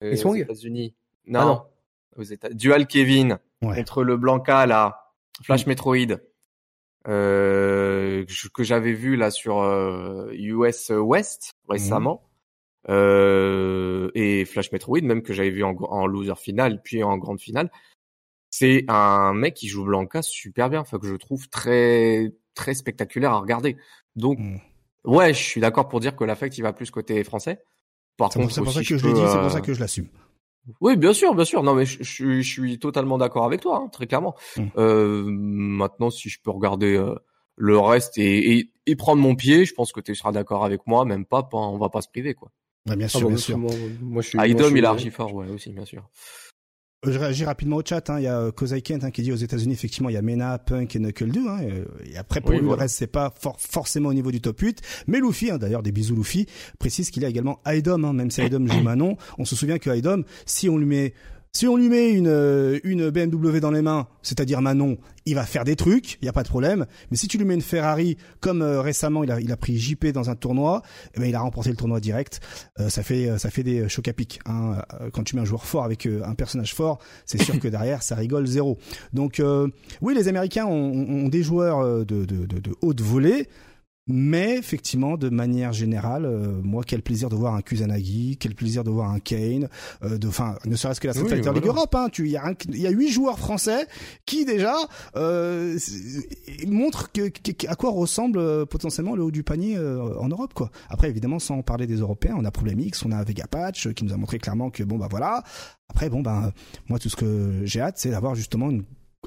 [0.01, 0.95] aux États-Unis.
[1.27, 1.63] Non, ah non.
[2.17, 5.13] Aux États Dual Kevin contre le Blanca là,
[5.43, 6.17] Flash Metroid
[7.09, 8.25] euh,
[8.55, 9.57] que j'avais vu là sur
[10.33, 12.29] US euh, West récemment.
[12.89, 17.41] Euh, et Flash Metroid, même que j'avais vu en, en, loser final puis en grande
[17.41, 17.71] finale.
[18.51, 23.33] C'est un mec qui joue Blanca super bien, enfin que je trouve très très spectaculaire
[23.33, 23.77] à regarder.
[24.17, 24.57] Donc mmh.
[25.05, 27.63] ouais, je suis d'accord pour dire que l'affect il va plus côté français.
[28.17, 30.09] Par contre, c'est pour ça que je l'ai dit, c'est pour ça que je l'assume.
[30.81, 31.63] Oui, bien sûr, bien sûr.
[31.63, 34.35] Non, mais je, je, je suis totalement d'accord avec toi, hein, très clairement.
[34.57, 34.63] Mmh.
[34.77, 37.15] Euh, maintenant, si je peux regarder euh,
[37.57, 40.87] le reste et, et, et, prendre mon pied, je pense que tu seras d'accord avec
[40.87, 41.05] moi.
[41.05, 42.51] Même pas, pas, on va pas se priver, quoi.
[42.87, 43.59] bien sûr, bien sûr.
[43.59, 46.09] Moi, je suis, Idom, il a archi fort, ouais, aussi, bien sûr.
[47.05, 48.09] Euh, je réagis rapidement au chat.
[48.11, 48.19] Hein.
[48.19, 50.23] Il y a euh, Kozai Kent hein, qui dit aux États-Unis effectivement il y a
[50.23, 51.49] Mena, Punk et Knuckle 2.
[51.49, 51.59] Hein.
[52.05, 54.81] Et après pour lui le reste c'est pas forcément au niveau du top 8.
[55.09, 56.47] Mais Luffy, hein, d'ailleurs des bisous Luffy,
[56.79, 58.05] précise qu'il a également Idom.
[58.05, 61.15] Hein, même si Idom joue Manon, on se souvient que Idom, si on lui met
[61.55, 64.97] Si on lui met une, euh, une BMW dans les mains, c'est-à-dire Manon,
[65.27, 66.87] il va faire des trucs, il y a pas de problème.
[67.11, 69.77] Mais si tu lui mets une Ferrari, comme euh, récemment il a, il a pris
[69.77, 70.81] JP dans un tournoi,
[71.15, 72.41] eh ben il a remporté le tournoi direct.
[72.81, 74.41] Euh, ça fait ça fait des chocs à pic.
[74.47, 74.83] Hein.
[75.13, 78.15] Quand tu mets un joueur fort avec un personnage fort, c'est sûr que derrière ça
[78.15, 78.79] rigole zéro.
[79.13, 79.43] Donc
[80.01, 83.47] oui, les Américains ont, ont des joueurs de, de, de, de haute volée.
[84.09, 88.83] Mais effectivement, de manière générale, euh, moi, quel plaisir de voir un Kusanagi, quel plaisir
[88.83, 89.69] de voir un Kane,
[90.03, 91.95] euh, de, enfin, ne serait-ce que la Street Fighter League Europe.
[91.95, 93.87] Hein, tu, il y a, il y a huit joueurs français
[94.27, 94.75] qui déjà
[95.15, 95.79] euh,
[96.67, 97.31] montrent que,
[97.69, 100.71] à quoi ressemble euh, potentiellement le haut du panier en Europe, quoi.
[100.89, 104.05] Après, évidemment, sans parler des Européens, on a Problem X, on a Vega Patch qui
[104.05, 105.45] nous a montré clairement que bon, bah voilà.
[105.89, 106.53] Après, bon, ben,
[106.89, 108.83] moi, tout ce que j'ai hâte, c'est d'avoir justement une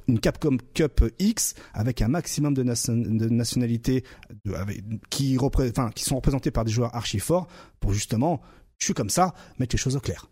[0.07, 4.03] une Capcom Cup X avec un maximum de, nationalités
[5.09, 5.38] qui,
[5.95, 7.47] qui sont représentées par des joueurs archi forts
[7.80, 8.41] pour justement,
[8.77, 10.27] je suis comme ça, mettre les choses au clair.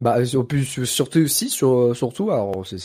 [0.00, 2.78] Bah surtout aussi sur, surtout alors c'est,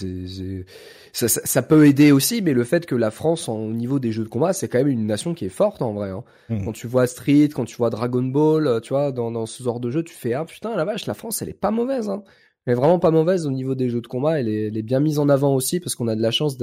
[1.14, 4.26] ça, ça, peut aider aussi mais le fait que la France au niveau des jeux
[4.26, 6.26] de combat c'est quand même une nation qui est forte en vrai hein.
[6.50, 6.66] mmh.
[6.66, 9.80] quand tu vois Street quand tu vois Dragon Ball tu vois dans, dans ce genre
[9.80, 12.22] de jeu tu fais ah putain la vache la France elle est pas mauvaise hein
[12.68, 14.40] est vraiment pas mauvaise au niveau des jeux de combat.
[14.40, 16.58] Elle est, elle est bien mise en avant aussi parce qu'on a de la chance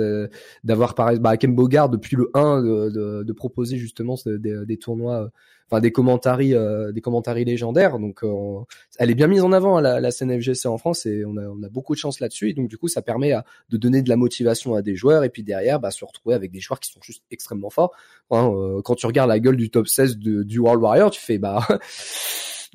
[0.64, 4.76] d'avoir par bah, Ken Bogard depuis le 1 de, de, de proposer justement des, des,
[4.76, 5.30] tournois,
[5.70, 7.98] enfin des commentaries, euh, des commentaries légendaires.
[7.98, 8.58] Donc euh,
[8.98, 11.42] elle est bien mise en avant la, la scène FGC en France et on a,
[11.42, 12.50] on a beaucoup de chance là-dessus.
[12.50, 15.24] Et donc du coup ça permet à, de donner de la motivation à des joueurs
[15.24, 17.92] et puis derrière bah, se retrouver avec des joueurs qui sont juste extrêmement forts.
[18.30, 21.20] Hein, euh, quand tu regardes la gueule du top 16 de, du World Warrior, tu
[21.20, 21.66] fais bah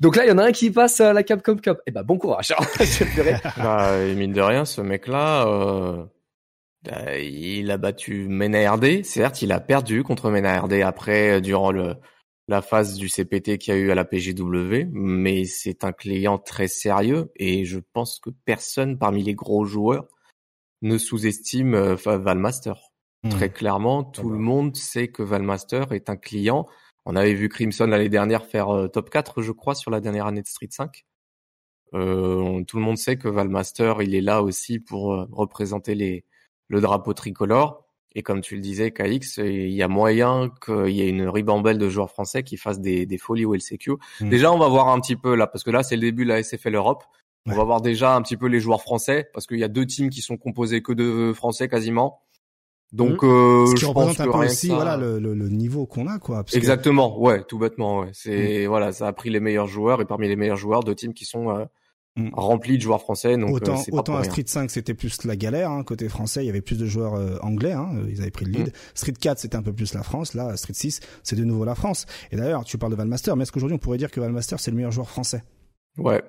[0.00, 1.78] Donc là, il y en a un qui passe à la Capcom Cup.
[1.86, 2.54] Eh ben, bon courage.
[3.56, 6.04] bah, mine de rien, ce mec-là, euh,
[6.84, 9.04] bah, il a battu Mena RD.
[9.04, 11.96] Certes, il a perdu contre Mena RD après, euh, durant le,
[12.48, 16.38] la phase du CPT qu'il y a eu à la PGW, mais c'est un client
[16.38, 20.08] très sérieux et je pense que personne parmi les gros joueurs
[20.80, 22.92] ne sous-estime euh, Valmaster.
[23.24, 23.30] Hmm.
[23.30, 26.66] Très clairement, tout ah le monde sait que Valmaster est un client
[27.04, 30.26] on avait vu Crimson l'année dernière faire euh, top 4, je crois, sur la dernière
[30.26, 31.04] année de Street 5.
[31.94, 36.24] Euh, tout le monde sait que Valmaster, il est là aussi pour euh, représenter les,
[36.68, 37.84] le drapeau tricolore.
[38.14, 41.78] Et comme tu le disais, KX, il y a moyen qu'il y ait une ribambelle
[41.78, 43.92] de joueurs français qui fassent des, des folies au LCQ.
[44.20, 44.28] Hmm.
[44.28, 46.30] Déjà, on va voir un petit peu là, parce que là, c'est le début de
[46.30, 47.04] la SFL Europe.
[47.46, 49.86] On va voir déjà un petit peu les joueurs français, parce qu'il y a deux
[49.86, 52.20] teams qui sont composés que de français quasiment.
[52.92, 53.26] Donc, mmh.
[53.26, 56.44] euh, ce qui représente un peu aussi, voilà, le, le, le niveau qu'on a, quoi.
[56.54, 58.10] Exactement, ouais, tout bêtement, ouais.
[58.14, 58.68] C'est mmh.
[58.68, 61.26] voilà, ça a pris les meilleurs joueurs et parmi les meilleurs joueurs de teams qui
[61.26, 61.66] sont euh,
[62.16, 62.30] mmh.
[62.32, 63.36] remplis de joueurs français.
[63.36, 66.46] Donc, autant euh, autant à Street 5 c'était plus la galère, hein, côté français, il
[66.46, 68.72] y avait plus de joueurs euh, anglais, hein, ils avaient pris le lead.
[68.94, 71.74] Street 4 c'était un peu plus la France, là Street 6 c'est de nouveau la
[71.74, 72.06] France.
[72.30, 74.70] Et d'ailleurs, tu parles de Valmaster, mais est-ce qu'aujourd'hui on pourrait dire que Valmaster c'est
[74.70, 75.42] le meilleur joueur français?
[75.98, 76.22] Ouais.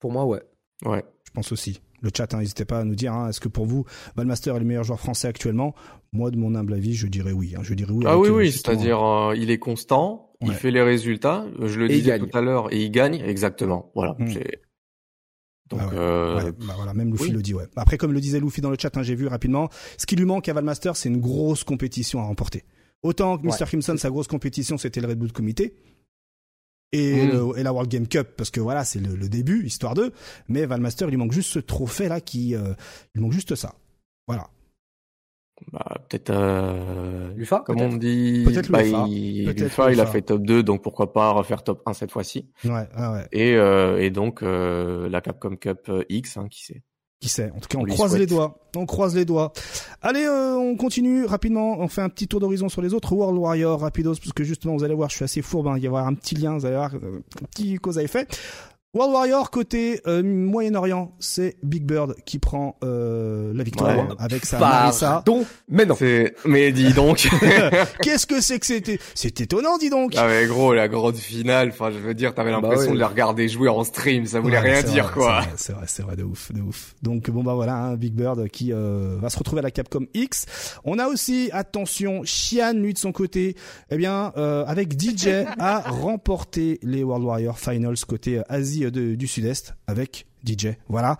[0.00, 0.42] Pour moi, ouais.
[0.84, 1.04] Ouais.
[1.24, 3.66] Je pense aussi le chat, hein, n'hésitez pas à nous dire, hein, est-ce que pour
[3.66, 3.84] vous,
[4.16, 5.74] Valmaster est le meilleur joueur français actuellement?
[6.12, 7.54] Moi, de mon humble avis, je dirais oui.
[7.56, 8.04] Hein, je dirais oui.
[8.06, 11.46] Ah oui, oui, c'est-à-dire euh, il est constant, il fait les résultats.
[11.60, 13.90] Je le disais tout à l'heure, et il gagne exactement.
[13.94, 14.16] Voilà.
[14.18, 14.28] Hmm.
[15.68, 16.52] Donc, ah euh...
[16.60, 17.64] bah voilà, même Luffy le dit, ouais.
[17.74, 19.68] Après, comme le disait Luffy dans le chat, hein, j'ai vu rapidement,
[19.98, 22.64] ce qui lui manque à Valmaster, c'est une grosse compétition à remporter.
[23.02, 23.66] Autant que Mr.
[23.66, 25.74] Crimson, sa grosse compétition, c'était le Red Bull Comité
[26.92, 27.52] et, mmh.
[27.56, 30.12] et, la World Game Cup parce que voilà c'est le, le, début histoire d'eux
[30.48, 32.74] mais Valmaster il lui manque juste ce trophée là qui euh,
[33.14, 33.74] il manque juste ça.
[34.26, 34.48] Voilà.
[35.72, 40.42] Bah, peut-être euh, Lufa comme on dit peut-être bah, il, Lufa, il a fait top
[40.42, 42.46] 2 donc pourquoi pas refaire top 1 cette fois-ci.
[42.64, 43.26] Ouais, ouais.
[43.32, 46.82] et euh, et donc euh, la Capcom Cup X hein, qui sait
[47.20, 48.58] qui sait En tout cas, on, croise les doigts.
[48.76, 49.52] On croise les doigts.
[50.02, 51.78] Allez, euh, on continue rapidement.
[51.78, 54.76] On fait un petit tour d'horizon sur les autres World Warrior rapidos, parce que justement,
[54.76, 55.68] vous allez voir, je suis assez fourbe.
[55.68, 55.76] Hein.
[55.76, 58.02] Il va y avoir un petit lien, vous allez voir, euh, un petit cause à
[58.02, 58.26] effet.
[58.94, 64.58] World Warrior côté euh, Moyen-Orient, c'est Big Bird qui prend euh, la victoire avec sa
[64.58, 65.22] Marissa.
[65.68, 65.96] mais non.
[66.46, 67.28] Mais dis donc.
[68.02, 68.98] Qu'est-ce que c'est que c'était?
[69.14, 70.14] C'est étonnant, dis donc.
[70.16, 71.68] Ah mais gros, la grande finale.
[71.68, 74.24] Enfin, je veux dire, t'avais bah l'impression de les regarder jouer en stream.
[74.24, 75.42] Ça voulait rien dire, quoi.
[75.56, 76.94] C'est vrai, c'est vrai, de ouf, de ouf.
[77.02, 80.06] Donc bon bah voilà, hein, Big Bird qui euh, va se retrouver à la Capcom
[80.14, 80.46] X.
[80.84, 83.56] On a aussi, attention, Xian lui de son côté,
[83.90, 89.74] eh bien euh, avec DJ a remporté les World Warrior Finals côté Asie du Sud-Est
[89.86, 90.68] avec DJ.
[90.88, 91.18] Voilà.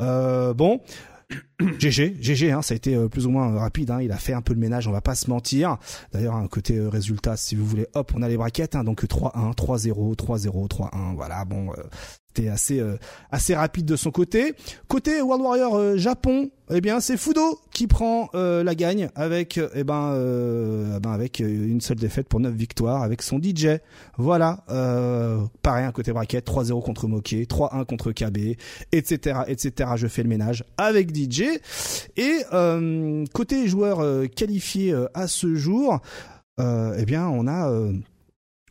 [0.00, 0.80] Euh, bon.
[1.60, 3.90] GG, GG, hein, ça a été euh, plus ou moins rapide.
[3.90, 5.76] Hein, il a fait un peu le ménage, on va pas se mentir.
[6.12, 8.76] D'ailleurs, un côté euh, résultat, si vous voulez, hop, on a les braquettes.
[8.76, 11.14] Hein, donc 3-1, 3-0, 3-0, 3-1.
[11.16, 11.72] Voilà, bon,
[12.36, 12.82] c'était assez
[13.30, 14.54] assez rapide de son côté.
[14.88, 20.14] Côté World Warrior Japon, eh bien c'est Fudo qui prend la gagne avec eh ben,
[20.14, 23.78] eh ben avec une seule défaite pour 9 victoires avec son DJ.
[24.18, 24.64] Voilà,
[25.62, 28.56] pareil un côté bracket 3-0 contre Moquet, 3-1 contre KB,
[28.92, 29.40] etc.
[29.46, 29.90] etc.
[29.96, 31.44] Je fais le ménage avec DJ
[32.16, 32.42] et
[33.32, 36.00] côté joueurs qualifiés à ce jour,
[36.58, 37.70] eh bien on a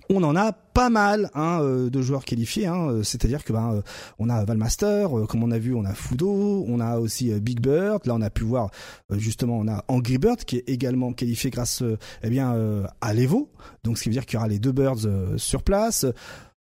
[0.09, 2.67] on en a pas mal hein, euh, de joueurs qualifiés.
[2.67, 3.81] Hein, C'est-à-dire que ben, euh,
[4.19, 7.59] on a Valmaster, euh, comme on a vu, on a Fudo, on a aussi Big
[7.59, 8.05] Bird.
[8.05, 8.69] Là, on a pu voir
[9.11, 11.83] justement, on a Angry Bird qui est également qualifié grâce
[12.23, 12.55] eh bien
[13.01, 13.49] à l'Evo.
[13.83, 15.07] Donc, ce qui veut dire qu'il y aura les deux Birds
[15.37, 16.05] sur place.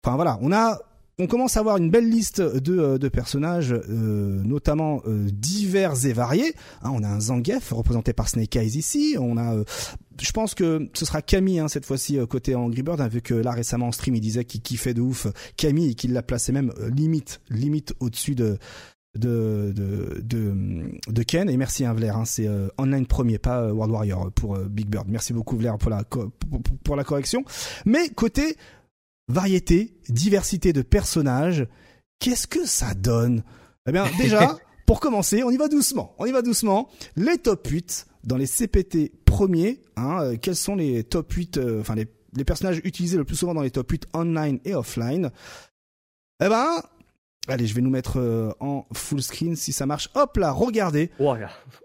[0.04, 0.78] Enfin voilà, on a
[1.22, 6.54] on commence à avoir une belle liste de, de personnages, notamment divers et variés.
[6.82, 9.16] Hein, on a un Zangief représenté par Snake Eyes ici.
[9.18, 9.54] On a
[10.20, 13.22] je pense que ce sera Camille hein, cette fois-ci euh, côté Angry Bird, hein, vu
[13.22, 15.26] que là récemment en stream il disait qu'il kiffait de ouf
[15.56, 18.58] Camille et qu'il l'a placé même euh, limite limite au-dessus de
[19.14, 24.32] de, de, Ken et merci hein, Vlair, hein, c'est euh, online premier pas World Warrior
[24.32, 25.06] pour Big Bird.
[25.06, 27.44] Merci beaucoup Vlair pour la pour, la correction.
[27.84, 28.56] Mais côté
[29.32, 31.66] variété, diversité de personnages,
[32.18, 33.42] qu'est-ce que ça donne?
[33.88, 34.56] Eh bien déjà
[34.86, 36.14] pour commencer, on y va doucement.
[36.18, 36.88] On y va doucement.
[37.16, 41.80] Les top 8 dans les CPT premiers, hein, euh, quels sont les top 8, euh,
[41.80, 42.06] enfin les,
[42.36, 45.30] les, personnages utilisés le plus souvent dans les top 8 online et offline?
[46.44, 46.82] Eh ben,
[47.48, 50.10] allez, je vais nous mettre euh, en full screen si ça marche.
[50.14, 51.10] Hop là, regardez.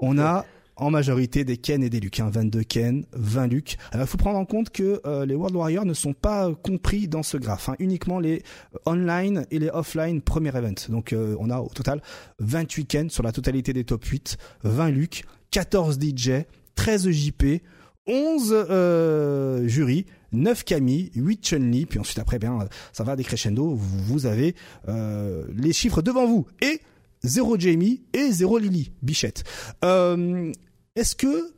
[0.02, 0.46] On a
[0.78, 3.78] en majorité des Ken et des Luke, hein, 22 Ken, 20 Luke.
[3.92, 7.24] Alors il faut prendre en compte que les World Warriors ne sont pas compris dans
[7.24, 8.44] ce graphe, hein, uniquement les
[8.86, 10.76] online et les offline premier event.
[10.90, 12.02] Donc on a au total
[12.40, 16.44] 28 Ken sur la totalité des top 8, 20 Luke, 14 DJ,
[16.76, 17.62] 13 JP,
[18.08, 22.58] 11 euh, jurys, 9 Camille, 8 Chun-Li, puis ensuite après bien
[22.94, 24.56] ça va décrescendo, vous avez
[24.88, 26.80] euh, les chiffres devant vous et
[27.24, 29.44] 0 Jamie et 0 Lily Bichette.
[29.84, 30.52] Euh,
[30.98, 31.54] est-ce que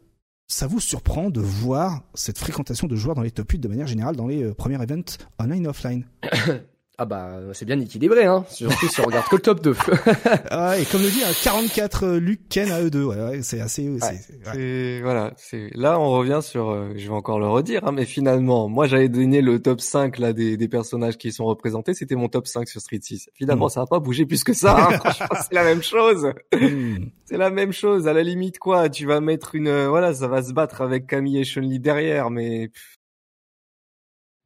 [0.47, 3.87] ça vous surprend de voir cette fréquentation de joueurs dans les top 8 de manière
[3.87, 6.05] générale dans les premiers events online et offline?
[7.01, 9.73] Ah bah c'est bien équilibré hein, surtout si on regarde que le top 2.
[10.51, 13.87] ah, et comme le dit, 44 euh, Luke Ken à eux deux, ouais, c'est assez
[13.87, 14.99] ouais.
[15.01, 18.67] voilà, c'est là on revient sur euh, je vais encore le redire hein, mais finalement,
[18.67, 22.27] moi j'avais donné le top 5 là des, des personnages qui sont représentés, c'était mon
[22.27, 23.29] top 5 sur Street 6.
[23.33, 23.69] Finalement, mm.
[23.69, 24.99] ça a pas bougé plus que ça, hein.
[25.41, 26.33] c'est la même chose.
[26.53, 27.05] Mm.
[27.23, 30.27] c'est la même chose à la limite quoi, tu vas mettre une euh, voilà, ça
[30.27, 32.71] va se battre avec Camille et Chun-Li derrière mais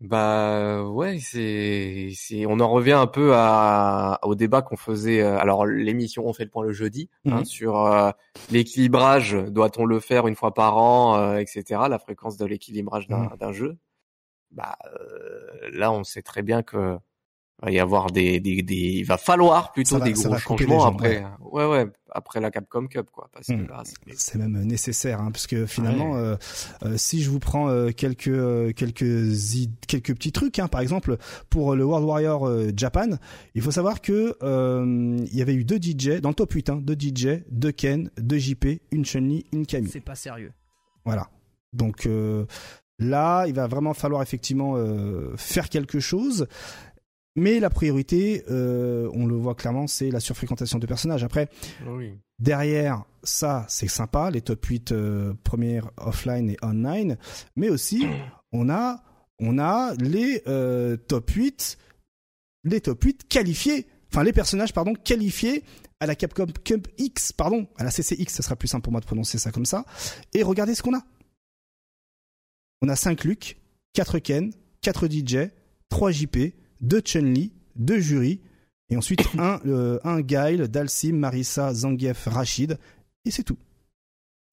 [0.03, 5.21] bah ouais, c'est c'est on en revient un peu à au débat qu'on faisait.
[5.21, 8.11] Euh, alors l'émission on fait le point le jeudi hein, mmh sur euh,
[8.51, 9.31] l'équilibrage.
[9.33, 11.83] Doit-on le faire une fois par an, euh, etc.
[11.89, 13.37] La fréquence de l'équilibrage d'un mmh.
[13.39, 13.77] d'un jeu.
[14.51, 14.77] Bah
[15.71, 16.97] là on sait très bien que
[17.63, 21.23] va y avoir des, des, des, il va falloir plutôt des gros changements après.
[21.39, 21.65] Ouais.
[21.65, 23.29] ouais, après la Capcom Cup quoi.
[23.33, 23.67] Parce que hmm.
[24.15, 26.35] c'est même nécessaire, hein, parce que finalement, euh,
[26.83, 29.05] euh, si je vous prends euh, quelques euh, quelques
[29.87, 31.17] quelques petits trucs, hein, par exemple
[31.49, 33.17] pour le World Warrior Japan,
[33.55, 36.79] il faut savoir que il y avait eu deux DJ dans le top 8, hein,
[36.81, 39.89] deux DJ, deux Ken, deux JP, une Chun-Li, une Camille.
[39.91, 40.51] C'est pas sérieux.
[41.05, 41.29] Voilà.
[41.73, 42.07] Donc
[42.99, 44.75] là, il va vraiment falloir effectivement
[45.35, 46.47] faire quelque chose.
[47.35, 51.23] Mais la priorité, euh, on le voit clairement, c'est la surfréquentation de personnages.
[51.23, 51.49] Après,
[52.37, 57.17] derrière ça, c'est sympa, les top 8 euh, premières offline et online,
[57.55, 58.05] mais aussi
[58.51, 59.03] on a
[59.39, 61.77] on a les euh, top 8
[62.65, 65.63] les top 8 qualifiés, enfin les personnages pardon qualifiés
[65.99, 68.99] à la Capcom Cup X, pardon, à la CCX, ça sera plus simple pour moi
[68.99, 69.85] de prononcer ça comme ça.
[70.33, 71.01] Et regardez ce qu'on a.
[72.81, 73.57] On a 5 Luke,
[73.93, 74.51] 4 Ken,
[74.81, 75.37] 4 DJ,
[75.87, 76.37] 3 JP,
[76.83, 78.39] deux Chun-Li, deux jurys,
[78.89, 82.77] et ensuite un, euh, un Gail, Dalsim, Marissa, Zangief, Rachid,
[83.25, 83.57] et c'est tout.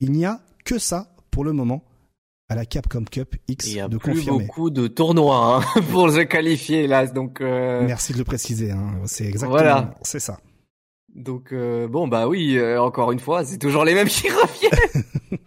[0.00, 1.84] Il n'y a que ça pour le moment
[2.48, 6.10] à la Capcom Cup X Il y a de plus beaucoup de tournois hein, pour
[6.10, 7.40] se qualifier là, donc.
[7.40, 7.84] Euh...
[7.86, 8.70] Merci de le préciser.
[8.70, 9.02] Hein.
[9.04, 9.52] C'est exactement.
[9.52, 9.94] Voilà.
[10.02, 10.38] C'est ça.
[11.14, 15.04] Donc euh, bon bah oui, euh, encore une fois, c'est toujours les mêmes qui reviennent.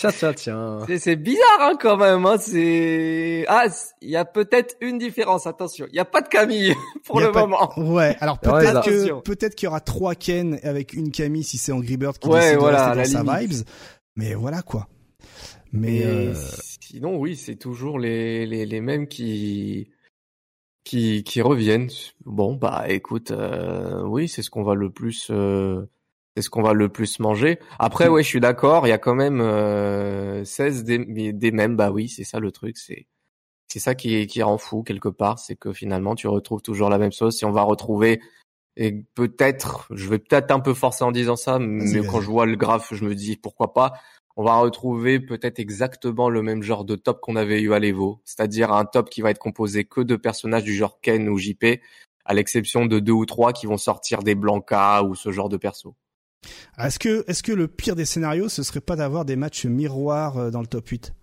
[0.00, 0.78] tiens tiens tiens.
[0.98, 2.24] C'est bizarre hein, quand même.
[2.26, 3.66] Hein, c'est ah
[4.00, 5.46] il y a peut-être une différence.
[5.46, 6.74] Attention, il y a pas de Camille
[7.04, 7.72] pour le moment.
[7.76, 8.16] Ouais.
[8.20, 11.96] Alors peut-être que peut-être qu'il y aura trois Ken avec une Camille si c'est Angry
[11.96, 13.64] Bird qui ouais, voilà, de sa vibes.
[14.16, 14.88] Mais voilà quoi.
[15.72, 16.34] Mais, euh,
[16.80, 19.88] sinon oui, c'est toujours les, les les mêmes qui
[20.84, 21.90] qui, qui reviennent.
[22.24, 25.86] Bon, bah écoute, euh, oui, c'est ce qu'on va le plus, euh,
[26.36, 27.58] c'est ce qu'on va le plus manger.
[27.78, 28.12] Après, mm.
[28.12, 28.86] ouais, je suis d'accord.
[28.86, 31.76] Il y a quand même euh, 16 des, des mêmes.
[31.76, 32.78] Bah oui, c'est ça le truc.
[32.78, 33.06] C'est
[33.70, 36.98] c'est ça qui qui rend fou quelque part, c'est que finalement tu retrouves toujours la
[36.98, 37.36] même chose.
[37.36, 38.20] Si on va retrouver
[38.76, 42.46] Et peut-être, je vais peut-être un peu forcer en disant ça, mais quand je vois
[42.46, 43.92] le graphe, je me dis pourquoi pas.
[44.36, 48.22] On va retrouver peut-être exactement le même genre de top qu'on avait eu à l'Evo,
[48.24, 51.80] c'est-à-dire un top qui va être composé que de personnages du genre Ken ou JP,
[52.24, 55.56] à l'exception de deux ou trois qui vont sortir des Blanca ou ce genre de
[55.56, 55.94] perso.
[56.78, 60.38] Est-ce que, est-ce que le pire des scénarios, ce serait pas d'avoir des matchs miroirs
[60.38, 61.14] euh, dans le top 8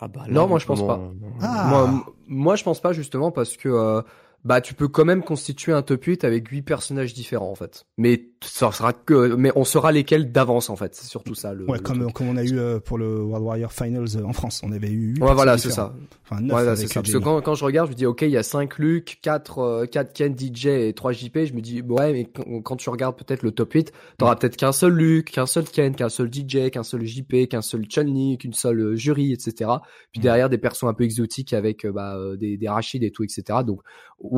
[0.00, 1.00] ah bah non, moi je pense pas.
[1.40, 1.66] Ah.
[1.68, 4.00] Moi, moi je pense pas justement parce que euh,
[4.48, 7.84] bah tu peux quand même constituer un top 8 avec huit personnages différents en fait.
[7.98, 11.68] Mais ça sera que mais on saura lesquels d'avance en fait, c'est surtout ça le
[11.68, 14.62] Ouais, comme comme on a eu euh, pour le World Warrior Finals euh, en France,
[14.64, 15.94] on avait eu Ouais, voilà, c'est ça.
[16.24, 17.02] Enfin 9 ouais, c'est ça.
[17.02, 19.18] Parce que quand, quand je regarde, je me dis OK, il y a 5 Luke,
[19.20, 22.30] 4 4 Ken DJ et 3 JP, je me dis ouais, mais
[22.62, 25.94] quand tu regardes peut-être le top 8, t'auras peut-être qu'un seul Luke, qu'un seul Ken,
[25.94, 29.70] qu'un seul DJ, qu'un seul JP, qu'un seul Chun-Li, qu'une seule euh, jury, etc.
[30.10, 33.58] Puis derrière des persos un peu exotiques avec bah des des Rachid et tout etc.
[33.66, 33.82] Donc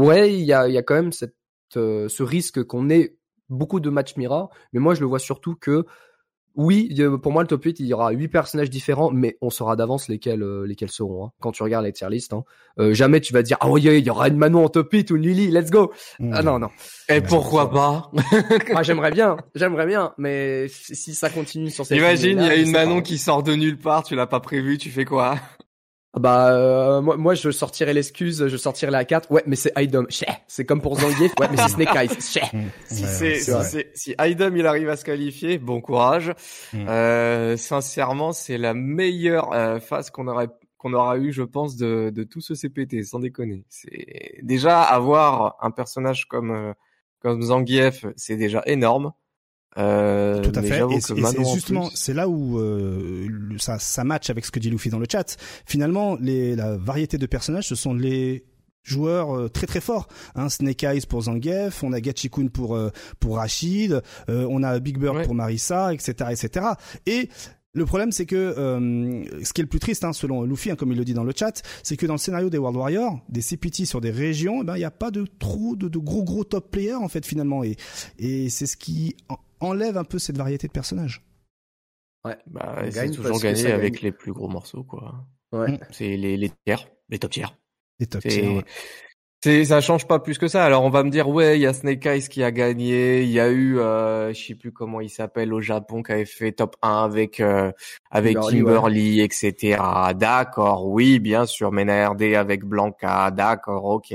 [0.01, 1.35] ouais, il y a il y a quand même cette
[1.73, 3.17] ce risque qu'on ait
[3.49, 5.85] beaucoup de matchs Mira, mais moi je le vois surtout que
[6.57, 9.77] oui, pour moi le top 8, il y aura 8 personnages différents, mais on saura
[9.77, 11.27] d'avance lesquels euh, lesquels seront.
[11.27, 11.31] Hein.
[11.41, 12.43] Quand tu regardes les tier list, hein.
[12.79, 15.11] euh, jamais tu vas dire ah oui, il y aura une Manon en top 8
[15.11, 15.93] ou une Lily, let's go.
[16.19, 16.33] Mmh.
[16.35, 16.69] Ah non non.
[17.09, 18.11] Et pourquoi pas?
[18.75, 22.57] Ah, J'aimerais bien, j'aimerais bien, mais si ça continue sur cette Imagine, il y a
[22.57, 25.37] une Manon qui sort de nulle part, tu l'as pas prévu, tu fais quoi?
[26.19, 29.31] Bah euh, moi, moi je sortirais l'excuse, je sortirais la carte.
[29.31, 30.07] Ouais, mais c'est Idom.
[30.49, 31.33] C'est comme pour Zangief.
[31.39, 32.09] Ouais, mais c'est Snake Eyes.
[32.53, 32.69] Mm.
[32.87, 36.33] si c'est si, si Idom il arrive à se qualifier, bon courage.
[36.73, 36.89] Mm.
[36.89, 42.11] Euh, sincèrement, c'est la meilleure euh, phase qu'on aurait qu'on aura eu, je pense, de,
[42.11, 43.65] de tout ce CPT, sans déconner.
[43.69, 46.73] C'est déjà avoir un personnage comme euh,
[47.21, 49.13] comme Zangief, c'est déjà énorme.
[49.79, 50.83] Euh, Tout à fait.
[50.93, 51.15] Et, c'est
[51.55, 53.29] justement, c'est là où euh,
[53.59, 55.37] ça, ça match avec ce que dit Luffy dans le chat.
[55.67, 58.45] Finalement, les, la variété de personnages, ce sont les
[58.83, 60.09] joueurs euh, très très forts.
[60.35, 62.91] Hein, Snake Eyes pour Zangief, on a Gachikun pour euh,
[63.21, 66.67] pour Rachid, on a Big Bird pour Marissa, etc., etc.
[67.07, 67.29] Et
[67.73, 70.77] le problème, c'est que euh, ce qui est le plus triste, hein, selon Luffy, hein,
[70.77, 73.21] comme il le dit dans le chat, c'est que dans le scénario des World Warriors,
[73.29, 75.99] des CPT sur des régions, eh ben il n'y a pas de trop de, de,
[75.99, 77.77] gros gros top players en fait finalement, et
[78.19, 79.15] et c'est ce qui
[79.61, 81.23] enlève un peu cette variété de personnages.
[82.25, 85.27] Ouais, bah, c'est toujours gagné avec les plus gros morceaux, quoi.
[85.53, 85.81] Ouais.
[85.91, 87.57] C'est les, les tiers, les top tiers.
[87.99, 88.63] Les top tiers.
[89.43, 90.67] C'est ça change pas plus que ça.
[90.67, 93.31] Alors on va me dire ouais, il y a Snake Eyes qui a gagné, il
[93.31, 96.53] y a eu euh, je sais plus comment il s'appelle au Japon qui avait fait
[96.53, 97.73] top 1 avec euh,
[98.11, 99.81] avec Kimberly, etc.
[100.15, 104.15] D'accord, oui, bien sûr, Mena RD avec Blanca, d'accord, OK.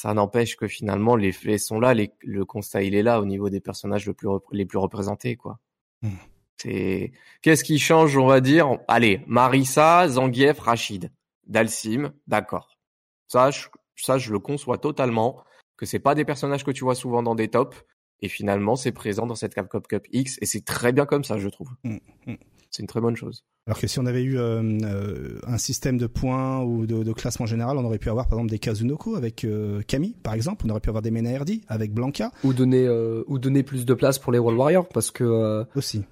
[0.00, 3.26] Ça n'empêche que finalement les faits sont là, les, le constat il est là au
[3.26, 5.58] niveau des personnages le plus les plus représentés quoi.
[6.00, 6.16] Hmm.
[6.56, 7.12] C'est
[7.42, 8.78] qu'est-ce qui change, on va dire?
[8.88, 11.12] Allez, Marissa, Zangief, Rachid,
[11.46, 12.78] Dalsim, d'accord.
[13.26, 15.44] Ça je ça je le conçois totalement
[15.76, 17.84] que c'est pas des personnages que tu vois souvent dans des tops
[18.20, 21.36] et finalement c'est présent dans cette Capcom Cup X et c'est très bien comme ça
[21.36, 21.72] je trouve.
[21.84, 22.36] Mm, mm.
[22.70, 23.44] C'est une très bonne chose.
[23.66, 27.12] Alors que si on avait eu euh, euh, un système de points ou de, de,
[27.12, 30.64] classement général, on aurait pu avoir par exemple des Kazunoko avec euh, Camille par exemple,
[30.66, 32.32] on aurait pu avoir des Menaerdi avec Blanca.
[32.42, 32.88] Ou donner
[33.26, 36.04] ou donner plus de place pour les World Warriors parce que aussi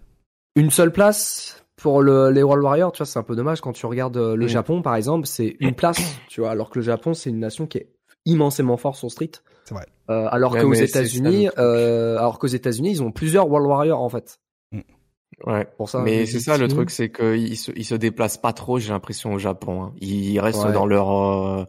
[0.59, 3.73] une seule place pour le, les World Warriors, tu vois, c'est un peu dommage quand
[3.73, 4.49] tu regardes euh, le mm.
[4.49, 7.67] Japon, par exemple, c'est une place, tu vois, alors que le Japon, c'est une nation
[7.67, 7.93] qui est
[8.27, 9.31] immensément fort sur Street.
[9.65, 9.87] C'est vrai.
[10.11, 14.41] Euh, alors qu'aux États-Unis, euh, alors qu'aux États-Unis, ils ont plusieurs World Warriors en fait.
[15.47, 15.67] Ouais.
[15.77, 16.01] Pour ça.
[16.01, 18.79] Mais c'est ça le truc, c'est qu'ils se, ils se déplacent pas trop.
[18.79, 19.83] J'ai l'impression au Japon.
[19.85, 19.95] Hein.
[20.01, 21.65] Ils restent dans leur euh,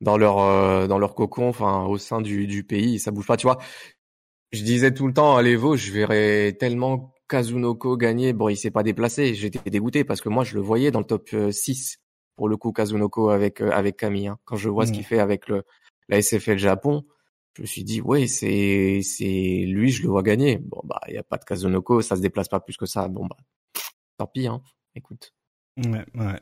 [0.00, 3.36] dans leur euh, dans leur cocon, enfin au sein du, du pays, ça bouge pas.
[3.36, 3.58] Tu vois,
[4.52, 8.70] je disais tout le temps à l'Evo, je verrais tellement Kazunoko gagner, bon, il s'est
[8.70, 9.34] pas déplacé.
[9.34, 12.00] J'étais dégoûté parce que moi, je le voyais dans le top 6 euh,
[12.36, 14.28] pour le coup Kazunoko avec euh, avec Camille.
[14.28, 14.38] Hein.
[14.44, 15.04] Quand je vois ce qu'il mmh.
[15.04, 15.64] fait avec le
[16.08, 17.04] la SFL Japon,
[17.56, 20.58] je me suis dit ouais, c'est c'est lui, je le vois gagner.
[20.58, 23.08] Bon bah, il y a pas de Kazunoko, ça se déplace pas plus que ça.
[23.08, 23.36] Bon bah,
[24.18, 24.46] tant pis.
[24.46, 24.60] Hein.
[24.94, 25.32] Écoute.
[25.78, 26.40] Ouais, ouais.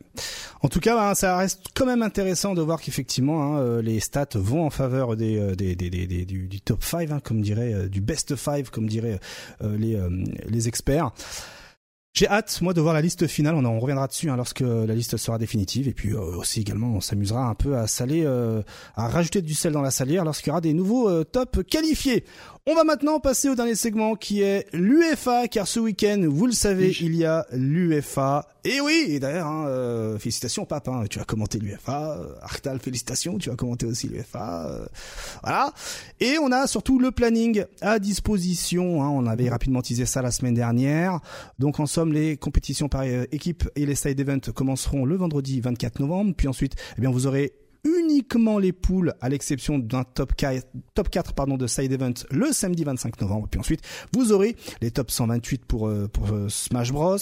[0.62, 4.01] En tout cas, ben, ça reste quand même intéressant de voir qu'effectivement hein, euh, les
[4.01, 7.74] stats vont en faveur des, euh, des, des, des du, top 5, hein, comme dirait
[7.74, 9.20] euh, du best 5, comme diraient
[9.61, 10.01] les,
[10.49, 11.12] les experts.
[12.15, 13.57] J'ai hâte, moi, de voir la liste finale.
[13.57, 15.89] On en reviendra dessus hein, lorsque la liste sera définitive.
[15.89, 18.24] Et puis aussi également, on s'amusera un peu à saler,
[18.95, 22.24] à rajouter du sel dans la salière lorsqu'il y aura des nouveaux top qualifiés.
[22.66, 26.53] On va maintenant passer au dernier segment qui est l'UFA, car ce week-end, vous le
[26.53, 28.49] savez, il y a l'UFA.
[28.65, 32.19] Et oui, et d'ailleurs, hein, euh, félicitations Pape, hein, tu as commenté l'UFA.
[32.41, 34.66] Arctal, félicitations, tu as commenté aussi l'UFA.
[34.66, 34.86] Euh,
[35.43, 35.74] voilà.
[36.20, 39.03] Et on a surtout le planning à disposition.
[39.03, 41.20] Hein, on avait rapidement teasé ça la semaine dernière.
[41.59, 45.60] Donc en somme, les compétitions par euh, équipe et les side events commenceront le vendredi
[45.60, 46.35] 24 novembre.
[46.36, 47.52] Puis ensuite, eh vous aurez
[47.85, 52.52] uniquement les poules, à l'exception d'un top 4, top 4 pardon, de side event le
[52.52, 53.48] samedi 25 novembre.
[53.51, 53.81] Puis ensuite,
[54.12, 57.16] vous aurez les top 128 pour, euh, pour euh, Smash Bros.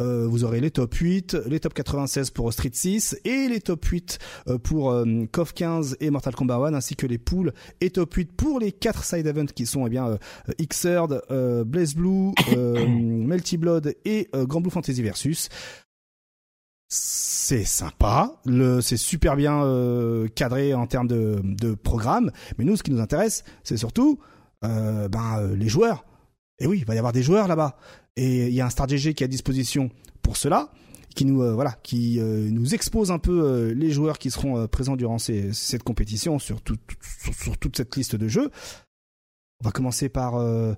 [0.00, 3.84] Euh, vous aurez les top 8, les top 96 pour Street 6 et les top
[3.84, 4.18] 8
[4.62, 4.94] pour
[5.32, 8.72] KOF 15 et Mortal Kombat 1, ainsi que les poules et top 8 pour les
[8.72, 10.18] 4 side events qui sont eh bien
[10.60, 11.22] Xrd,
[11.66, 15.48] Blaze Blue, Melty Blood et Grand Blue Fantasy Versus
[16.94, 18.34] c'est sympa,
[18.82, 23.44] c'est super bien euh, cadré en termes de, programme, mais nous ce qui nous intéresse,
[23.64, 24.18] c'est surtout
[24.62, 26.04] euh, ben euh, les joueurs.
[26.58, 27.78] Et oui, il va y avoir des joueurs là-bas
[28.16, 29.88] et il y a un Star qui est à disposition
[30.20, 30.68] pour cela
[31.14, 35.82] qui nous voilà qui nous expose un peu les joueurs qui seront présents durant cette
[35.82, 36.60] compétition sur,
[37.40, 38.50] sur, toute cette liste de jeux.
[39.60, 40.76] On va commencer par ben,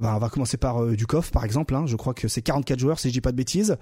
[0.00, 0.80] on va commencer par
[1.32, 1.86] par exemple hein.
[1.86, 3.76] je crois que c'est 44 joueurs si je dis pas de bêtises.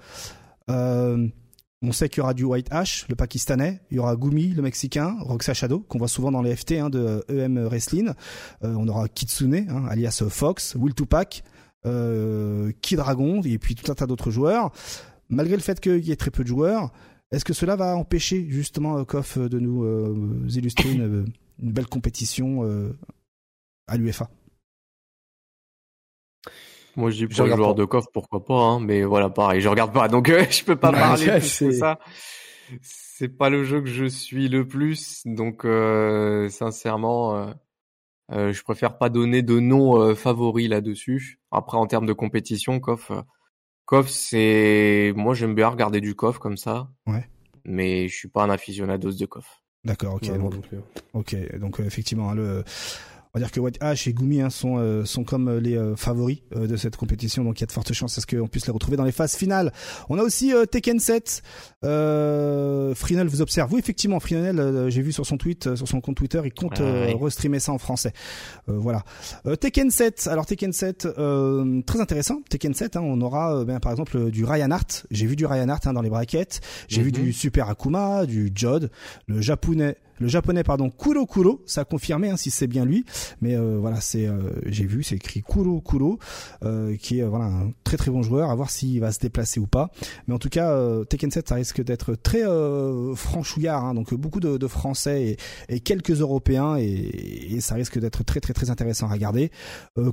[1.81, 3.81] On sait qu'il y aura du White Ash, le pakistanais.
[3.91, 5.17] Il y aura Gumi, le mexicain.
[5.19, 8.11] Roxa Shadow, qu'on voit souvent dans les FT hein, de EM Wrestling.
[8.63, 11.43] Euh, on aura Kitsune, hein, alias Fox, Will Tupac,
[11.85, 14.71] euh, Kid Dragon, et puis tout un tas d'autres joueurs.
[15.29, 16.91] Malgré le fait qu'il y ait très peu de joueurs,
[17.31, 21.25] est-ce que cela va empêcher justement Koff de nous euh, illustrer une,
[21.61, 22.63] une, belle compétition
[23.87, 24.29] à l'UFA
[26.95, 29.67] moi, je dis pour les joueurs de coffre, pourquoi pas, hein, mais voilà, pareil, je
[29.67, 31.99] regarde pas, donc euh, je peux pas parler de ça.
[32.81, 37.45] C'est pas le jeu que je suis le plus, donc euh, sincèrement, euh,
[38.31, 41.39] euh, je préfère pas donner de nom euh, favori là-dessus.
[41.51, 43.11] Après, en termes de compétition, KOF,
[43.85, 46.89] KOF, c'est, moi, j'aime bien regarder du KOF comme ça.
[47.05, 47.27] Ouais.
[47.65, 49.61] Mais je suis pas un aficionados de KOF.
[49.83, 50.31] D'accord, ok.
[51.13, 52.63] ok, donc effectivement, hein, le
[53.35, 55.75] on va dire que White Ash et Gumi hein, sont euh, sont comme euh, les
[55.77, 58.47] euh, favoris de cette compétition, donc il y a de fortes chances à ce qu'on
[58.47, 59.73] puisse les retrouver dans les phases finales.
[60.07, 61.43] On a aussi Tekken 7.
[61.83, 63.73] Euh, Frinel vous observe.
[63.73, 67.07] Oui, effectivement, Frinel, j'ai vu sur son tweet, sur son compte Twitter, il compte ah,
[67.21, 68.13] restreamer ça en français.
[68.67, 69.03] voilà.
[69.59, 70.29] Tekken 7.
[70.31, 71.07] Alors Tekken 7,
[71.85, 72.41] très intéressant.
[72.49, 75.05] Tekken 7, hein, on aura ben, par exemple du Ryan Hart.
[75.11, 76.61] J'ai vu du Ryan Hart hein, dans les brackets.
[76.87, 77.23] J'ai vu mhm.
[77.23, 78.89] du Super Akuma, du Jod,
[79.27, 83.05] le japonais le japonais pardon Kuro Kuro, ça a confirmé hein, si c'est bien lui,
[83.41, 86.19] mais euh, voilà c'est euh, j'ai vu c'est écrit Kuro Kuro
[86.63, 89.59] euh, qui est voilà un très très bon joueur, à voir s'il va se déplacer
[89.59, 89.91] ou pas.
[90.27, 90.75] Mais en tout cas
[91.09, 92.43] Tekken 7 ça risque d'être très
[93.15, 95.37] franchouillard, hein, donc beaucoup de, Français
[95.69, 99.51] et, et, quelques Européens et, ça risque d'être très très très intéressant à regarder.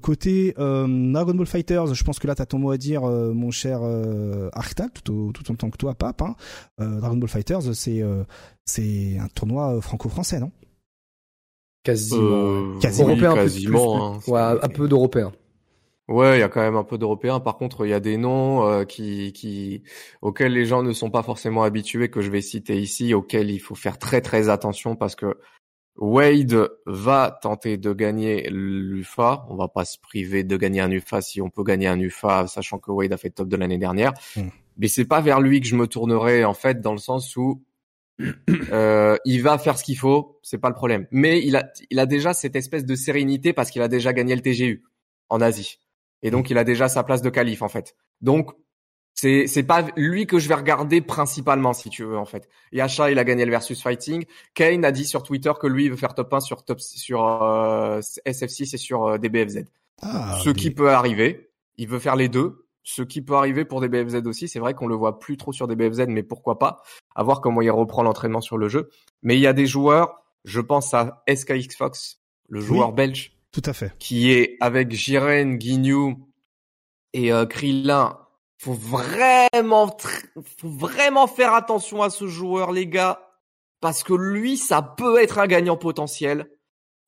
[0.03, 3.81] côté Dragon Ball Fighters, je pense que là t'as ton mot à dire mon cher
[4.53, 6.23] Arctal, tout, tout autant que toi Pape.
[6.23, 6.35] Hein.
[6.79, 8.03] Dragon Ball Fighters c'est
[8.65, 10.53] c'est un tournoi euh, franco-français, non?
[11.83, 12.21] Quasiment.
[12.23, 13.09] Euh, quasiment.
[13.09, 14.15] Européen, quasiment.
[14.15, 15.33] Hein, ouais, un peu d'européens.
[16.09, 17.41] Ouais, il y a quand même un peu d'européens.
[17.41, 19.83] Par contre, il y a des noms euh, qui, qui,
[20.21, 23.61] auxquels les gens ne sont pas forcément habitués, que je vais citer ici, auxquels il
[23.61, 25.39] faut faire très très attention parce que
[25.97, 29.47] Wade va tenter de gagner l'UFA.
[29.49, 32.47] On va pas se priver de gagner un UFA si on peut gagner un UFA,
[32.47, 34.13] sachant que Wade a fait top de l'année dernière.
[34.37, 34.49] Hmm.
[34.79, 37.63] Mais c'est pas vers lui que je me tournerai en fait, dans le sens où
[38.73, 41.07] euh, il va faire ce qu'il faut, c'est pas le problème.
[41.11, 44.35] Mais il a, il a déjà cette espèce de sérénité parce qu'il a déjà gagné
[44.35, 44.85] le TGU
[45.29, 45.79] en Asie.
[46.23, 47.97] Et donc il a déjà sa place de calife en fait.
[48.21, 48.51] Donc
[49.15, 52.49] c'est c'est pas lui que je vais regarder principalement si tu veux en fait.
[52.73, 54.25] Yasha il a gagné le versus fighting.
[54.55, 57.25] Kane a dit sur Twitter que lui il veut faire top 1 sur top sur
[57.43, 59.65] euh, SF6 et sur euh, DBFZ.
[60.01, 61.51] Ah, ce qui peut arriver.
[61.79, 64.49] Il veut faire les deux ce qui peut arriver pour des BFZ aussi.
[64.49, 66.83] C'est vrai qu'on le voit plus trop sur des BFZ, mais pourquoi pas
[67.15, 68.91] À voir comment il reprend l'entraînement sur le jeu.
[69.23, 73.37] Mais il y a des joueurs, je pense à SKX Fox, le joueur belge.
[73.53, 73.97] Tout à fait.
[73.99, 76.29] Qui est avec Jiren, Guignou
[77.13, 78.19] et euh, Krillin.
[78.59, 79.97] Faut vraiment,
[80.59, 83.29] faut vraiment faire attention à ce joueur, les gars,
[83.81, 86.49] parce que lui, ça peut être un gagnant potentiel.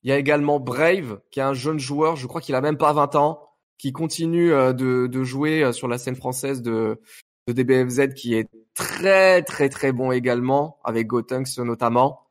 [0.03, 2.77] Il y a également Brave, qui est un jeune joueur, je crois qu'il a même
[2.77, 3.54] pas 20 ans
[3.85, 7.03] qui continue euh, de, de, jouer euh, sur la scène française de,
[7.47, 12.23] de DBFZ, qui est très très très bon également, avec Gotenks notamment.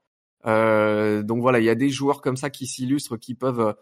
[0.47, 3.75] Euh, donc voilà, il y a des joueurs comme ça qui s'illustrent, qui peuvent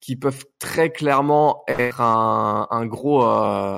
[0.00, 3.76] qui peuvent très clairement être un, un gros euh,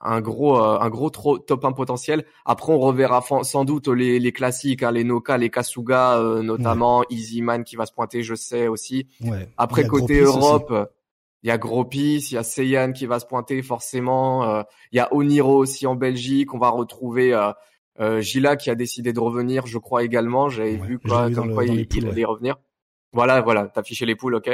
[0.00, 2.24] un gros un gros top 1 potentiel.
[2.46, 7.62] Après on reverra sans doute les, les classiques, hein, les Noka, les Kasuga notamment, Easyman
[7.62, 9.06] qui va se pointer, je sais aussi.
[9.20, 9.50] Ouais.
[9.58, 10.72] Après côté Europe,
[11.42, 14.44] il y a Gropis, il y a Seiyan qui va se pointer forcément.
[14.44, 14.62] Euh,
[14.92, 16.52] il y a Oniro aussi en Belgique.
[16.54, 17.52] On va retrouver euh,
[18.00, 20.48] euh, Gila qui a décidé de revenir, je crois également.
[20.48, 22.56] J'avais vu quoi, comme quoi il, allait revenir.
[23.12, 24.50] Voilà, voilà, t'as affiché les poules, ok.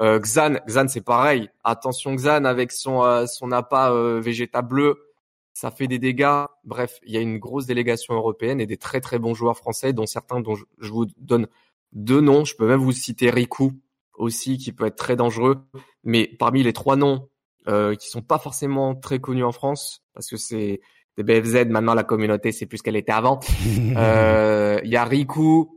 [0.00, 1.50] Euh, Xan, Xan c'est pareil.
[1.64, 4.96] Attention Xan avec son son appât végéta bleu,
[5.52, 6.44] ça fait des dégâts.
[6.64, 9.92] Bref, il y a une grosse délégation européenne et des très très bons joueurs français,
[9.92, 11.48] dont certains dont je, vous donne
[11.92, 12.44] deux noms.
[12.44, 13.72] Je peux même vous citer Riku
[14.18, 15.64] aussi, qui peut être très dangereux.
[16.04, 17.28] Mais parmi les trois noms
[17.68, 20.80] euh, qui sont pas forcément très connus en France, parce que c'est
[21.16, 23.40] des BFZ, maintenant la communauté c'est plus qu'elle était avant.
[23.96, 25.68] Euh, il y a Riku,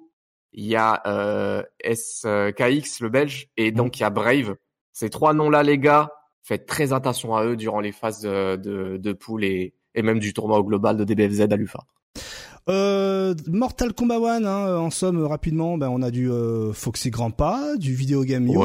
[0.54, 4.56] il y a euh, SKX, le belge, et donc il y a Brave.
[4.92, 6.12] Ces trois noms-là, les gars,
[6.44, 10.20] faites très attention à eux durant les phases de, de, de poule et, et même
[10.20, 11.86] du tournoi au global de DBFZ à l'UFA.
[12.70, 17.60] Euh, Mortal Kombat 1, hein, en somme, rapidement, ben, on a du euh, Foxy Grandpa,
[17.78, 18.64] du Video Game Yo,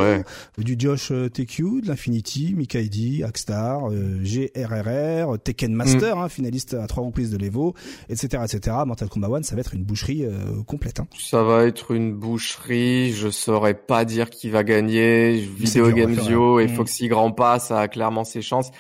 [0.59, 6.21] du Josh euh, TQ, de l'Infinity, Mikaidi, Akstar, euh, GRRR, Tekken Master, mm.
[6.21, 7.75] hein, finaliste à trois reprises de l'Evo,
[8.11, 8.77] etc., etc.
[8.87, 11.01] Mortal Kombat 1, ça va être une boucherie euh, complète.
[11.01, 11.07] Hein.
[11.19, 15.37] Ça va être une boucherie, je saurais pas dire qui va gagner.
[15.57, 16.75] Video Game Yo et mm.
[16.75, 18.71] Foxy Grandpa, ça a clairement ses chances.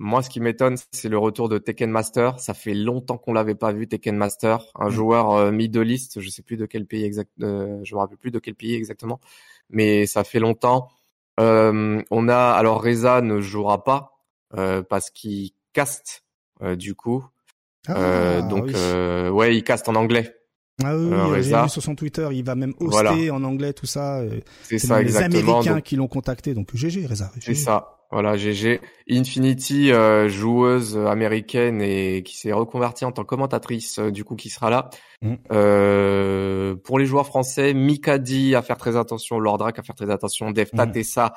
[0.00, 2.38] Moi, ce qui m'étonne, c'est le retour de Tekken Master.
[2.38, 4.92] Ça fait longtemps qu'on l'avait pas vu, Tekken Master, un mm.
[4.92, 8.16] joueur euh, middle east, je sais plus de quel pays exact, euh, je me rappelle
[8.16, 9.18] plus de quel pays exactement,
[9.70, 10.88] mais ça fait longtemps.
[11.40, 14.12] Euh, on a alors Reza ne jouera pas
[14.56, 16.24] euh, parce qu'il caste
[16.76, 17.24] du coup.
[17.88, 18.70] Ah, donc
[19.32, 20.32] ouais, il caste en anglais.
[20.84, 23.86] Ah oui, oui j'ai vu sur son Twitter, il va même hoster en anglais tout
[23.86, 24.22] ça.
[24.62, 27.30] C'est ça les Américains qui l'ont contacté, donc GG Reza.
[27.40, 27.94] C'est ça.
[28.10, 28.80] Voilà, GG.
[29.10, 34.34] Infinity, euh, joueuse américaine et qui s'est reconvertie en tant que commentatrice, euh, du coup,
[34.34, 34.88] qui sera là.
[35.20, 35.34] Mm.
[35.52, 40.52] Euh, pour les joueurs français, Mikadi à faire très attention, Lordrak à faire très attention,
[40.52, 41.34] Dev Tatessa,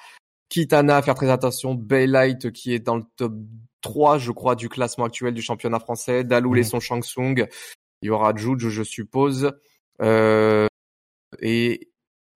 [0.48, 3.34] Kitana à faire très attention, Baylight qui est dans le top
[3.82, 7.48] 3, je crois, du classement actuel du championnat français, Dalou et son Shang Tsung.
[8.02, 9.52] Il y aura Juju, je suppose.
[11.41, 11.91] et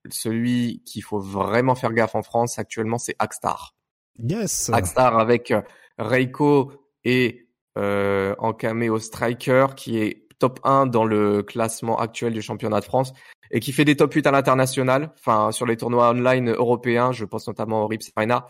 [0.09, 3.75] celui qu'il faut vraiment faire gaffe en France actuellement, c'est Akstar.
[4.19, 4.69] Yes.
[4.71, 5.61] Akstar avec euh,
[5.97, 6.73] Reiko
[7.03, 7.47] et
[7.77, 12.85] euh, en caméo striker qui est top 1 dans le classement actuel du championnat de
[12.85, 13.13] France
[13.51, 17.25] et qui fait des top 8 à l'international, enfin sur les tournois online européens, je
[17.25, 18.47] pense notamment au Rips Arena,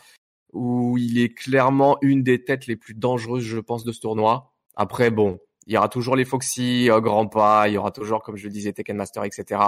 [0.53, 4.53] où il est clairement une des têtes les plus dangereuses, je pense, de ce tournoi.
[4.75, 8.21] Après, bon, il y aura toujours les Foxy, euh, Grand Pas, il y aura toujours,
[8.21, 9.59] comme je le disais, Tekken Master, etc.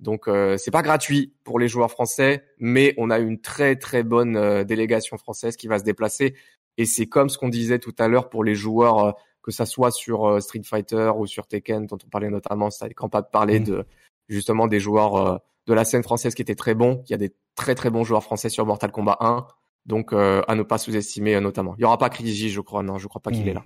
[0.00, 4.02] Donc euh, c'est pas gratuit pour les joueurs français, mais on a une très très
[4.02, 6.34] bonne euh, délégation française qui va se déplacer.
[6.76, 9.64] Et c'est comme ce qu'on disait tout à l'heure pour les joueurs, euh, que ça
[9.64, 13.22] soit sur euh, Street Fighter ou sur Tekken, dont on parlait notamment, ça quand pas
[13.22, 13.64] de parler mmh.
[13.64, 13.86] de
[14.28, 17.02] justement des joueurs de la scène française qui étaient très bons.
[17.06, 19.46] Il y a des très très bons joueurs français sur Mortal Kombat 1,
[19.86, 21.76] donc à ne pas sous-estimer notamment.
[21.78, 23.48] Il y aura pas Kriji, je crois, non, je crois pas qu'il mmh.
[23.48, 23.64] est là.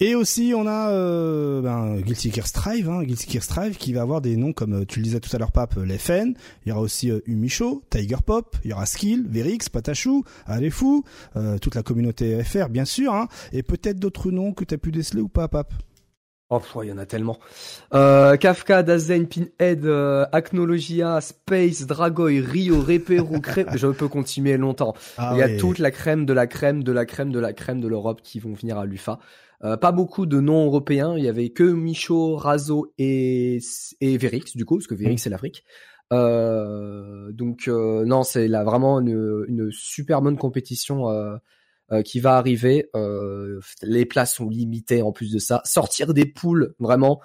[0.00, 4.02] Et aussi, on a euh, ben, Guilty Gear Strive, hein, Guilty Gear Strive, qui va
[4.02, 6.34] avoir des noms comme euh, tu le disais tout à l'heure, Pape, euh, les FN.
[6.64, 11.04] Il y aura aussi euh, Umicho, Tiger Pop, il y aura Skill, Verix, Patachou, Aléfou,
[11.36, 14.78] euh, toute la communauté FR, bien sûr, hein, et peut-être d'autres noms que tu as
[14.78, 15.72] pu déceler ou pas, Pape?
[16.50, 17.38] Oh, il y en a tellement.
[17.92, 23.68] Euh, Kafka, Dazen, Pinhead, euh, Acnologia, Space, Dragoy, Rio, Repero, Crème.
[23.74, 24.94] Je peux continuer longtemps.
[25.18, 27.52] Ah il y a toute la crème de la crème de la crème de la
[27.52, 29.18] crème de l'Europe qui vont venir à l'UFA.
[29.64, 31.16] Euh, pas beaucoup de noms européens.
[31.16, 33.58] Il y avait que Michaud, Razo et,
[34.00, 35.18] et Verix, du coup, parce que Verix, mm.
[35.18, 35.64] c'est l'Afrique.
[36.12, 42.36] Euh, donc, euh, non, c'est là vraiment une, une, super bonne compétition euh, qui va
[42.36, 42.90] arriver.
[43.82, 45.60] les places sont limitées en plus de ça.
[45.64, 47.20] Sortir des poules, vraiment,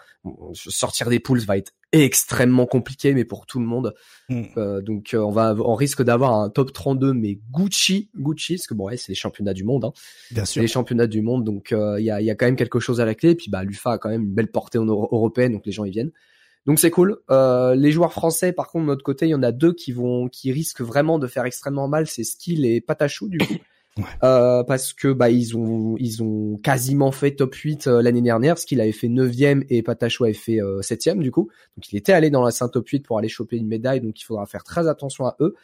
[0.53, 3.93] sortir des poules va être extrêmement compliqué, mais pour tout le monde.
[4.27, 4.41] Mm.
[4.57, 8.67] Euh, donc euh, on va, on risque d'avoir un top 32, mais Gucci, Gucci, parce
[8.67, 9.85] que bon, ouais, c'est les championnats du monde.
[9.85, 9.93] Hein.
[10.31, 10.61] Bien sûr.
[10.61, 12.99] Les championnats du monde, donc euh, il y, a, y a quand même quelque chose
[12.99, 13.29] à la clé.
[13.29, 15.85] Et puis bah, l'UFA a quand même une belle portée en européenne, donc les gens
[15.85, 16.11] y viennent.
[16.65, 17.19] Donc c'est cool.
[17.29, 20.29] les joueurs français, par contre, de notre côté, il y en a deux qui vont,
[20.29, 22.07] qui risquent vraiment de faire extrêmement mal.
[22.07, 23.53] C'est Skill et Patachou, du coup.
[24.23, 28.57] Euh, parce que bah ils ont ils ont quasiment fait top 8 euh, l'année dernière,
[28.57, 31.49] ce qu'il avait fait 9e et Patachou avait fait 7e euh, du coup.
[31.77, 34.19] Donc il était allé dans la saint top 8 pour aller choper une médaille, donc
[34.19, 35.55] il faudra faire très attention à eux.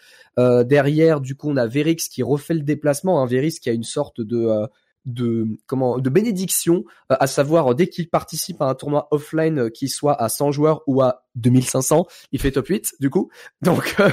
[0.66, 3.84] derrière du coup on a Verix qui refait le déplacement, hein, Verix qui a une
[3.84, 4.48] sorte de
[5.14, 9.70] de comment de bénédiction, euh, à savoir dès qu'il participe à un tournoi offline euh,
[9.70, 13.30] qui soit à 100 joueurs ou à 2500, il fait top 8 du coup.
[13.62, 14.10] Donc euh,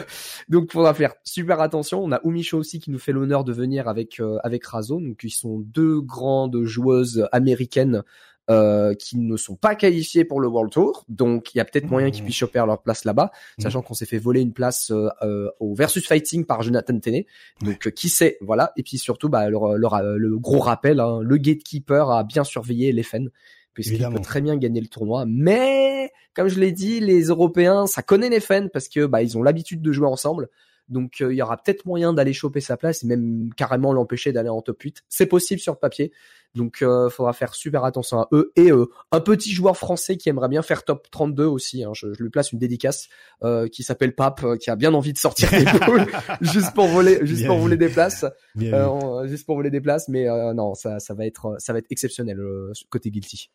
[0.48, 2.02] donc faudra faire super attention.
[2.02, 5.60] On a Umisho aussi qui nous fait l'honneur de venir avec avec Razo, donc sont
[5.60, 8.02] deux grandes joueuses américaines
[8.48, 11.04] euh, qui ne sont pas qualifiés pour le World Tour.
[11.08, 12.26] Donc il y a peut-être moyen qu'ils mmh.
[12.26, 13.62] puissent choper leur place là-bas, mmh.
[13.62, 17.26] sachant qu'on s'est fait voler une place euh, euh, au versus fighting par Jonathan Tenney.
[17.62, 18.72] Donc qui sait, voilà.
[18.76, 23.02] Et puis surtout, bah, le, le, gros rappel, hein, le gatekeeper a bien surveillé les
[23.02, 23.26] fans
[23.74, 25.24] puisqu'il peut très bien gagner le tournoi.
[25.26, 29.36] Mais comme je l'ai dit, les Européens, ça connaît les fans parce que bah ils
[29.36, 30.48] ont l'habitude de jouer ensemble.
[30.88, 34.48] Donc il y aura peut-être moyen d'aller choper sa place et même carrément l'empêcher d'aller
[34.48, 35.02] en top 8.
[35.08, 36.12] C'est possible sur le papier.
[36.56, 40.28] Donc euh, faudra faire super attention à eux et euh, un petit joueur français qui
[40.28, 41.84] aimerait bien faire top 32 aussi.
[41.84, 43.08] Hein, je, je, lui place une dédicace
[43.44, 46.06] euh, qui s'appelle Pape, euh, qui a bien envie de sortir des boules
[46.40, 48.24] juste pour voler, juste pour voler des places,
[48.60, 50.08] euh, juste pour voler des places.
[50.08, 52.40] Mais non, ça, ça va être, ça va être exceptionnel
[52.88, 53.50] côté guilty.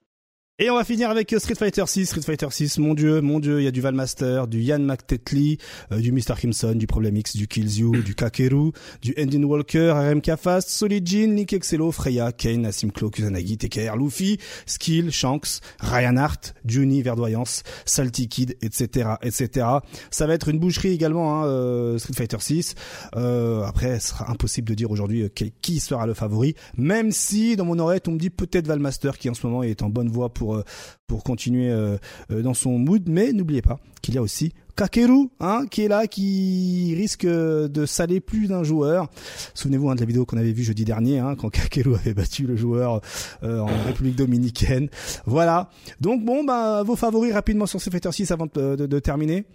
[0.64, 2.06] Et on va finir avec Street Fighter 6.
[2.06, 5.58] Street Fighter 6, mon dieu, mon dieu, il y a du Valmaster, du Yann McTetley,
[5.92, 6.36] euh, du Mr.
[6.38, 8.72] Crimson, du Problem X, du Killzoo, du Kakeru,
[9.02, 13.98] du Endin Walker, RMK Fast, Solid Jin, Nick Excello, Freya, Kane, Asim Klo, Kusanagi, TKR,
[13.98, 19.66] Luffy, Skill, Shanks, Ryan Hart, Juni, Verdoyance, Salty Kid, etc., etc.
[20.12, 22.76] Ça va être une boucherie également, hein, euh, Street Fighter 6.
[23.16, 25.28] Euh, après, ce sera impossible de dire aujourd'hui
[25.64, 29.28] qui sera le favori, même si dans mon oreille, on me dit peut-être Valmaster qui
[29.28, 30.64] en ce moment est en bonne voie pour euh,
[31.08, 31.98] pour continuer euh,
[32.32, 33.04] euh, dans son mood.
[33.08, 37.86] Mais n'oubliez pas qu'il y a aussi Kakeru, hein, qui est là, qui risque de
[37.86, 39.10] saler plus d'un joueur.
[39.54, 42.48] Souvenez-vous hein, de la vidéo qu'on avait vue jeudi dernier, hein, quand Kakeru avait battu
[42.48, 43.02] le joueur
[43.44, 44.90] en République Dominicaine.
[45.26, 45.70] Voilà.
[46.00, 49.46] Donc bon, bah, vos favoris rapidement sur Fighter 6 avant de, de, de terminer.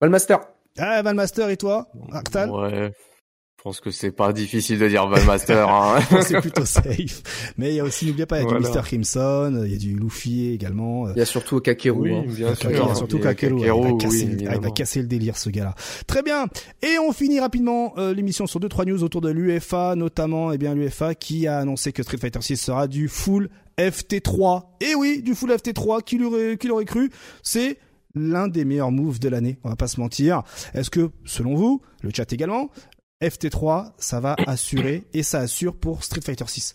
[0.00, 0.40] Valmaster.
[0.78, 2.92] Ah, Valmaster et toi, Arctal Ouais,
[3.60, 5.68] je pense que c'est pas difficile de dire Valmaster.
[5.68, 5.98] Hein.
[6.22, 7.52] c'est plutôt safe.
[7.58, 8.80] Mais il y a aussi, n'oubliez pas, il y a du Mr.
[8.82, 11.10] Crimson, il y a du Luffy également.
[11.10, 12.00] Il y a surtout Kakeru.
[12.00, 12.24] Oui, hein.
[12.26, 12.70] bien sûr.
[12.70, 13.60] Il y a surtout Kakeru.
[13.60, 15.74] il, va casser, oui, il, va casser, le délire, ce gars-là.
[16.06, 16.46] Très bien.
[16.80, 20.56] Et on finit rapidement euh, l'émission sur deux trois news autour de l'UEFA, notamment, eh
[20.56, 24.62] bien, l'UEFA qui a annoncé que Street Fighter 6 sera du full FT3.
[24.80, 26.02] Et oui, du full FT3.
[26.02, 27.10] Qui l'aurait, qui l'aurait cru?
[27.42, 27.76] C'est
[28.14, 30.44] l'un des meilleurs moves de l'année, on va pas se mentir.
[30.72, 32.70] Est-ce que, selon vous, le chat également,
[33.22, 36.74] FT3, ça va assurer et ça assure pour Street Fighter 6.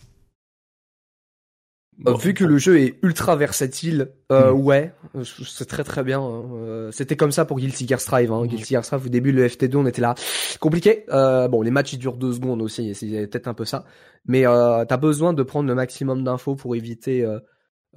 [2.06, 4.60] Euh, vu que le jeu est ultra versatile, euh, mm.
[4.60, 4.94] ouais,
[5.24, 6.20] c'est très très bien.
[6.20, 6.44] Hein.
[6.52, 8.30] Euh, c'était comme ça pour Guilty Gear Strive.
[8.32, 8.44] Hein.
[8.44, 8.48] Mm.
[8.48, 10.14] Guilty Gear Strive, au début, le FT2, on était là.
[10.60, 11.04] Compliqué.
[11.08, 13.86] Euh, bon, les matchs, ils durent deux secondes aussi, c'est peut-être un peu ça.
[14.26, 17.24] Mais euh, t'as besoin de prendre le maximum d'infos pour éviter,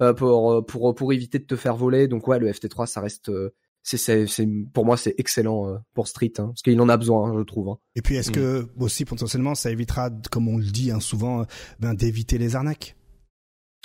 [0.00, 2.08] euh, pour, pour, pour éviter de te faire voler.
[2.08, 3.30] Donc ouais, le FT3, ça reste
[3.82, 7.30] c'est c'est pour moi c'est excellent euh, pour Street hein, parce qu'il en a besoin
[7.30, 7.68] hein, je trouve.
[7.68, 7.78] Hein.
[7.96, 8.34] Et puis est-ce mm.
[8.34, 11.44] que aussi potentiellement ça évitera comme on le dit hein, souvent
[11.78, 12.96] ben d'éviter les arnaques?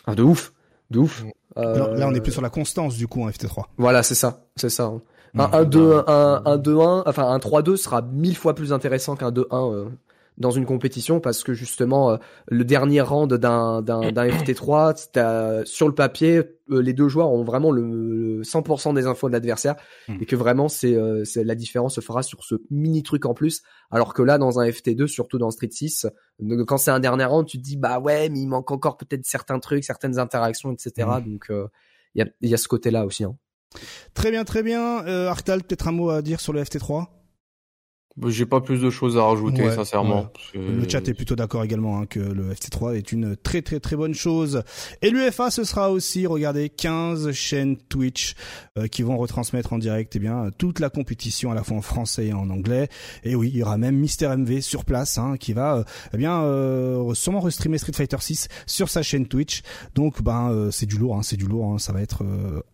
[0.06, 0.54] Ah de ouf,
[0.92, 1.24] de ouf.
[1.24, 1.32] Mm.
[1.58, 1.96] Euh...
[1.96, 3.64] Là, on est plus sur la constance du coup en FT3.
[3.78, 4.86] Voilà, c'est ça, c'est ça.
[4.86, 5.02] Hein.
[5.38, 9.90] Un 1-2 un, un 2-1, enfin un 3-2 sera mille fois plus intéressant qu'un 2-1
[10.38, 12.18] dans une compétition parce que justement euh,
[12.48, 17.44] le dernier round d'un d'un d'un FT3 sur le papier euh, les deux joueurs ont
[17.44, 19.76] vraiment le, 100% des infos de l'adversaire
[20.08, 20.18] hmm.
[20.22, 23.34] et que vraiment c'est euh, c'est la différence se fera sur ce mini truc en
[23.34, 26.08] plus alors que là dans un FT2 surtout dans Street 6
[26.68, 29.26] quand c'est un dernier round tu te dis bah ouais mais il manque encore peut-être
[29.26, 31.32] certains trucs certaines interactions etc hmm.
[31.32, 33.38] donc il y a il y a ce côté là aussi hein.
[34.14, 35.06] Très bien, très bien.
[35.06, 37.10] Euh, Arctal, peut-être un mot à dire sur le FT3 bah,
[38.28, 40.28] j'ai pas plus de choses à rajouter, sincèrement.
[40.54, 43.96] Le chat est plutôt d'accord également hein, que le FT3 est une très très très
[43.96, 44.64] bonne chose.
[45.02, 48.36] Et l'UFA, ce sera aussi, regardez, 15 chaînes Twitch
[48.78, 51.82] euh, qui vont retransmettre en direct eh bien toute la compétition à la fois en
[51.82, 52.90] français et en anglais.
[53.24, 55.84] Et oui, il y aura même Mister MV sur place hein, qui va euh,
[56.14, 59.62] eh bien euh, sûrement restreamer Street Fighter 6 sur sa chaîne Twitch.
[59.94, 62.24] Donc ben euh, c'est du lourd, hein, c'est du lourd, hein, ça va être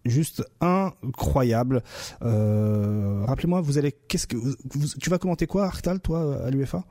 [0.05, 1.83] juste incroyable.
[2.21, 4.55] Rappelez-moi, vous allez qu'est-ce que vous,
[4.99, 6.83] tu vas commenter quoi, Arctal, toi, à l'UFA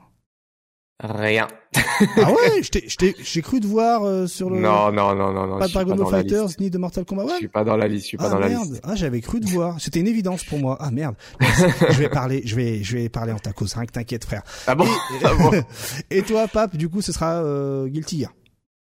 [1.03, 1.47] Rien.
[1.75, 2.61] ah ouais,
[3.23, 4.59] j'ai cru de voir euh, sur le.
[4.59, 5.57] Non, non, non, non, non.
[5.57, 7.23] Pas de Dragon Ball Fighters ni de Mortal Kombat.
[7.23, 7.31] Ouais.
[7.33, 8.03] Je suis pas dans la liste.
[8.03, 8.51] Je suis pas ah, dans merde.
[8.51, 8.81] la liste.
[8.83, 9.81] Ah, j'avais cru de voir.
[9.81, 10.77] C'était une évidence pour moi.
[10.79, 11.15] Ah merde.
[11.41, 13.73] je vais parler, je vais, je vais parler en ta cause.
[13.73, 14.43] Rien que t'inquiète, frère.
[14.67, 14.85] Ah bon.
[14.85, 15.51] Et, ah bon.
[16.11, 18.33] et toi, Pape, du coup, ce sera euh, Guilty Gear.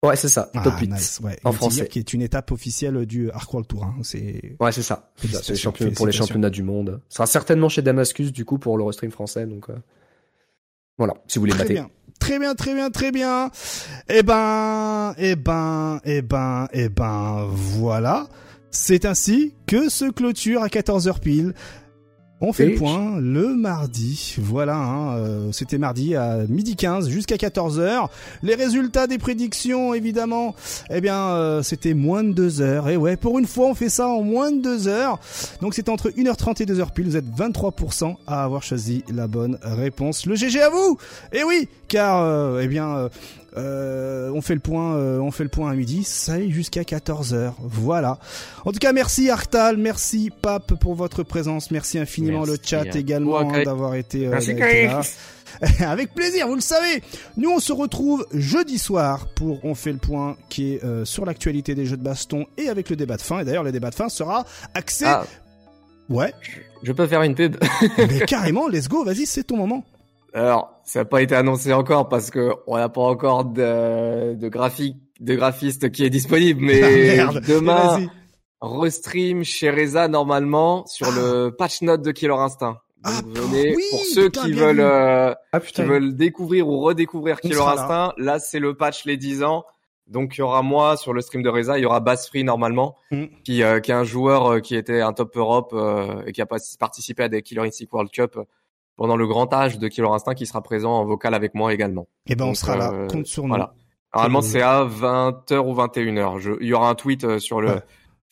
[0.04, 0.50] Ouais, c'est ça.
[0.54, 0.90] Ah, top 8.
[0.90, 1.20] Nice.
[1.22, 1.38] Ouais.
[1.44, 1.86] En français.
[1.86, 3.84] Qui est une étape officielle du World Tour.
[3.84, 3.94] Hein.
[4.02, 4.56] C'est.
[4.58, 5.12] Ouais, c'est ça.
[5.16, 7.00] C'est champion pour les championnats du monde.
[7.08, 9.46] Ce sera certainement chez Damascus du coup pour le restream français.
[9.46, 9.70] Donc.
[9.70, 9.74] Euh...
[10.98, 11.88] Voilà, si vous voulez très Bien.
[12.18, 13.50] Très bien, très bien, très bien.
[14.08, 18.28] Eh ben, eh ben, eh ben, eh ben, voilà.
[18.70, 21.54] C'est ainsi que se clôture à 14h pile
[22.42, 24.34] on fait le point le mardi.
[24.38, 28.08] Voilà, hein, euh, c'était mardi à midi 15 jusqu'à 14h.
[28.42, 30.54] Les résultats des prédictions, évidemment,
[30.90, 32.88] eh bien, euh, c'était moins de 2 heures.
[32.88, 35.20] Et ouais, pour une fois, on fait ça en moins de 2 heures.
[35.60, 37.06] Donc c'était entre 1h30 et 2h pile.
[37.06, 40.26] Vous êtes 23% à avoir choisi la bonne réponse.
[40.26, 40.98] Le GG à vous
[41.32, 43.08] Et oui, car, euh, eh bien,
[43.56, 46.82] euh, on fait le point, euh, on fait le point à midi, ça est jusqu'à
[46.82, 47.52] 14h.
[47.60, 48.18] Voilà.
[48.64, 53.50] En tout cas, merci Arctal, merci Pape pour votre présence, merci infiniment le chat également
[53.62, 54.38] d'avoir été, euh,
[54.86, 55.02] là.
[55.80, 57.02] Avec plaisir, vous le savez.
[57.36, 61.74] Nous, on se retrouve jeudi soir pour On fait le point qui est sur l'actualité
[61.74, 63.40] des jeux de baston et avec le débat de fin.
[63.40, 65.04] Et d'ailleurs, le débat de fin sera axé.
[65.06, 65.24] Ah.
[66.08, 66.32] Ouais.
[66.82, 67.56] Je peux faire une pub.
[67.98, 69.84] Mais carrément, let's go, vas-y, c'est ton moment.
[70.34, 74.48] Alors, ça n'a pas été annoncé encore parce que on n'a pas encore de, de
[74.48, 78.06] graphique, de graphiste qui est disponible, mais ah, demain,
[78.60, 81.56] restream chez Reza normalement sur le ah.
[81.56, 82.78] patch note de Killer Instinct.
[83.04, 87.60] Donc ah, venez, pour ceux qui veulent, euh, ah, qui veulent découvrir ou redécouvrir Killer
[87.60, 89.64] Instinct, là, c'est le patch les 10 ans.
[90.06, 92.44] Donc il y aura moi sur le stream de Reza, il y aura Bass Free
[92.44, 93.24] normalement, mm.
[93.44, 95.74] qui, euh, qui est un joueur euh, qui était un top Europe
[96.26, 98.38] et qui a participé à des Killer Instinct World Cup
[98.96, 102.08] pendant le grand âge de Killer Instinct, qui sera présent en vocal avec moi également.
[102.26, 103.50] Et eh ben on sera là, compte sur nous.
[103.50, 103.74] Voilà.
[104.14, 106.58] Normalement c'est à 20h ou 21h.
[106.60, 107.80] il y aura un tweet sur le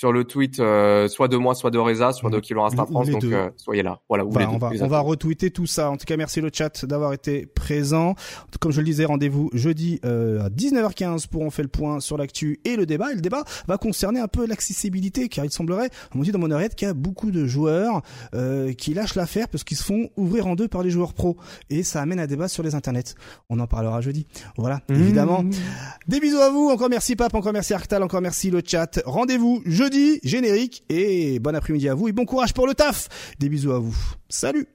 [0.01, 2.41] sur le tweet euh, soit de moi, soit de Reza, soit de mm.
[2.41, 3.11] Kilo Insta France.
[3.11, 4.01] Donc euh, soyez là.
[4.09, 4.25] Voilà.
[4.25, 5.91] Bah, on, va, on va retweeter tout ça.
[5.91, 8.15] En tout cas, merci le chat d'avoir été présent.
[8.61, 12.17] Comme je le disais, rendez-vous jeudi euh, à 19h15 pour on fait le point sur
[12.17, 13.13] l'actu et le débat.
[13.13, 16.39] Et le débat va concerner un peu l'accessibilité, car il semblerait, on me dit dans
[16.39, 18.01] mon oreillette, qu'il y a beaucoup de joueurs
[18.79, 21.37] qui lâchent l'affaire parce qu'ils se font ouvrir en deux par les joueurs pros.
[21.69, 23.15] Et ça amène à débat sur les internets.
[23.51, 24.27] On en parlera jeudi.
[24.57, 24.95] Voilà, mmh.
[24.95, 25.45] évidemment.
[26.09, 26.71] Des bisous à vous.
[26.71, 29.03] Encore merci Pape, encore merci Arctal, encore merci le chat.
[29.05, 33.09] Rendez-vous jeudi générique et bon après-midi à vous et bon courage pour le taf.
[33.39, 33.97] Des bisous à vous.
[34.29, 34.67] Salut